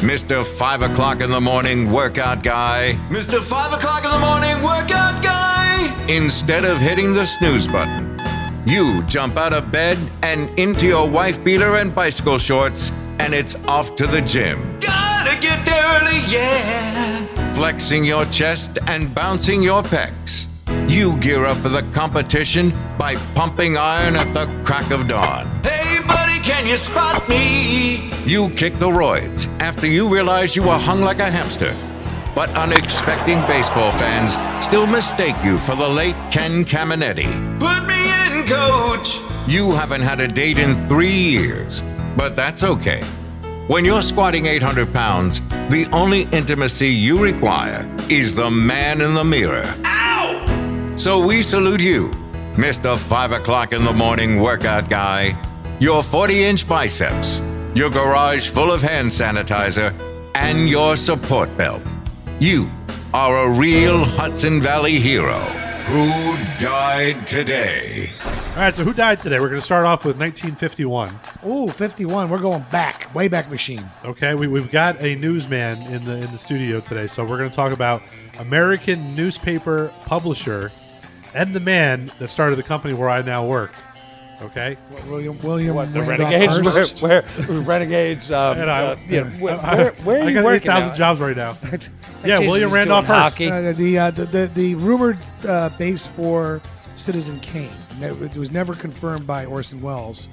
Mr. 0.05 0.45
5 0.45 0.83
o'clock 0.83 1.23
in 1.23 1.31
the 1.31 1.41
morning 1.41 1.91
workout 1.91 2.43
guy. 2.43 2.93
Mr. 3.09 3.41
5 3.41 3.73
o'clock 3.73 4.05
in 4.05 4.11
the 4.11 4.19
morning 4.19 4.63
workout 4.63 5.23
guy. 5.23 5.79
Instead 6.09 6.67
of 6.67 6.77
hitting 6.77 7.15
the 7.15 7.25
snooze 7.25 7.67
button, 7.67 8.19
you 8.67 9.03
jump 9.05 9.39
out 9.39 9.55
of 9.55 9.73
bed 9.73 9.97
and 10.23 10.51
into 10.59 10.87
your 10.87 11.09
wife 11.09 11.43
beater 11.43 11.77
and 11.77 11.95
bicycle 11.95 12.37
shorts, 12.37 12.93
and 13.19 13.33
it's 13.33 13.55
off 13.67 13.97
to 13.97 14.07
the 14.07 14.21
gym. 14.21 14.59
Gotta 14.81 15.41
get 15.41 15.65
there 15.65 16.03
early, 16.03 16.21
yeah. 16.29 17.53
Flexing 17.55 18.05
your 18.05 18.27
chest 18.27 18.79
and 18.87 19.15
bouncing 19.15 19.63
your 19.63 19.83
pecs. 19.83 20.48
You 20.89 21.19
gear 21.19 21.45
up 21.47 21.57
for 21.57 21.69
the 21.69 21.83
competition 21.93 22.73
by 22.99 23.17
pumping 23.35 23.77
iron 23.77 24.17
at 24.17 24.33
the 24.35 24.47
crack 24.65 24.91
of 24.91 25.09
dawn. 25.09 25.47
Hey, 25.63 25.99
buddy, 26.07 26.39
can 26.41 26.67
you 26.67 26.77
spot 26.77 27.29
me? 27.29 28.11
You 28.27 28.51
kick 28.51 28.75
the 28.79 28.89
roids 28.89 29.47
after 29.61 29.87
you 29.87 30.09
realize 30.09 30.55
you 30.55 30.63
were 30.63 30.79
hung 30.79 31.01
like 31.01 31.19
a 31.19 31.31
hamster. 31.31 31.77
But 32.35 32.51
unexpecting 32.51 33.41
baseball 33.47 33.93
fans 33.93 34.37
still 34.65 34.87
mistake 34.87 35.37
you 35.43 35.59
for 35.59 35.75
the 35.75 35.89
late 35.89 36.17
Ken 36.31 36.65
Caminiti. 36.65 37.31
Put 37.59 37.87
me 37.87 38.13
in, 38.13 38.47
coach! 38.47 39.21
You 39.49 39.73
haven't 39.73 40.03
had 40.03 40.21
a 40.21 40.29
date 40.29 40.59
in 40.59 40.75
three 40.87 41.09
years, 41.09 41.83
but 42.17 42.37
that's 42.37 42.63
okay. 42.63 43.03
When 43.67 43.85
you're 43.85 44.03
squatting 44.03 44.47
800 44.47 44.93
pounds, 44.93 45.41
the 45.69 45.89
only 45.93 46.23
intimacy 46.33 46.89
you 46.89 47.23
require 47.23 47.89
is 48.09 48.35
the 48.35 48.51
man 48.51 49.01
in 49.01 49.15
the 49.15 49.25
mirror. 49.25 49.67
Ow! 50.99 51.01
So 51.01 51.25
we 51.25 51.43
salute 51.43 51.81
you, 51.81 52.09
Mr. 52.55 52.99
5 52.99 53.33
o'clock 53.33 53.73
in 53.73 53.85
the 53.85 53.93
morning 53.93 54.41
workout 54.41 54.91
guy, 54.91 55.41
your 55.79 56.03
40 56.03 56.45
inch 56.45 56.69
biceps, 56.69 57.41
your 57.75 57.89
garage 57.89 58.49
full 58.49 58.73
of 58.73 58.83
hand 58.83 59.09
sanitizer, 59.09 59.95
and 60.35 60.69
your 60.69 60.97
support 60.97 61.57
belt. 61.57 61.83
You 62.41 62.69
are 63.15 63.47
a 63.47 63.51
real 63.51 64.05
Hudson 64.05 64.61
Valley 64.61 64.99
hero. 64.99 65.41
Who 65.87 66.37
died 66.59 67.27
today? 67.27 68.11
All 68.51 68.65
right, 68.65 68.75
so 68.75 68.83
who 68.83 68.93
died 68.93 69.21
today? 69.21 69.39
We're 69.39 69.49
going 69.49 69.61
to 69.61 69.65
start 69.65 69.87
off 69.87 70.05
with 70.05 70.19
1951. 70.19 71.15
Ooh, 71.47 71.69
51. 71.69 72.29
We're 72.29 72.39
going 72.41 72.65
back, 72.73 73.15
way 73.15 73.29
back 73.29 73.49
machine. 73.51 73.85
Okay, 74.05 74.35
we, 74.35 74.49
we've 74.49 74.71
got 74.71 75.01
a 75.01 75.15
newsman 75.15 75.81
in 75.83 76.05
the 76.05 76.17
in 76.17 76.31
the 76.33 76.39
studio 76.39 76.81
today, 76.81 77.07
so 77.07 77.25
we're 77.25 77.39
going 77.39 77.49
to 77.49 77.57
talk 77.57 77.73
about 77.73 78.03
American 78.39 79.15
newspaper 79.15 79.93
publisher 80.05 80.73
and 81.35 81.55
the 81.55 81.61
man 81.61 82.11
that 82.19 82.31
started 82.31 82.57
the 82.57 82.63
company 82.63 82.95
where 82.95 83.09
I 83.11 83.23
now 83.23 83.45
work. 83.47 83.73
Okay, 84.41 84.77
William 85.09 85.37
William 85.43 85.75
What, 85.75 85.93
the 85.93 86.01
Randolph 86.01 86.31
Renegades? 86.31 86.63
Where, 86.63 86.73
Hearst. 86.73 87.03
where, 87.03 87.61
Renegades? 87.63 88.31
Um, 88.31 88.61
And 88.61 88.71
I- 88.71 88.85
uh, 88.87 88.97
yeah, 89.09 89.25
where, 89.41 89.55
I- 89.59 89.75
where, 89.77 89.93
where 90.05 90.21
are 90.21 90.23
I 90.25 90.29
you 90.29 90.35
got 90.35 90.45
working 90.45 90.71
8,000 90.71 90.89
now? 90.91 90.95
jobs 90.95 91.21
right 91.21 91.37
now. 91.37 91.53
Jesus, 91.71 91.91
yeah, 92.25 92.39
William 92.39 92.69
he's 92.69 92.75
Randolph 92.75 93.07
doing 93.07 93.19
Hearst. 93.19 93.35
hockey. 93.35 93.51
Uh, 93.51 93.73
the, 93.73 93.99
uh, 93.99 94.11
the 94.13 94.25
the 94.27 94.47
the 94.55 94.75
rumored 94.77 95.19
uh, 95.47 95.71
base 95.71 96.07
for 96.07 96.63
Citizen 96.95 97.41
Kane. 97.41 97.71
Ne- 97.99 98.11
It 98.11 98.37
was 98.37 98.53
never 98.53 98.75
confirmed 98.75 99.27
by 99.27 99.45
Orson 99.45 99.81
Welles, 99.83 100.29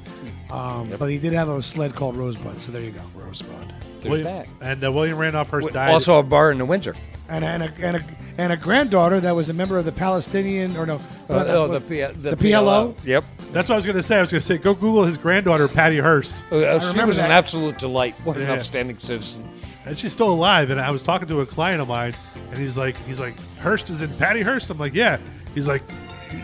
um, 0.51 0.87
but 0.99 1.07
he 1.09 1.17
did 1.17 1.33
have 1.33 1.49
a 1.49 1.59
sled 1.63 1.95
called 1.95 2.15
Rosebud. 2.15 2.59
So 2.59 2.71
there 2.71 2.83
you 2.83 2.91
go, 2.91 3.01
Rosebud. 3.15 3.73
There's 4.01 4.05
William- 4.05 4.23
that. 4.25 4.47
And 4.61 4.83
uh, 4.83 4.91
William 4.91 5.17
Randolph 5.17 5.49
Hearst 5.49 5.71
died. 5.71 5.89
Also 5.91 6.19
a 6.19 6.23
bar 6.23 6.51
in 6.51 6.59
the 6.59 6.65
Windsor. 6.65 6.95
And 7.29 7.43
and 7.43 7.63
a, 7.63 7.71
and 7.81 7.97
a 7.97 8.03
and 8.37 8.53
a 8.53 8.57
granddaughter 8.57 9.19
that 9.21 9.35
was 9.35 9.49
a 9.49 9.53
member 9.53 9.77
of 9.79 9.85
the 9.85 9.91
Palestinian 9.91 10.75
or 10.77 10.85
no, 10.85 10.95
Uh, 11.29 11.35
not- 11.37 11.47
oh, 11.49 11.67
what- 11.69 11.87
the, 11.87 12.05
P- 12.13 12.13
the 12.21 12.35
PLO. 12.35 12.93
Yep. 13.05 13.23
That's 13.51 13.69
what 13.69 13.75
I 13.75 13.77
was 13.77 13.85
going 13.85 13.95
to 13.97 14.03
say. 14.03 14.17
I 14.17 14.21
was 14.21 14.31
going 14.31 14.41
to 14.41 14.45
say, 14.45 14.57
go 14.57 14.73
Google 14.73 15.05
his 15.05 15.15
granddaughter, 15.17 15.67
Patty 15.69 15.97
Hearst. 15.99 16.43
Uh, 16.51 16.77
she 16.79 16.87
remember 16.87 17.07
was 17.07 17.17
an 17.19 17.31
absolute 17.31 17.77
delight. 17.79 18.13
What 18.25 18.35
an 18.35 18.43
Yeah. 18.43 18.53
upstanding 18.53 18.97
citizen. 18.97 19.47
and 19.85 19.97
she's 19.97 20.11
still 20.11 20.29
alive. 20.31 20.69
And 20.71 20.81
I 20.81 20.91
was 20.91 21.01
talking 21.03 21.27
to 21.29 21.39
a 21.41 21.45
client 21.45 21.79
of 21.81 21.87
mine, 21.87 22.15
and 22.49 22.57
he's 22.57 22.75
like, 22.77 22.97
he's 23.05 23.19
like, 23.19 23.35
Hearst 23.59 23.89
is 23.89 24.01
in 24.01 24.09
Patty 24.17 24.41
Hearst. 24.41 24.69
I'm 24.69 24.77
like, 24.79 24.93
yeah. 24.93 25.17
He's 25.53 25.67
like, 25.69 25.83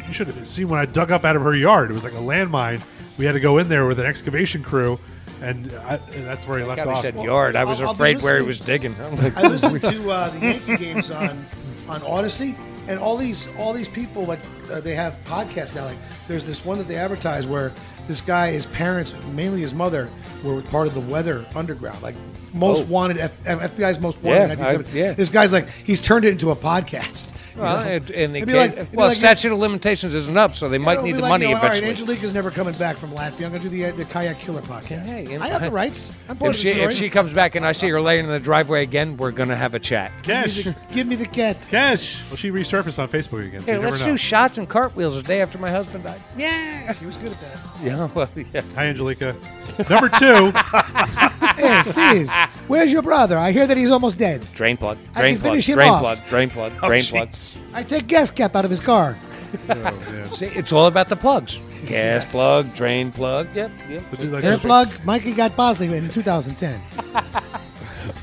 you 0.07 0.13
should 0.13 0.27
have 0.27 0.47
seen 0.47 0.69
when 0.69 0.79
I 0.79 0.85
dug 0.85 1.11
up 1.11 1.25
out 1.25 1.35
of 1.35 1.41
her 1.41 1.53
yard. 1.55 1.89
It 1.91 1.93
was 1.93 2.03
like 2.05 2.13
a 2.13 2.17
landmine. 2.17 2.81
We 3.17 3.25
had 3.25 3.33
to 3.33 3.39
go 3.41 3.57
in 3.57 3.67
there 3.67 3.85
with 3.87 3.99
an 3.99 4.05
excavation 4.05 4.63
crew, 4.63 4.97
and, 5.41 5.71
I, 5.73 5.95
and 6.13 6.25
that's 6.25 6.47
where 6.47 6.59
he 6.59 6.65
left 6.65 6.77
God, 6.77 6.87
he 6.87 6.93
off. 6.93 7.01
said 7.01 7.15
yard. 7.15 7.55
I 7.55 7.63
was 7.63 7.79
I'll- 7.81 7.87
I'll 7.89 7.93
be 7.93 7.97
afraid 7.97 8.21
where 8.21 8.39
he 8.39 8.45
listening. 8.45 8.47
was 8.47 8.59
digging. 8.59 8.95
I'm 9.01 9.15
like, 9.17 9.35
I 9.37 9.47
listened 9.47 9.81
to 9.81 10.11
uh, 10.11 10.29
the 10.29 10.39
Yankee 10.39 10.77
games 10.77 11.11
on 11.11 11.45
on 11.89 12.01
Audacy, 12.01 12.55
and 12.87 12.99
all 12.99 13.17
these 13.17 13.49
all 13.57 13.73
these 13.73 13.87
people 13.87 14.25
like 14.25 14.39
uh, 14.71 14.79
they 14.79 14.95
have 14.95 15.15
podcasts 15.25 15.75
now. 15.75 15.85
Like 15.85 15.97
there's 16.27 16.45
this 16.45 16.63
one 16.63 16.77
that 16.77 16.87
they 16.87 16.95
advertise 16.95 17.45
where 17.47 17.71
this 18.07 18.21
guy, 18.21 18.51
his 18.51 18.65
parents, 18.67 19.13
mainly 19.33 19.61
his 19.61 19.73
mother, 19.73 20.09
were 20.43 20.61
part 20.61 20.87
of 20.87 20.93
the 20.93 21.01
Weather 21.01 21.45
Underground, 21.55 22.01
like 22.01 22.15
most 22.53 22.83
Oh. 22.83 22.87
wanted 22.87 23.17
F- 23.17 23.31
F- 23.45 23.75
FBI's 23.75 23.99
most 23.99 24.21
wanted. 24.21 24.37
Yeah, 24.37 24.43
in 24.45 24.51
I- 24.51 24.55
1970. 24.55 24.99
yeah. 24.99 25.13
This 25.13 25.29
guy's 25.29 25.53
like 25.53 25.69
he's 25.69 26.01
turned 26.01 26.25
it 26.25 26.29
into 26.31 26.51
a 26.51 26.55
podcast. 26.55 27.29
You 27.55 27.61
Well, 27.61 27.77
and, 27.77 28.09
and 28.11 28.33
they 28.35 28.39
It'd 28.39 28.47
be 28.47 28.53
like- 28.53 28.71
it'd 28.73 28.91
be 28.91 28.97
well, 28.97 29.07
like- 29.07 29.15
statute 29.17 29.51
of 29.51 29.59
limitations 29.59 30.13
isn't 30.15 30.37
up, 30.37 30.55
so 30.55 30.67
they 30.69 30.77
might 30.77 30.93
It'll 30.93 31.05
need 31.05 31.11
be 31.11 31.15
the 31.17 31.21
like, 31.23 31.29
money 31.29 31.45
you 31.47 31.51
know, 31.53 31.57
eventually. 31.59 31.87
All 31.87 31.93
right, 31.93 31.99
Angelique's 32.01 32.33
never 32.33 32.51
coming 32.51 32.73
back 32.75 32.97
from 32.97 33.11
Latvia. 33.11 33.45
I'm 33.45 33.49
going 33.51 33.53
to 33.53 33.59
do 33.59 33.69
the 33.69 33.85
uh, 33.85 33.91
the 33.95 34.05
kayak 34.05 34.39
killer 34.39 34.61
podcast. 34.61 35.05
Hey, 35.07 35.33
and- 35.33 35.43
I 35.43 35.47
have 35.49 35.61
the 35.61 35.71
rights. 35.71 36.11
I'm 36.29 36.37
part 36.37 36.49
if 36.51 36.55
of 36.55 36.61
she 36.61 36.67
the 36.69 36.73
story. 36.75 36.85
if 36.85 36.93
she 36.93 37.09
comes 37.09 37.33
back 37.33 37.55
and 37.55 37.65
I 37.65 37.71
see 37.71 37.89
her 37.89 37.99
laying 38.01 38.25
in 38.25 38.31
the 38.31 38.39
driveway 38.39 38.83
again, 38.83 39.17
we're 39.17 39.31
gonna 39.31 39.55
have 39.55 39.73
a 39.75 39.79
chat. 39.79 40.11
Cash. 40.23 40.63
give, 40.91 41.07
me 41.07 41.15
the, 41.15 41.25
give 41.25 41.31
cat. 41.31 41.57
Cash. 41.69 42.21
Well, 42.29 42.37
she 42.37 42.51
resurfaced 42.51 42.99
on 42.99 43.07
Facebook 43.09 43.45
again. 43.47 43.59
So 43.61 43.65
Hey, 43.67 43.73
you 43.73 43.79
never 43.79 43.91
let's 43.91 44.01
know. 44.01 44.11
do 44.11 44.17
shots 44.17 44.57
and 44.57 44.67
cartwheels 44.69 45.15
the 45.15 45.23
day 45.23 45.41
after 45.41 45.57
my 45.57 45.69
husband 45.71 46.03
died. 46.03 46.21
Yeah. 46.37 46.91
She 46.93 47.05
was 47.05 47.17
good 47.17 47.31
at 47.31 47.39
that. 47.41 47.59
Yeah. 47.83 48.09
Well, 48.13 48.29
yeah. 48.53 48.61
Hi, 48.75 48.85
Angelica. 48.87 49.35
Number 49.89 50.09
two. 50.09 50.51
Hey, 51.55 51.83
sis, 51.83 52.31
where's 52.67 52.91
your 52.91 53.01
brother? 53.01 53.37
I 53.37 53.51
hear 53.51 53.67
that 53.67 53.77
he's 53.77 53.91
almost 53.91 54.17
dead. 54.17 54.41
Drain 54.53 54.77
plug. 54.77 54.97
I 55.15 55.21
Drain 55.21 55.33
can 55.35 55.41
plug. 55.41 55.51
finish 55.51 55.69
him 55.69 55.75
Drain 55.75 55.89
off. 55.91 55.99
plug. 56.01 56.19
Drain 56.27 56.49
plug. 56.49 56.71
Oh, 56.81 56.87
Drain 56.87 57.03
plug. 57.03 57.33
I 57.73 57.83
take 57.83 58.07
gas 58.07 58.31
cap 58.31 58.55
out 58.55 58.65
of 58.65 58.71
his 58.71 58.79
car. 58.79 59.17
See, 60.31 60.45
it's 60.47 60.71
all 60.71 60.87
about 60.87 61.09
the 61.09 61.15
plugs. 61.15 61.59
Gas 61.85 62.25
plug, 62.25 62.73
drain 62.75 63.11
plug. 63.11 63.47
Yep. 63.55 63.71
Yep. 63.89 64.11
Would 64.11 64.21
you 64.21 64.29
like 64.29 64.43
Hair 64.43 64.57
plug, 64.59 64.89
Mikey 65.03 65.33
got 65.33 65.55
Bosley 65.55 65.87
in 65.95 66.09
2010. 66.09 66.81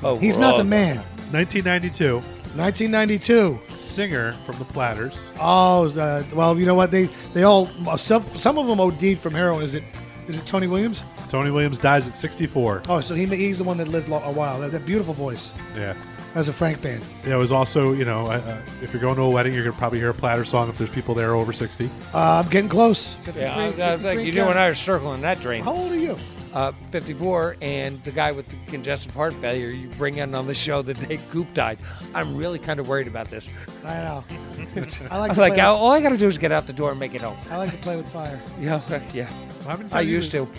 Oh, 0.02 0.18
He's 0.18 0.36
not 0.36 0.56
the 0.56 0.64
man. 0.64 0.96
1992. 1.30 2.16
1992. 2.56 3.58
Singer 3.76 4.32
from 4.44 4.58
the 4.58 4.64
Platters. 4.64 5.28
Oh, 5.40 5.88
uh, 5.90 6.24
well, 6.34 6.58
you 6.58 6.66
know 6.66 6.74
what? 6.74 6.90
They 6.90 7.08
they 7.32 7.44
all 7.44 7.66
some 7.96 8.24
some 8.36 8.58
of 8.58 8.66
them 8.66 8.80
OD'd 8.80 9.18
from 9.18 9.34
heroin. 9.34 9.62
Is 9.62 9.74
it 9.74 9.84
is 10.26 10.38
it 10.38 10.46
Tony 10.46 10.66
Williams? 10.66 11.02
Tony 11.28 11.50
Williams 11.50 11.78
dies 11.78 12.08
at 12.08 12.16
64. 12.16 12.82
Oh, 12.88 13.00
so 13.00 13.14
he 13.14 13.26
he's 13.26 13.58
the 13.58 13.64
one 13.64 13.76
that 13.78 13.88
lived 13.88 14.08
a 14.08 14.18
while. 14.32 14.60
That, 14.60 14.72
that 14.72 14.86
beautiful 14.86 15.14
voice. 15.14 15.52
Yeah. 15.76 15.94
As 16.38 16.48
a 16.48 16.52
Frank 16.52 16.80
band. 16.80 17.02
Yeah, 17.26 17.34
it 17.34 17.38
was 17.38 17.50
also, 17.50 17.92
you 17.94 18.04
know, 18.04 18.26
uh, 18.28 18.34
uh, 18.36 18.62
if 18.80 18.92
you're 18.92 19.02
going 19.02 19.16
to 19.16 19.22
a 19.22 19.28
wedding, 19.28 19.52
you're 19.54 19.64
going 19.64 19.72
to 19.74 19.78
probably 19.78 19.98
hear 19.98 20.10
a 20.10 20.14
Platter 20.14 20.44
song 20.44 20.68
if 20.68 20.78
there's 20.78 20.88
people 20.88 21.12
there 21.12 21.34
over 21.34 21.52
60. 21.52 21.90
Uh, 22.14 22.18
I'm 22.44 22.48
getting 22.48 22.70
close. 22.70 23.16
Yeah, 23.26 23.32
free- 23.72 23.82
I, 23.82 23.90
I 23.90 23.94
was 23.94 24.04
like, 24.04 24.20
you 24.20 24.26
count. 24.26 24.36
know, 24.36 24.46
when 24.46 24.56
I 24.56 24.68
was 24.68 24.78
circling 24.78 25.22
that 25.22 25.40
drain. 25.40 25.64
How 25.64 25.72
old 25.72 25.90
are 25.90 25.98
you? 25.98 26.16
Uh, 26.54 26.70
54, 26.92 27.56
and 27.60 28.00
the 28.04 28.12
guy 28.12 28.30
with 28.30 28.48
the 28.48 28.56
congestive 28.68 29.12
heart 29.16 29.34
failure 29.34 29.70
you 29.70 29.88
bring 29.98 30.18
in 30.18 30.32
on 30.32 30.46
the 30.46 30.54
show 30.54 30.80
the 30.80 30.94
day 30.94 31.18
Coop 31.32 31.52
died. 31.54 31.76
I'm 32.14 32.36
really 32.36 32.60
kind 32.60 32.78
of 32.78 32.86
worried 32.86 33.08
about 33.08 33.28
this. 33.30 33.48
I 33.84 33.94
know. 33.96 34.24
I 35.10 35.18
like 35.18 35.32
to 35.34 35.40
like, 35.40 35.54
play 35.54 35.60
all 35.60 35.90
I 35.90 36.00
got 36.00 36.10
to 36.10 36.16
do 36.16 36.28
is 36.28 36.38
get 36.38 36.52
out 36.52 36.68
the 36.68 36.72
door 36.72 36.92
and 36.92 37.00
make 37.00 37.16
it 37.16 37.20
home. 37.20 37.36
I 37.50 37.56
like 37.56 37.72
to 37.72 37.78
play 37.78 37.96
with 37.96 38.08
fire. 38.12 38.40
Yeah, 38.60 38.80
yeah. 39.12 39.24
How 39.66 39.76
I 39.90 40.02
used 40.02 40.30
been- 40.30 40.46
to. 40.46 40.52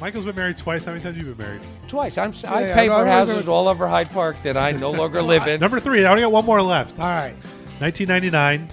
Michael's 0.00 0.24
been 0.26 0.36
married 0.36 0.58
twice. 0.58 0.84
How 0.84 0.92
many 0.92 1.02
times 1.02 1.16
have 1.16 1.26
you 1.26 1.34
been 1.34 1.46
married? 1.46 1.62
Twice. 1.88 2.18
I'm, 2.18 2.32
I 2.46 2.66
yeah, 2.66 2.74
pay 2.74 2.84
I 2.84 2.88
for 2.88 2.98
remember- 3.00 3.32
houses 3.32 3.48
all 3.48 3.66
over 3.68 3.88
Hyde 3.88 4.10
Park 4.10 4.36
that 4.42 4.56
I 4.56 4.72
no 4.72 4.90
longer 4.90 5.22
live 5.34 5.46
in. 5.46 5.60
Number 5.60 5.80
three. 5.80 6.04
I 6.04 6.10
only 6.10 6.22
got 6.22 6.32
one 6.32 6.44
more 6.44 6.60
left. 6.62 6.98
All 6.98 7.06
right. 7.06 7.34
1999, 7.78 8.68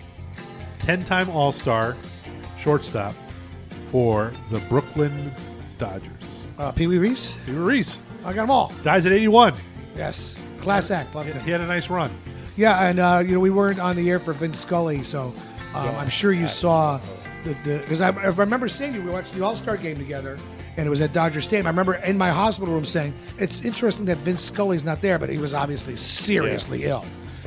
10-time 0.80 1.30
All-Star 1.30 1.96
shortstop 2.60 3.14
for 3.92 4.34
the 4.50 4.60
Brooklyn 4.62 5.34
Dodgers. 5.78 6.10
Uh, 6.58 6.72
Pee 6.72 6.88
Wee 6.88 6.98
Reese. 6.98 7.34
Pee 7.46 7.52
Wee 7.54 7.58
Reese 7.58 8.02
I 8.26 8.32
got 8.34 8.44
them 8.44 8.52
all. 8.52 8.72
dies 8.84 9.06
at 9.06 9.12
81. 9.12 9.54
Yes. 9.96 10.42
Class 10.62 10.92
act. 10.92 11.14
Loved 11.16 11.28
He, 11.28 11.34
him. 11.34 11.44
he 11.46 11.52
had 11.52 11.62
a 11.62 11.68
nice 11.68 11.90
run. 11.90 12.10
Yeah, 12.56 12.88
and 12.88 13.00
uh, 13.00 13.22
you 13.26 13.34
know 13.34 13.40
we 13.40 13.50
weren't 13.50 13.80
on 13.80 13.96
the 13.96 14.10
air 14.10 14.20
for 14.20 14.32
Vince 14.32 14.60
Scully, 14.60 15.04
so 15.04 15.34
um, 15.74 15.96
I'm 15.96 16.10
sure 16.10 16.32
you 16.32 16.48
saw 16.48 17.00
the 17.44 17.56
because 17.80 18.00
I, 18.00 18.10
I 18.10 18.28
remember 18.28 18.68
seeing 18.70 18.94
you. 18.94 19.02
We 19.02 19.10
watched 19.10 19.34
the 19.34 19.44
All 19.44 19.56
Star 19.56 19.76
game 19.76 19.98
together, 19.98 20.38
and 20.78 20.86
it 20.88 20.90
was 20.90 21.02
at 21.02 21.14
Dodger 21.14 21.42
Stadium. 21.42 21.66
I 21.68 21.70
remember 21.70 21.96
in 21.96 22.18
my 22.18 22.30
hospital 22.30 22.74
room 22.74 22.86
saying 22.86 23.14
it's 23.40 23.62
interesting 23.64 24.06
that 24.06 24.18
Vince 24.18 24.42
Scully's 24.42 24.84
not 24.84 25.02
there, 25.02 25.20
but 25.20 25.30
he 25.30 25.38
was 25.38 25.54
obviously 25.54 25.96
seriously 25.96 26.86
ill. 26.86 27.06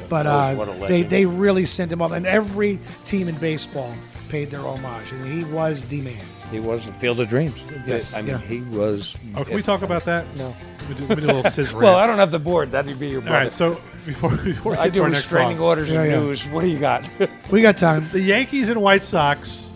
But 0.08 0.26
Oh, 0.26 0.30
uh, 0.30 0.86
they 0.86 1.02
they 1.02 1.26
really 1.26 1.66
sent 1.66 1.90
him 1.90 2.00
off, 2.00 2.12
and 2.12 2.26
every 2.26 2.78
team 3.04 3.28
in 3.28 3.34
baseball 3.36 3.92
paid 4.28 4.48
their 4.50 4.60
homage, 4.60 5.10
and 5.12 5.26
he 5.26 5.44
was 5.52 5.84
the 5.86 6.00
man. 6.02 6.16
He 6.52 6.60
was 6.60 6.86
the 6.86 6.92
Field 6.94 7.18
of 7.18 7.28
Dreams. 7.28 7.58
Yes, 7.88 8.14
I 8.14 8.18
mean, 8.22 8.28
yeah. 8.30 8.38
he 8.38 8.60
was. 8.76 9.16
Oh, 9.34 9.42
can 9.42 9.54
we 9.56 9.62
talk 9.62 9.82
about 9.82 10.04
that? 10.04 10.24
No. 10.36 10.54
We 10.88 10.94
do, 10.94 11.06
we 11.08 11.14
do 11.16 11.24
a 11.24 11.32
little 11.32 11.44
scissor. 11.50 11.76
Well. 11.76 11.96
I 11.96 12.06
don't 12.06 12.18
have 12.18 12.30
the 12.30 12.38
board. 12.38 12.70
That'd 12.70 13.00
be 13.00 13.08
your 13.08 13.20
All 13.20 13.26
brother. 13.26 13.44
right, 13.46 13.52
so 13.52 13.80
before 14.04 14.30
before 14.44 14.72
we 14.72 14.78
I 14.78 14.84
get 14.84 14.92
to 14.92 14.98
do 14.98 15.02
our 15.02 15.08
next 15.08 15.22
restraining 15.24 15.56
song, 15.56 15.66
orders 15.66 15.90
Yeah, 15.90 16.02
and 16.02 16.10
yeah. 16.12 16.20
news. 16.20 16.46
What 16.46 16.60
do 16.60 16.68
you 16.68 16.78
got? 16.78 17.08
We 17.50 17.62
got 17.62 17.76
time. 17.76 18.06
the 18.12 18.20
Yankees 18.20 18.68
and 18.68 18.80
White 18.80 19.02
Sox, 19.04 19.72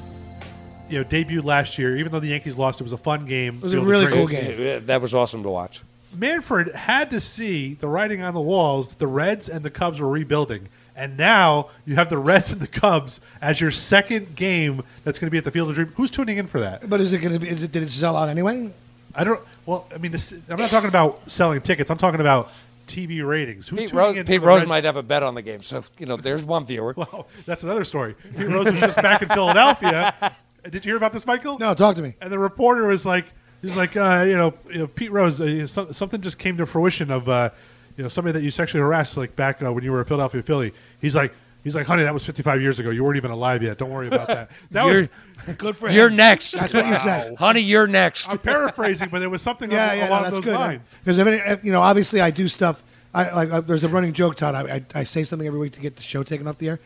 you 0.91 0.99
know, 0.99 1.05
debuted 1.05 1.45
last 1.45 1.79
year. 1.79 1.97
Even 1.97 2.13
though 2.13 2.21
the 2.21 2.29
Yankees 2.29 2.57
lost, 2.57 2.81
it 2.81 2.85
was 2.85 2.93
a 2.93 2.99
fun 2.99 3.27
game. 3.27 3.57
It 3.57 3.63
was 3.63 3.73
a 3.73 3.77
Field 3.77 3.85
of 3.87 3.91
really 3.91 4.07
cool 4.09 4.27
game. 4.27 4.87
that 4.87 5.01
was 5.01 5.15
awesome 5.15 5.43
to 5.43 5.49
watch. 5.51 5.83
Manfred 6.17 6.75
had 6.75 7.11
to 7.11 7.21
see 7.21 7.75
the 7.75 7.87
writing 7.89 8.21
on 8.23 8.35
the 8.35 8.41
walls 8.41 8.91
that 8.91 8.99
the 8.99 9.07
Reds 9.07 9.49
and 9.49 9.65
the 9.65 9.71
Cubs 9.71 10.01
were 10.01 10.09
rebuilding. 10.09 10.69
And 10.97 11.17
now 11.17 11.71
you 11.87 11.95
have 11.95 12.11
the 12.11 12.19
Reds 12.19 12.53
and 12.53 12.61
the 12.61 12.67
Cubs 12.67 13.21
as 13.41 13.61
your 13.61 13.71
second 13.71 14.35
game 14.35 14.83
that's 15.05 15.19
going 15.19 15.29
to 15.29 15.31
be 15.31 15.39
at 15.39 15.45
the 15.45 15.51
Field 15.51 15.69
of 15.71 15.75
Dreams. 15.77 15.93
Who's 15.95 16.11
tuning 16.11 16.37
in 16.37 16.47
for 16.47 16.61
that? 16.61 16.91
But 16.91 17.01
is 17.01 17.13
it 17.13 17.21
going 17.21 17.33
to 17.33 17.39
be? 17.41 17.49
Is 17.49 17.63
it? 17.63 17.73
Did 17.73 17.85
it 17.85 17.91
sell 17.91 18.17
out 18.17 18.29
anyway? 18.29 18.71
I 19.15 19.25
don't. 19.25 19.41
Well, 19.67 19.87
I 19.95 19.99
mean, 19.99 20.13
this, 20.13 20.33
I'm 20.49 20.59
not 20.59 20.71
talking 20.71 20.89
about 20.89 21.31
selling 21.31 21.61
tickets. 21.63 21.91
I'm 21.91 21.99
talking 21.99 22.21
about 22.21 22.51
TV 22.87 23.27
ratings. 23.27 23.69
Who's 23.69 23.81
Pete, 23.81 23.93
Rose. 23.93 24.23
Pete 24.25 24.43
Rose 24.43 24.67
might 24.67 24.85
have 24.85 24.97
a 24.97 25.03
bet 25.03 25.23
on 25.23 25.35
the 25.35 25.43
game, 25.43 25.63
so 25.63 25.85
you 25.99 26.07
know 26.07 26.17
there's 26.17 26.45
one 26.45 26.65
viewer. 26.65 26.95
Well, 26.97 27.29
that's 27.47 27.63
another 27.65 27.85
story. 27.85 28.15
Pete 28.37 28.49
Rose 28.49 28.67
was 28.67 28.81
just 28.81 28.97
back 28.97 29.23
in 29.23 29.29
Philadelphia. 29.29 30.35
Did 30.65 30.85
you 30.85 30.91
hear 30.91 30.97
about 30.97 31.13
this, 31.13 31.27
Michael? 31.27 31.59
No, 31.59 31.75
talk 31.75 31.97
to 31.97 32.03
me. 32.03 32.15
And 32.21 32.33
the 32.33 32.39
reporter 32.39 32.87
was 32.87 33.07
like, 33.07 33.27
he 33.61 33.67
was 33.67 33.77
like, 33.77 33.97
uh, 33.97 34.25
you, 34.27 34.37
know, 34.37 34.55
you 34.71 34.79
know, 34.79 34.87
Pete 34.87 35.11
Rose, 35.13 35.41
uh, 35.41 35.45
you 35.45 35.59
know, 35.61 35.67
some, 35.67 35.93
something 35.93 36.21
just 36.21 36.39
came 36.39 36.57
to 36.57 36.67
fruition 36.67 37.11
of, 37.11 37.29
uh, 37.29 37.51
you 37.97 38.03
know, 38.03 38.09
somebody 38.09 38.33
that 38.33 38.43
you 38.45 38.51
sexually 38.51 38.81
harassed, 38.81 39.17
like 39.17 39.37
back 39.37 39.63
uh, 39.63 39.73
when 39.73 39.85
you 39.85 39.93
were 39.93 40.01
a 40.01 40.05
Philadelphia, 40.07 40.43
Philly. 40.43 40.73
He's 41.01 41.15
like, 41.15 41.33
he's 41.63 41.75
like, 41.77 41.87
honey, 41.87 42.03
that 42.03 42.15
was 42.15 42.25
55 42.25 42.63
years 42.63 42.79
ago. 42.79 42.91
You 42.91 43.05
weren't 43.05 43.19
even 43.19 43.31
alive 43.31 43.63
yet. 43.63 43.77
Don't 43.79 43.91
worry 43.91 44.07
about 44.09 44.29
that. 44.29 44.51
That 44.71 44.87
was 44.87 45.09
good 45.59 45.77
for 45.77 45.91
You're 45.91 46.11
next. 46.11 46.53
That's 46.53 46.73
what 46.73 46.87
you 46.87 46.97
said. 46.97 47.37
honey. 47.39 47.61
You're 47.61 47.87
next. 47.87 48.29
I'm 48.31 48.39
paraphrasing, 48.39 49.09
but 49.11 49.19
there 49.21 49.31
was 49.31 49.43
something 49.43 49.71
Yeah, 49.71 49.87
along, 49.87 49.99
yeah, 49.99 50.09
along 50.09 50.23
that's 50.23 50.35
those 50.37 50.45
good. 50.45 50.55
lines. 50.55 50.97
Because 51.03 51.19
if, 51.19 51.27
any, 51.27 51.37
if 51.39 51.65
you 51.65 51.73
know, 51.73 51.81
obviously, 51.83 52.21
I 52.21 52.31
do 52.31 52.49
stuff. 52.49 52.83
I 53.13 53.31
like. 53.33 53.51
Uh, 53.51 53.61
there's 53.61 53.83
a 53.85 53.89
running 53.89 54.13
joke, 54.13 54.37
Todd. 54.37 54.55
I, 54.55 54.77
I, 54.77 54.85
I 55.01 55.05
say 55.05 55.25
something 55.25 55.47
every 55.47 55.59
week 55.59 55.73
to 55.73 55.81
get 55.81 55.97
the 55.97 56.03
show 56.03 56.23
taken 56.23 56.47
off 56.47 56.59
the 56.59 56.69
air, 56.69 56.81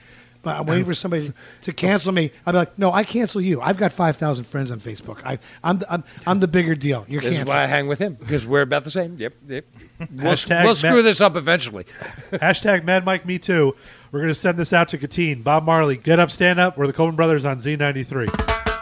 but 0.45 0.59
I'm 0.59 0.67
waiting 0.67 0.85
for 0.85 0.95
somebody 0.95 1.33
to 1.63 1.73
cancel 1.73 2.13
me. 2.13 2.31
I'll 2.47 2.53
be 2.53 2.59
like, 2.59 2.79
no, 2.79 2.93
I 2.93 3.03
cancel 3.03 3.41
you. 3.41 3.61
I've 3.61 3.77
got 3.77 3.93
five 3.93 4.17
thousand 4.17 4.45
friends 4.45 4.71
on 4.71 4.81
Facebook. 4.81 5.21
I, 5.25 5.39
I'm, 5.63 5.79
the, 5.79 5.93
I'm, 5.93 6.05
I'm 6.27 6.41
the 6.41 6.49
bigger 6.49 6.75
deal. 6.75 7.05
You're 7.09 7.23
This 7.23 7.39
is 7.39 7.45
why 7.47 7.63
I 7.63 7.67
hang 7.67 7.89
with 7.89 7.99
him 7.99 8.15
because 8.15 8.47
we're 8.47 8.63
about 8.63 8.85
the 8.85 8.91
same. 8.91 9.17
Yep, 9.17 9.35
yep. 9.49 9.65
We'll, 10.13 10.37
we'll 10.49 10.75
screw 10.75 11.03
this 11.03 11.21
up 11.21 11.37
eventually. 11.37 11.85
Hashtag 12.33 12.85
Mad 12.85 13.05
Mike 13.05 13.27
Me 13.27 13.39
Too. 13.39 13.75
We're 14.13 14.21
going 14.21 14.29
to 14.29 14.35
send 14.35 14.59
this 14.59 14.73
out 14.73 14.89
to 14.89 14.99
Katine. 14.99 15.43
Bob 15.43 15.65
Marley, 15.65 15.97
Get 15.97 16.21
Up, 16.21 16.31
Stand 16.31 16.61
Up. 16.61 16.79
We're 16.79 16.87
the 16.87 16.93
Coleman 16.93 17.17
Brothers 17.17 17.45
on 17.45 17.59
Z93. 17.59 18.74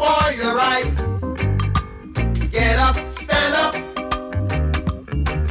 For 0.00 0.32
your 0.32 0.54
right. 0.54 0.88
Get 2.50 2.78
up, 2.78 2.96
stand 3.18 3.54
up. 3.64 3.74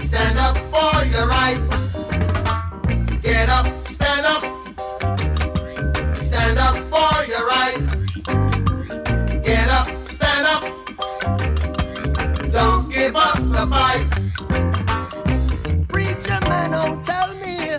Stand 0.08 0.40
up 0.40 0.58
for 0.74 1.06
your 1.06 1.28
right. 1.28 1.62
Get 3.22 3.48
up, 3.50 3.68
stand 3.96 4.26
up. 4.26 4.42
Stand 6.18 6.58
up 6.58 6.76
for 6.92 7.14
your 7.32 7.46
right. 7.54 7.80
Get 9.44 9.70
up, 9.70 9.88
stand 10.04 10.46
up. 10.54 10.64
Don't 12.52 12.90
give 12.90 13.16
up 13.16 13.38
the 13.56 13.68
fight. 13.70 14.08
Preacher 15.90 16.40
man, 16.50 16.72
don't 16.72 17.06
tell 17.06 17.36
me 17.36 17.78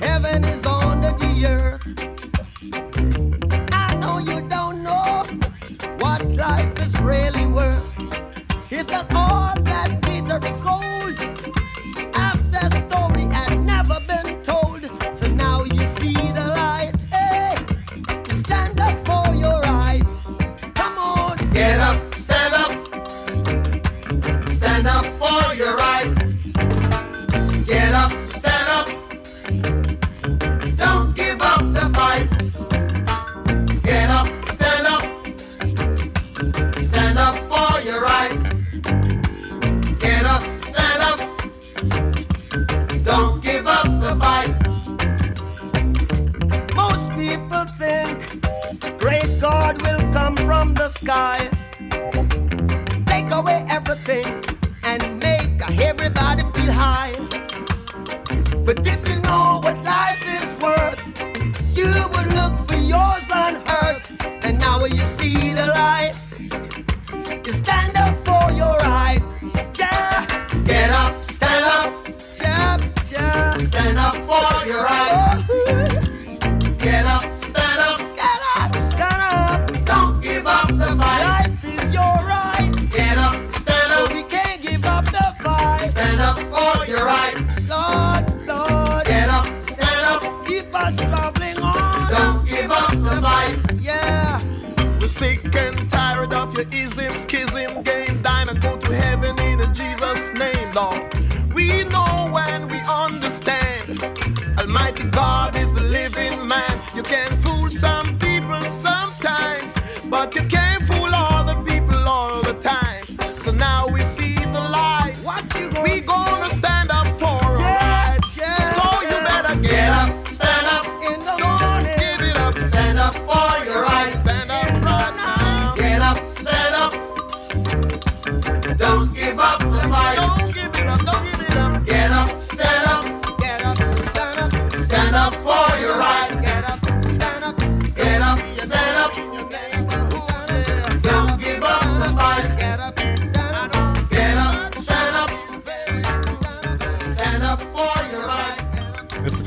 heaven 0.00 0.44
is 0.44 0.66
under 0.66 1.12
the 1.12 1.46
earth. 1.46 2.07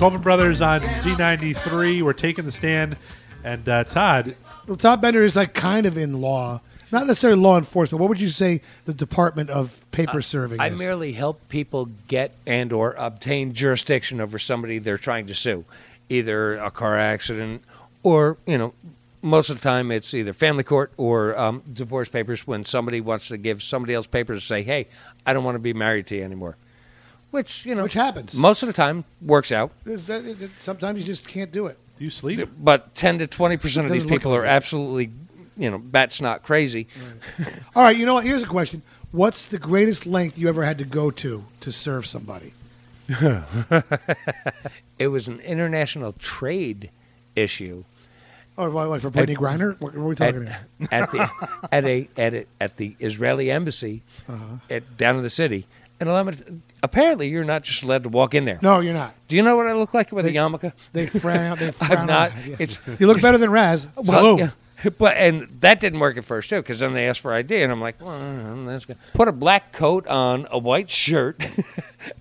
Right. 0.01 0.15
It's 0.15 0.21
the 0.21 0.21
Coleman 0.21 0.21
Brothers 0.21 0.61
on 0.61 0.81
Z93. 0.81 2.01
We're 2.01 2.13
taking 2.13 2.45
the 2.45 2.51
stand. 2.51 2.97
And 3.43 3.67
uh, 3.67 3.83
Todd, 3.85 4.35
Well, 4.67 4.77
Todd 4.77 5.01
Bender 5.01 5.23
is 5.23 5.35
like 5.35 5.53
kind 5.53 5.85
of 5.85 5.97
in 5.97 6.21
law, 6.21 6.61
not 6.91 7.07
necessarily 7.07 7.39
law 7.41 7.57
enforcement. 7.57 7.99
What 7.99 8.09
would 8.09 8.21
you 8.21 8.29
say 8.29 8.61
the 8.85 8.93
Department 8.93 9.49
of 9.49 9.85
Paper 9.91 10.21
Serving 10.21 10.59
I 10.59 10.69
is? 10.69 10.77
merely 10.79 11.13
help 11.13 11.47
people 11.49 11.89
get 12.07 12.31
and 12.45 12.71
or 12.73 12.93
obtain 12.97 13.53
jurisdiction 13.53 14.21
over 14.21 14.37
somebody 14.37 14.77
they're 14.79 14.97
trying 14.97 15.25
to 15.27 15.35
sue, 15.35 15.65
either 16.09 16.55
a 16.57 16.71
car 16.71 16.97
accident 16.97 17.63
or 18.03 18.37
you 18.45 18.57
know, 18.57 18.73
most 19.23 19.49
of 19.49 19.57
the 19.57 19.61
time 19.61 19.91
it's 19.91 20.13
either 20.13 20.33
family 20.33 20.63
court 20.63 20.91
or 20.97 21.37
um, 21.39 21.63
divorce 21.71 22.09
papers 22.09 22.45
when 22.47 22.65
somebody 22.65 23.01
wants 23.01 23.29
to 23.29 23.37
give 23.37 23.61
somebody 23.63 23.93
else 23.93 24.07
papers 24.07 24.41
to 24.41 24.45
say, 24.45 24.63
hey, 24.63 24.87
I 25.25 25.33
don't 25.33 25.43
want 25.43 25.55
to 25.55 25.59
be 25.59 25.73
married 25.73 26.07
to 26.07 26.17
you 26.17 26.23
anymore. 26.23 26.57
Which 27.31 27.65
you 27.65 27.73
know, 27.75 27.83
Which 27.83 27.93
happens. 27.93 28.35
most 28.35 28.61
of 28.61 28.67
the 28.67 28.73
time 28.73 29.05
works 29.21 29.51
out. 29.51 29.71
There's 29.85 30.05
that- 30.05 30.25
it- 30.25 30.41
it- 30.41 30.51
Sometimes 30.59 30.99
you 30.99 31.05
just 31.05 31.27
can't 31.27 31.51
do 31.51 31.67
it. 31.67 31.77
Do 31.97 32.03
you 32.05 32.11
sleep? 32.11 32.49
But 32.59 32.93
ten 32.95 33.19
to 33.19 33.27
twenty 33.27 33.57
percent 33.57 33.85
of 33.85 33.91
these 33.91 34.01
Doesn't 34.03 34.11
look 34.13 34.19
people 34.21 34.31
like 34.31 34.41
are 34.41 34.45
absolutely, 34.45 35.11
you 35.57 35.69
know, 35.71 35.77
bat's 35.77 36.19
not 36.21 36.43
crazy. 36.43 36.87
All 37.75 37.83
right, 37.83 37.95
you 37.95 38.05
know 38.05 38.13
what? 38.15 38.25
Here's 38.25 38.43
a 38.43 38.47
question. 38.47 38.81
What's 39.11 39.47
the 39.47 39.57
greatest 39.59 40.05
length 40.05 40.37
you 40.37 40.47
ever 40.49 40.63
had 40.63 40.77
to 40.79 40.85
go 40.85 41.11
to 41.11 41.43
to 41.61 41.71
serve 41.71 42.05
somebody? 42.05 42.53
it 44.99 45.07
was 45.07 45.27
an 45.27 45.39
international 45.41 46.13
trade 46.13 46.89
issue. 47.35 47.83
Oh, 48.57 48.65
like 48.65 48.87
like 48.89 49.01
for 49.01 49.09
Brittney 49.11 49.31
At- 49.33 49.37
Griner? 49.37 49.79
What, 49.79 49.95
what 49.95 50.01
are 50.03 50.07
we 50.07 50.15
talking 50.15 50.47
at, 50.47 50.61
about? 50.79 50.91
at 50.91 51.11
the 51.11 51.29
at 51.71 51.85
a 51.85 52.09
at 52.17 52.33
a, 52.33 52.45
at 52.59 52.77
the 52.77 52.95
Israeli 52.99 53.49
embassy 53.51 54.01
Uh-huh. 54.27 54.57
at 54.69 54.97
down 54.97 55.17
in 55.17 55.23
the 55.23 55.29
city. 55.29 55.65
And 55.99 56.09
allow 56.09 56.23
me 56.23 56.33
to- 56.33 56.59
apparently, 56.83 57.27
you're 57.29 57.43
not 57.43 57.63
just 57.63 57.83
allowed 57.83 58.03
to 58.03 58.09
walk 58.09 58.33
in 58.33 58.45
there. 58.45 58.59
No, 58.61 58.79
you're 58.79 58.93
not. 58.93 59.13
Do 59.27 59.35
you 59.35 59.41
know 59.43 59.55
what 59.55 59.67
I 59.67 59.73
look 59.73 59.93
like 59.93 60.11
with 60.11 60.25
a 60.25 60.31
yarmulke? 60.31 60.73
They 60.93 61.05
frown. 61.19 61.57
They 61.57 61.71
frown. 61.71 61.97
I'm 61.97 62.07
not. 62.07 62.31
yeah. 62.45 62.55
It's 62.59 62.79
you 62.99 63.07
look 63.07 63.21
better 63.21 63.37
than 63.37 63.49
Raz. 63.51 63.87
Well, 63.95 64.39
yeah. 64.39 64.49
But 64.97 65.15
and 65.17 65.47
that 65.61 65.79
didn't 65.79 65.99
work 65.99 66.17
at 66.17 66.25
first 66.25 66.49
too, 66.49 66.55
because 66.55 66.79
then 66.79 66.93
they 66.93 67.07
asked 67.07 67.19
for 67.19 67.31
ID, 67.33 67.61
and 67.61 67.71
I'm 67.71 67.79
like, 67.81 68.01
well, 68.01 68.65
that's 68.65 68.85
good. 68.85 68.97
Put 69.13 69.27
a 69.27 69.31
black 69.31 69.71
coat 69.73 70.07
on, 70.07 70.47
a 70.49 70.57
white 70.57 70.89
shirt, 70.89 71.39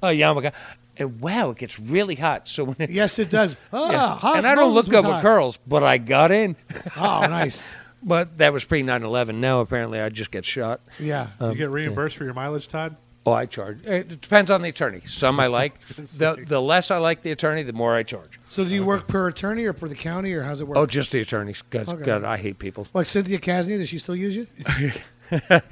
a 0.03 0.09
yarmulke, 0.09 0.53
and 0.99 1.21
wow, 1.23 1.51
it 1.53 1.57
gets 1.57 1.81
really 1.81 2.17
hot. 2.17 2.49
So 2.49 2.65
when 2.65 2.77
it, 2.79 2.91
Yes, 2.91 3.19
it 3.19 3.31
does. 3.31 3.57
Ah, 3.73 3.91
Yeah. 3.91 4.15
hot 4.17 4.37
and 4.37 4.47
I 4.47 4.55
don't 4.55 4.75
look 4.75 4.87
good 4.91 5.07
was 5.07 5.15
with 5.15 5.23
curls, 5.23 5.59
but 5.67 5.83
I 5.83 5.97
got 5.97 6.31
in. 6.33 6.55
Oh, 6.99 7.21
nice. 7.23 7.75
but 8.03 8.37
that 8.37 8.53
was 8.53 8.63
pre 8.67 8.83
9/11. 8.83 9.37
Now 9.37 9.61
apparently 9.61 9.99
I 9.99 10.11
just 10.11 10.31
get 10.31 10.45
shot. 10.45 10.81
Yeah. 10.99 11.29
you 11.41 11.47
Um, 11.47 11.57
get 11.57 11.71
reimbursed 11.71 12.19
for 12.19 12.25
your 12.25 12.35
mileage, 12.35 12.69
Todd? 12.69 12.95
Oh, 13.27 13.33
I 13.33 13.45
charge. 13.47 13.81
Eh, 13.87 13.97
it 13.97 14.09
depends 14.21 14.51
on 14.51 14.63
the 14.63 14.69
attorney. 14.71 15.03
Some 15.05 15.39
I 15.41 15.47
like. 15.47 15.79
the 15.89 16.43
the 16.47 16.61
less 16.61 16.91
I 16.91 16.97
like 16.97 17.23
the 17.23 17.31
attorney, 17.33 17.63
the 17.63 17.73
more 17.75 17.95
I 17.95 18.03
charge. 18.03 18.41
So 18.49 18.65
do 18.65 18.71
you 18.71 18.85
work 18.85 19.09
per 19.09 19.29
attorney 19.29 19.65
or 19.65 19.73
per 19.75 19.89
the 19.89 19.95
county 19.95 20.33
or 20.33 20.43
how's 20.43 20.61
it 20.61 20.67
work? 20.67 20.79
Oh, 20.79 20.87
just 20.87 21.13
the 21.13 21.21
attorneys. 21.21 21.63
God, 21.71 21.89
Okay. 21.89 22.05
God 22.05 22.25
I 22.25 22.39
hate 22.39 22.59
people. 22.59 22.87
Like 22.95 23.07
Cynthia 23.07 23.39
Casney, 23.39 23.77
does 23.77 23.89
she 23.91 23.99
still 23.99 24.17
use 24.17 24.35
you? 24.37 24.47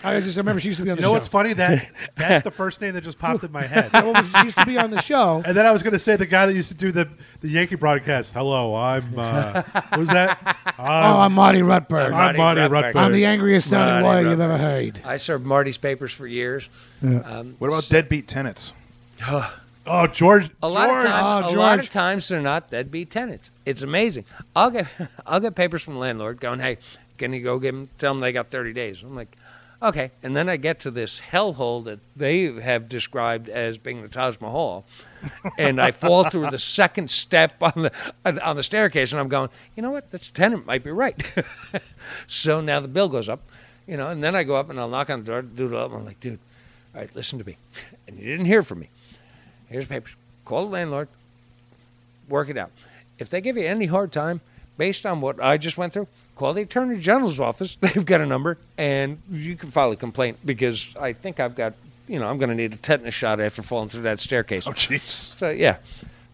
I 0.05 0.21
just 0.21 0.37
remember 0.37 0.61
she 0.61 0.69
used 0.69 0.79
to 0.79 0.85
be 0.85 0.91
on 0.91 0.97
You 0.97 1.01
the 1.01 1.03
know 1.03 1.09
show. 1.09 1.13
what's 1.13 1.29
funny? 1.29 1.53
That 1.55 1.89
that's 2.17 2.45
the 2.45 2.51
first 2.51 2.81
name 2.81 2.95
that 2.95 3.03
just 3.05 3.19
popped 3.19 3.45
in 3.45 3.53
my 3.53 3.63
head. 3.65 3.91
Well, 3.93 4.15
she 4.15 4.45
used 4.45 4.59
to 4.59 4.67
be 4.67 4.79
on 4.79 4.91
the 4.91 5.01
show. 5.03 5.43
And 5.45 5.57
then 5.57 5.67
I 5.67 5.73
was 5.73 5.83
going 5.83 5.93
to 5.95 5.99
say 5.99 6.17
the 6.17 6.27
guy 6.27 6.47
that 6.47 6.55
used 6.55 6.69
to 6.71 6.75
do 6.77 6.93
the, 6.93 7.09
the 7.41 7.49
Yankee 7.49 7.75
broadcast. 7.77 8.33
Hello, 8.33 8.75
I'm. 8.75 9.19
Uh, 9.19 9.63
what 9.63 9.99
was 9.99 10.09
that? 10.11 10.39
oh, 10.79 10.83
I'm 10.85 11.33
Marty 11.33 11.61
Rutberg. 11.61 12.13
I'm 12.13 12.37
Marty 12.37 12.61
Rutberg. 12.63 12.95
I'm 12.97 13.13
the 13.13 13.25
angriest 13.25 13.69
sounding 13.71 14.03
Marty 14.03 14.23
lawyer 14.25 14.31
you've 14.31 14.41
ever 14.41 14.59
heard. 14.59 15.01
I 15.05 15.17
served 15.17 15.45
Marty's 15.45 15.79
papers 15.79 16.13
for 16.13 16.27
years. 16.27 16.69
Yeah. 17.03 17.19
Um, 17.21 17.57
What 17.59 17.69
about 17.69 17.89
deadbeat 17.89 18.29
tenants? 18.29 18.73
Oh, 19.91 20.07
George. 20.07 20.51
A 20.63 20.69
lot 20.69 20.85
of 20.91 20.95
George. 20.97 21.07
times, 21.07 21.47
Oh, 21.49 21.55
a 21.55 21.59
lot 21.59 21.79
of 21.81 21.89
times 21.89 22.29
they're 22.29 22.41
not 22.41 22.71
deadbeat 22.71 23.11
tenants. 23.11 23.51
It's 23.65 23.83
amazing. 23.83 24.25
I'll 24.55 24.71
get 24.71 24.87
I'll 25.27 25.41
get 25.41 25.55
papers 25.55 25.83
from 25.83 25.95
the 25.95 26.01
landlord 26.01 26.41
going, 26.41 26.61
"Hey, 26.61 26.77
can 27.17 27.33
you 27.33 27.41
go 27.43 27.59
give 27.59 27.75
them? 27.75 27.89
Tell 27.99 28.13
them 28.13 28.21
they 28.21 28.33
got 28.33 28.51
30 28.51 28.73
days." 28.75 29.03
I'm 29.03 29.17
like, 29.17 29.35
"Okay." 29.83 30.11
And 30.23 30.37
then 30.37 30.49
I 30.49 30.57
get 30.57 30.81
to 30.81 30.91
this 30.91 31.21
hellhole 31.21 31.85
that 31.85 32.01
they 32.17 32.45
have 32.61 32.89
described 32.89 33.49
as 33.49 33.79
being 33.79 34.03
the 34.03 34.09
Taj 34.09 34.41
Mahal, 34.41 34.85
and 35.59 35.81
I 35.81 35.91
fall 35.91 36.29
through 36.29 36.51
the 36.51 36.59
second 36.59 37.11
step 37.11 37.63
on 37.63 37.83
the 37.83 37.93
on- 38.25 38.57
the 38.57 38.63
staircase, 38.63 39.13
and 39.13 39.21
I'm 39.21 39.29
going, 39.29 39.51
"You 39.77 39.83
know 39.83 39.91
what? 39.91 40.11
This 40.11 40.31
tenant 40.31 40.67
might 40.67 40.85
be 40.85 40.91
right." 40.91 41.23
so 42.27 42.61
now 42.61 42.81
the 42.81 42.89
bill 42.89 43.09
goes 43.09 43.29
up, 43.29 43.41
you 43.87 43.97
know, 43.97 44.09
and 44.09 44.23
then 44.23 44.35
I 44.35 44.45
go 44.45 44.57
up 44.57 44.71
and 44.71 44.79
I'll 44.79 44.89
knock 44.89 45.11
on 45.11 45.21
the 45.21 45.27
door, 45.27 45.43
dude, 45.43 45.75
up, 45.75 45.93
I'm 45.93 46.05
like, 46.05 46.21
"Dude, 46.21 46.39
all 46.95 47.01
right, 47.01 47.15
listen 47.15 47.39
to 47.39 47.45
me," 47.45 47.57
and 48.09 48.19
you 48.19 48.25
didn't 48.25 48.47
hear 48.47 48.63
from 48.63 48.81
me. 48.81 48.91
Here's 49.69 49.87
papers. 49.87 50.17
Call 50.45 50.65
the 50.65 50.71
landlord. 50.71 51.09
Work 52.29 52.49
it 52.49 52.57
out. 52.57 52.71
If 53.19 53.31
they 53.31 53.41
give 53.41 53.57
you 53.57 53.67
any 53.67 53.87
hard 53.87 54.13
time, 54.13 54.41
based 54.77 55.05
on 55.05 55.21
what 55.21 55.43
I 55.43 55.59
just 55.59 55.77
went 55.77 55.93
through, 55.93 56.09
call 56.39 56.55
the 56.55 56.63
attorney 56.63 56.99
general's 56.99 57.41
office. 57.41 57.77
They've 57.81 58.07
got 58.07 58.21
a 58.21 58.27
number, 58.27 58.59
and 58.79 59.21
you 59.31 59.57
can 59.57 59.71
file 59.71 59.91
a 59.91 59.97
complaint 59.97 60.39
because 60.45 60.97
I 60.97 61.13
think 61.13 61.41
I've 61.41 61.55
got, 61.55 61.75
you 62.07 62.19
know, 62.19 62.29
I'm 62.29 62.39
going 62.39 62.51
to 62.51 62.55
need 62.55 62.73
a 62.73 62.77
tetanus 62.77 63.15
shot 63.15 63.41
after 63.41 63.63
falling 63.63 63.89
through 63.89 64.03
that 64.03 64.21
staircase. 64.21 64.67
Oh, 64.67 64.73
jeez. 64.73 65.37
So 65.37 65.51
yeah, 65.51 65.79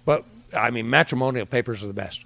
but 0.05 0.25
I 0.57 0.71
mean, 0.71 0.89
matrimonial 0.89 1.47
papers 1.47 1.83
are 1.83 1.89
the 1.89 1.93
best. 1.93 2.25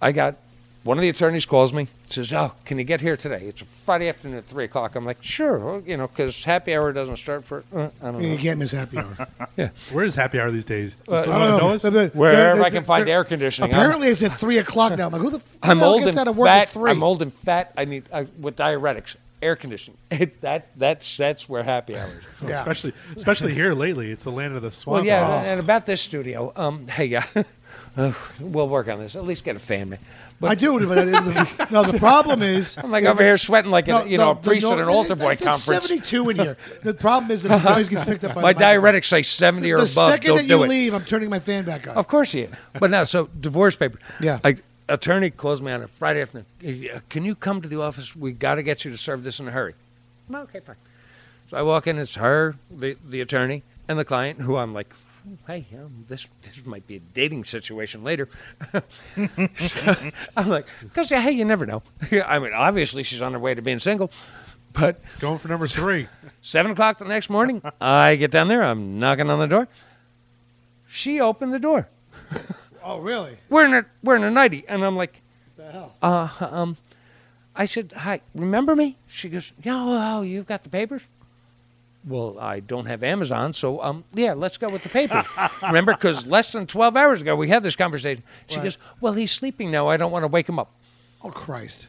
I 0.00 0.12
got 0.12 0.36
one 0.84 0.96
of 0.98 1.02
the 1.02 1.08
attorneys 1.08 1.44
calls 1.46 1.72
me 1.72 1.88
says, 2.08 2.32
"Oh, 2.32 2.52
can 2.64 2.78
you 2.78 2.84
get 2.84 3.00
here 3.00 3.16
today? 3.16 3.44
It's 3.46 3.62
a 3.62 3.64
Friday 3.64 4.08
afternoon 4.08 4.38
at 4.38 4.44
three 4.46 4.64
o'clock." 4.64 4.94
I'm 4.94 5.04
like, 5.04 5.18
"Sure," 5.22 5.58
well, 5.58 5.82
you 5.84 5.96
know, 5.96 6.06
because 6.06 6.44
happy 6.44 6.74
hour 6.74 6.92
doesn't 6.92 7.16
start 7.16 7.44
for 7.44 7.64
uh, 7.74 7.88
I 8.02 8.10
don't 8.12 8.22
know. 8.22 8.28
You 8.28 8.36
can't 8.38 8.58
miss 8.58 8.72
happy 8.72 8.98
hour. 8.98 9.16
Yeah. 9.56 9.68
Where 9.92 10.04
is 10.04 10.14
happy 10.16 10.40
hour 10.40 10.50
these 10.50 10.64
days? 10.64 10.96
Uh, 11.08 11.14
I 11.14 11.24
don't 11.24 11.38
know 11.38 11.58
know. 11.58 11.68
us? 11.74 11.82
But- 11.82 11.92
but 11.92 12.14
Wherever 12.14 12.56
they're- 12.56 12.64
I 12.64 12.70
can 12.70 12.82
find 12.84 13.08
air 13.08 13.22
conditioning. 13.24 13.72
I'm- 13.72 13.80
Apparently, 13.80 14.08
it's 14.08 14.22
at 14.22 14.38
three 14.38 14.58
o'clock 14.58 14.96
now. 14.98 15.06
I'm 15.06 15.12
like, 15.12 15.22
who 15.22 15.30
the 15.30 15.36
f- 15.38 15.58
I'm 15.62 15.78
hell 15.78 15.92
old 15.94 16.02
gets 16.04 16.16
and 16.16 16.18
out 16.18 16.28
of 16.30 16.36
work 16.36 16.48
at 16.48 16.68
fat. 16.68 16.68
three? 16.70 16.90
I'm 16.90 17.02
old 17.02 17.22
and 17.22 17.32
fat. 17.32 17.72
I 17.76 17.84
need 17.84 18.04
I, 18.12 18.26
with 18.38 18.56
diuretics, 18.56 19.14
air 19.40 19.54
conditioning. 19.56 19.96
It, 20.10 20.40
that 20.42 20.68
that's 20.76 21.16
that's 21.16 21.48
where 21.48 21.62
happy 21.64 21.96
hours. 21.96 22.22
Well, 22.42 22.52
Especially 22.52 22.92
especially 23.16 23.54
here 23.54 23.74
lately. 23.74 24.10
It's 24.10 24.24
the 24.24 24.30
land 24.32 24.54
of 24.56 24.62
the 24.62 24.70
swamp. 24.72 24.96
Well, 24.98 25.04
yeah, 25.06 25.24
house. 25.26 25.44
and 25.44 25.60
about 25.60 25.86
this 25.86 26.00
studio, 26.00 26.52
um, 26.56 26.86
hey, 26.86 27.06
yeah, 27.06 27.24
we'll 28.40 28.68
work 28.68 28.88
on 28.88 28.98
this. 28.98 29.14
At 29.16 29.24
least 29.24 29.44
get 29.44 29.56
a 29.56 29.60
fan, 29.60 29.90
man. 29.90 29.98
But 30.40 30.50
I 30.50 30.54
do, 30.56 30.86
but 30.86 30.98
I, 30.98 31.68
no. 31.70 31.84
The 31.84 31.98
problem 31.98 32.42
is, 32.42 32.76
I'm 32.82 32.90
like 32.90 33.04
over 33.04 33.22
here 33.22 33.36
sweating 33.38 33.70
like 33.70 33.88
a, 33.88 34.04
you 34.08 34.18
know 34.18 34.32
a 34.32 34.34
the 34.34 34.40
priest 34.40 34.66
at 34.66 34.76
no- 34.76 34.82
an 34.82 34.88
altar 34.88 35.14
boy 35.14 35.32
it's- 35.32 35.40
it's 35.40 35.48
conference. 35.48 35.86
Seventy-two 35.86 36.30
in 36.30 36.36
here. 36.38 36.56
The 36.82 36.94
problem 36.94 37.30
is 37.30 37.42
that 37.44 37.48
the 37.62 37.74
noise 37.74 37.88
gets 37.88 38.04
picked 38.04 38.24
up 38.24 38.34
by 38.34 38.42
My 38.42 38.52
the 38.52 38.64
diuretics 38.64 39.04
say 39.06 39.22
70 39.22 39.70
or 39.70 39.76
above. 39.76 39.88
the 39.94 40.06
second 40.06 40.28
Don't 40.28 40.36
that 40.38 40.42
do 40.48 40.56
you 40.56 40.62
it. 40.64 40.68
leave, 40.68 40.94
I'm 40.94 41.04
turning 41.04 41.30
my 41.30 41.38
fan 41.38 41.64
back 41.64 41.86
on. 41.86 41.96
Of 41.96 42.08
course 42.08 42.34
you. 42.34 42.48
But 42.78 42.90
now, 42.90 43.04
so 43.04 43.28
divorce 43.40 43.76
paper. 43.76 43.98
Yeah. 44.20 44.40
Like 44.42 44.62
attorney 44.88 45.30
calls 45.30 45.62
me 45.62 45.70
on 45.72 45.82
a 45.82 45.86
Friday 45.88 46.20
afternoon. 46.20 46.46
"Uh, 46.66 46.98
Can 47.08 47.24
you 47.24 47.34
come 47.34 47.62
to 47.62 47.68
the 47.68 47.80
office? 47.80 48.14
We 48.16 48.32
got 48.32 48.56
to 48.56 48.62
get 48.62 48.84
you 48.84 48.90
to 48.90 48.98
serve 48.98 49.22
this 49.22 49.38
in 49.40 49.48
a 49.48 49.50
hurry. 49.52 49.74
I'm, 50.28 50.34
Okay, 50.36 50.60
fine. 50.60 50.76
So 51.50 51.56
I 51.58 51.62
walk 51.62 51.86
in. 51.86 51.98
It's 51.98 52.16
her, 52.16 52.56
the 52.70 52.96
the 53.08 53.20
attorney, 53.20 53.62
and 53.86 53.98
the 53.98 54.04
client, 54.04 54.40
who 54.40 54.56
I'm 54.56 54.72
like, 54.74 54.92
hey, 55.46 55.66
um, 55.76 56.04
this 56.08 56.28
this 56.42 56.64
might 56.66 56.86
be 56.86 56.96
a 56.96 57.00
dating 57.00 57.44
situation 57.44 58.04
later. 58.04 58.28
So 59.56 59.94
I'm 60.36 60.48
like, 60.48 60.66
because 60.82 61.10
yeah, 61.10 61.20
hey, 61.20 61.32
you 61.32 61.44
never 61.44 61.66
know. 61.66 61.82
I 62.26 62.38
mean, 62.38 62.52
obviously 62.52 63.02
she's 63.02 63.22
on 63.22 63.32
her 63.32 63.38
way 63.38 63.54
to 63.54 63.62
being 63.62 63.78
single, 63.78 64.10
but 64.72 64.98
going 65.20 65.38
for 65.38 65.48
number 65.48 65.66
three. 65.66 66.08
Seven 66.42 66.72
o'clock 66.72 66.98
the 66.98 67.04
next 67.06 67.30
morning, 67.30 67.62
I 67.80 68.16
get 68.16 68.30
down 68.30 68.48
there. 68.48 68.62
I'm 68.62 68.98
knocking 68.98 69.30
on 69.30 69.38
the 69.38 69.46
door. 69.46 69.68
She 70.86 71.20
opened 71.20 71.54
the 71.54 71.58
door. 71.58 71.88
Oh, 72.82 72.98
really? 72.98 73.38
We're 73.48 73.64
in 73.64 73.74
a 73.74 73.86
we're 74.02 74.16
in 74.16 74.24
a 74.24 74.30
nighty, 74.30 74.64
and 74.68 74.84
I'm 74.84 74.96
like, 74.96 75.22
The 75.56 75.70
hell? 75.72 75.94
uh, 76.02 76.28
um, 76.40 76.76
I 77.56 77.64
said, 77.64 77.92
hi, 77.96 78.20
remember 78.34 78.74
me? 78.76 78.96
She 79.06 79.28
goes, 79.28 79.52
yeah, 79.62 79.74
oh, 80.16 80.22
you've 80.22 80.46
got 80.46 80.64
the 80.64 80.68
papers. 80.68 81.06
Well, 82.06 82.38
I 82.38 82.60
don't 82.60 82.84
have 82.86 83.02
Amazon, 83.02 83.54
so 83.54 83.82
um, 83.82 84.04
yeah, 84.12 84.34
let's 84.34 84.58
go 84.58 84.68
with 84.68 84.82
the 84.82 84.90
papers. 84.90 85.24
remember, 85.62 85.94
because 85.94 86.26
less 86.26 86.52
than 86.52 86.66
twelve 86.66 86.96
hours 86.96 87.22
ago 87.22 87.34
we 87.34 87.48
had 87.48 87.62
this 87.62 87.76
conversation. 87.76 88.22
She 88.46 88.56
Right. 88.56 88.64
goes, 88.64 88.78
well, 89.00 89.14
he's 89.14 89.32
sleeping 89.32 89.70
now. 89.70 89.88
I 89.88 89.96
don't 89.96 90.12
want 90.12 90.22
to 90.22 90.28
wake 90.28 90.48
him 90.48 90.58
up. 90.58 90.70
Oh, 91.22 91.30
Christ. 91.30 91.86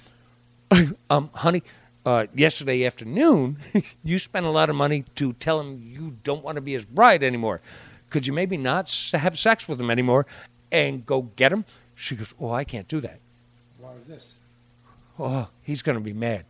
um, 1.10 1.30
honey, 1.34 1.64
uh, 2.06 2.28
yesterday 2.34 2.86
afternoon, 2.86 3.58
you 4.04 4.18
spent 4.18 4.46
a 4.46 4.50
lot 4.50 4.70
of 4.70 4.76
money 4.78 5.04
to 5.16 5.34
tell 5.34 5.60
him 5.60 5.82
you 5.84 6.16
don't 6.24 6.44
want 6.44 6.56
to 6.56 6.62
be 6.62 6.72
his 6.74 6.86
bride 6.86 7.22
anymore. 7.22 7.60
Could 8.10 8.26
you 8.26 8.32
maybe 8.32 8.56
not 8.56 8.86
s- 8.86 9.12
have 9.12 9.38
sex 9.38 9.68
with 9.68 9.82
him 9.82 9.92
anymore 9.92 10.26
and 10.72 11.06
go 11.06 11.24
get 11.24 11.52
him? 11.52 11.66
She 11.94 12.16
goes, 12.16 12.34
Oh, 12.40 12.52
I 12.52 12.64
can't 12.64 12.88
do 12.88 13.02
that. 13.02 13.20
Why 13.80 13.92
is 14.00 14.08
this? 14.08 14.36
Oh, 15.20 15.50
he's 15.62 15.82
going 15.82 15.98
to 15.98 16.04
be 16.04 16.14
mad. 16.14 16.46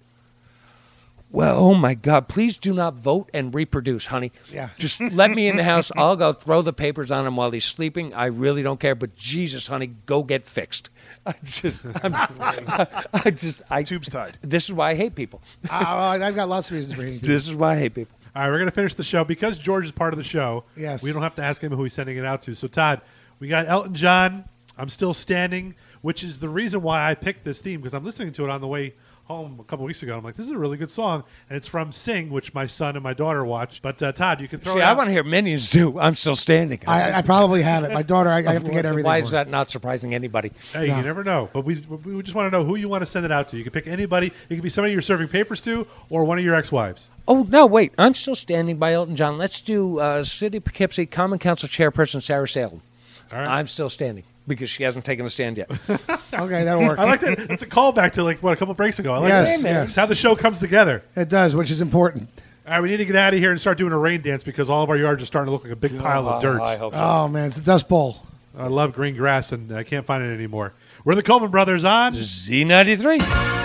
Well, 1.35 1.59
oh 1.59 1.73
my 1.73 1.95
God, 1.95 2.29
please 2.29 2.55
do 2.55 2.73
not 2.73 2.93
vote 2.93 3.29
and 3.33 3.53
reproduce, 3.53 4.05
honey. 4.05 4.31
Yeah. 4.53 4.69
Just 4.77 5.01
let 5.01 5.31
me 5.31 5.49
in 5.49 5.57
the 5.57 5.65
house. 5.65 5.91
I'll 5.97 6.15
go 6.15 6.31
throw 6.31 6.61
the 6.61 6.71
papers 6.71 7.11
on 7.11 7.27
him 7.27 7.35
while 7.35 7.51
he's 7.51 7.65
sleeping. 7.65 8.13
I 8.13 8.27
really 8.27 8.63
don't 8.63 8.79
care. 8.79 8.95
But 8.95 9.17
Jesus, 9.17 9.67
honey, 9.67 9.87
go 10.05 10.23
get 10.23 10.45
fixed. 10.45 10.91
I 11.25 11.35
just, 11.43 11.81
I'm, 12.03 12.15
I 12.15 13.33
just, 13.35 13.63
I. 13.69 13.83
Tubes 13.83 14.07
tied. 14.07 14.37
This 14.43 14.69
is 14.69 14.73
why 14.73 14.91
I 14.91 14.95
hate 14.95 15.13
people. 15.15 15.41
Uh, 15.69 16.17
I've 16.21 16.35
got 16.35 16.47
lots 16.47 16.69
of 16.69 16.77
reasons 16.77 16.95
for 16.95 17.01
hating 17.01 17.19
you. 17.19 17.27
This 17.27 17.49
is 17.49 17.55
why 17.55 17.73
I 17.73 17.79
hate 17.79 17.93
people. 17.95 18.15
All 18.33 18.43
right, 18.43 18.49
we're 18.49 18.57
going 18.57 18.69
to 18.69 18.75
finish 18.75 18.93
the 18.93 19.03
show 19.03 19.25
because 19.25 19.57
George 19.57 19.83
is 19.83 19.91
part 19.91 20.13
of 20.13 20.17
the 20.17 20.23
show. 20.23 20.63
Yes. 20.77 21.03
We 21.03 21.11
don't 21.11 21.21
have 21.21 21.35
to 21.35 21.43
ask 21.43 21.61
him 21.61 21.73
who 21.73 21.83
he's 21.83 21.93
sending 21.93 22.15
it 22.15 22.23
out 22.23 22.43
to. 22.43 22.55
So, 22.55 22.67
Todd, 22.69 23.01
we 23.39 23.49
got 23.49 23.67
Elton 23.67 23.93
John, 23.93 24.45
I'm 24.77 24.87
Still 24.87 25.13
Standing, 25.13 25.75
which 26.01 26.23
is 26.23 26.39
the 26.39 26.47
reason 26.47 26.81
why 26.81 27.09
I 27.09 27.13
picked 27.13 27.43
this 27.43 27.59
theme 27.59 27.81
because 27.81 27.93
I'm 27.93 28.05
listening 28.05 28.31
to 28.33 28.45
it 28.45 28.49
on 28.49 28.61
the 28.61 28.67
way 28.67 28.93
home 29.25 29.57
a 29.59 29.63
couple 29.63 29.85
weeks 29.85 30.03
ago. 30.03 30.17
I'm 30.17 30.23
like, 30.23 30.35
this 30.35 30.45
is 30.45 30.51
a 30.51 30.57
really 30.57 30.77
good 30.77 30.91
song. 30.91 31.23
And 31.49 31.57
it's 31.57 31.67
from 31.67 31.91
Sing, 31.91 32.29
which 32.29 32.53
my 32.53 32.67
son 32.67 32.95
and 32.95 33.03
my 33.03 33.13
daughter 33.13 33.43
watch. 33.43 33.81
But, 33.81 34.01
uh, 34.01 34.11
Todd, 34.11 34.39
you 34.39 34.47
can 34.47 34.59
throw 34.59 34.73
See, 34.73 34.79
it 34.79 34.83
I 34.83 34.91
out. 34.91 34.97
want 34.97 35.07
to 35.07 35.11
hear 35.11 35.23
Minions 35.23 35.69
do. 35.69 35.99
I'm 35.99 36.15
still 36.15 36.35
standing. 36.35 36.79
I, 36.87 37.13
I 37.13 37.21
probably 37.21 37.61
have 37.63 37.83
it. 37.83 37.91
My 37.91 38.03
daughter, 38.03 38.29
I, 38.29 38.39
I 38.39 38.53
have 38.53 38.63
to 38.63 38.71
get 38.71 38.85
everything. 38.85 39.05
Why 39.05 39.21
for 39.21 39.25
is 39.25 39.31
that 39.31 39.49
not 39.49 39.71
surprising 39.71 40.13
anybody? 40.13 40.51
Hey, 40.71 40.87
you 40.87 41.01
never 41.01 41.23
know. 41.23 41.49
But 41.53 41.65
we, 41.65 41.75
we 41.75 42.21
just 42.21 42.35
want 42.35 42.51
to 42.51 42.57
know 42.57 42.63
who 42.63 42.75
you 42.75 42.87
want 42.87 43.01
to 43.01 43.07
send 43.07 43.25
it 43.25 43.31
out 43.31 43.49
to. 43.49 43.57
You 43.57 43.63
can 43.63 43.73
pick 43.73 43.87
anybody. 43.87 44.27
It 44.49 44.55
could 44.55 44.63
be 44.63 44.69
somebody 44.69 44.93
you're 44.93 45.01
serving 45.01 45.29
papers 45.29 45.61
to 45.61 45.87
or 46.09 46.23
one 46.23 46.37
of 46.37 46.43
your 46.43 46.55
ex-wives. 46.55 47.07
Oh 47.27 47.41
no, 47.49 47.65
wait! 47.65 47.91
I'm 47.97 48.13
still 48.13 48.35
standing 48.35 48.77
by 48.77 48.93
Elton 48.93 49.15
John. 49.15 49.39
Let's 49.39 49.59
do 49.59 49.99
uh, 49.99 50.23
City 50.23 50.57
of 50.57 50.63
Poughkeepsie 50.63 51.07
Common 51.07 51.39
Council 51.39 51.67
Chairperson 51.67 52.21
Sarah 52.21 52.47
Salem. 52.47 52.81
All 53.31 53.39
right. 53.39 53.47
I'm 53.47 53.65
still 53.65 53.89
standing 53.89 54.23
because 54.47 54.69
she 54.69 54.83
hasn't 54.83 55.05
taken 55.05 55.25
a 55.25 55.29
stand 55.29 55.57
yet. 55.57 55.69
Okay, 56.33 56.65
that'll 56.65 56.81
work. 56.81 56.99
I 56.99 57.05
like 57.05 57.21
that. 57.21 57.39
It's 57.49 57.63
a 57.63 57.65
callback 57.67 58.11
to 58.13 58.23
like 58.23 58.43
what 58.43 58.51
a 58.51 58.55
couple 58.57 58.73
breaks 58.73 58.99
ago. 58.99 59.13
I 59.13 59.19
like 59.19 59.29
Yes, 59.29 59.61
that. 59.61 59.69
yes. 59.69 59.87
It's 59.87 59.95
how 59.95 60.05
the 60.05 60.15
show 60.15 60.35
comes 60.35 60.59
together. 60.59 61.01
It 61.15 61.29
does, 61.29 61.55
which 61.55 61.71
is 61.71 61.79
important. 61.79 62.27
All 62.67 62.73
right, 62.73 62.81
we 62.81 62.89
need 62.89 62.97
to 62.97 63.05
get 63.05 63.15
out 63.15 63.33
of 63.33 63.39
here 63.39 63.51
and 63.51 63.61
start 63.61 63.77
doing 63.77 63.93
a 63.93 63.97
rain 63.97 64.21
dance 64.21 64.43
because 64.43 64.69
all 64.69 64.83
of 64.83 64.89
our 64.89 64.97
yards 64.97 65.23
are 65.23 65.25
starting 65.27 65.45
to 65.47 65.51
look 65.53 65.63
like 65.63 65.71
a 65.71 65.77
big 65.77 65.93
oh, 65.95 66.01
pile 66.01 66.27
of 66.27 66.41
dirt. 66.41 66.61
i 66.61 66.75
hope 66.75 66.91
Oh 66.93 67.29
man, 67.29 67.47
it's 67.47 67.57
a 67.57 67.61
dust 67.61 67.87
bowl. 67.87 68.17
I 68.57 68.67
love 68.67 68.91
green 68.91 69.15
grass 69.15 69.53
and 69.53 69.71
I 69.71 69.83
can't 69.83 70.05
find 70.05 70.23
it 70.25 70.33
anymore. 70.33 70.73
We're 71.05 71.15
the 71.15 71.23
Colvin 71.23 71.51
Brothers 71.51 71.85
on 71.85 72.11
Z93. 72.11 73.64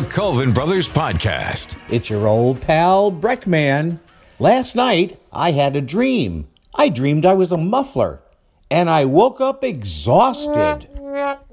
The 0.00 0.06
Colvin 0.06 0.52
Brothers 0.52 0.88
Podcast. 0.88 1.76
It's 1.90 2.08
your 2.08 2.26
old 2.26 2.62
pal 2.62 3.12
Breckman. 3.12 3.98
Last 4.38 4.74
night, 4.74 5.20
I 5.30 5.50
had 5.50 5.76
a 5.76 5.82
dream. 5.82 6.48
I 6.74 6.88
dreamed 6.88 7.26
I 7.26 7.34
was 7.34 7.52
a 7.52 7.58
muffler, 7.58 8.22
and 8.70 8.88
I 8.88 9.04
woke 9.04 9.42
up 9.42 9.62
exhausted. 9.62 10.88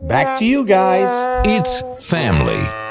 Back 0.01 0.39
to 0.39 0.45
you 0.45 0.63
guys. 0.63 1.43
It's 1.45 2.07
family. 2.07 2.86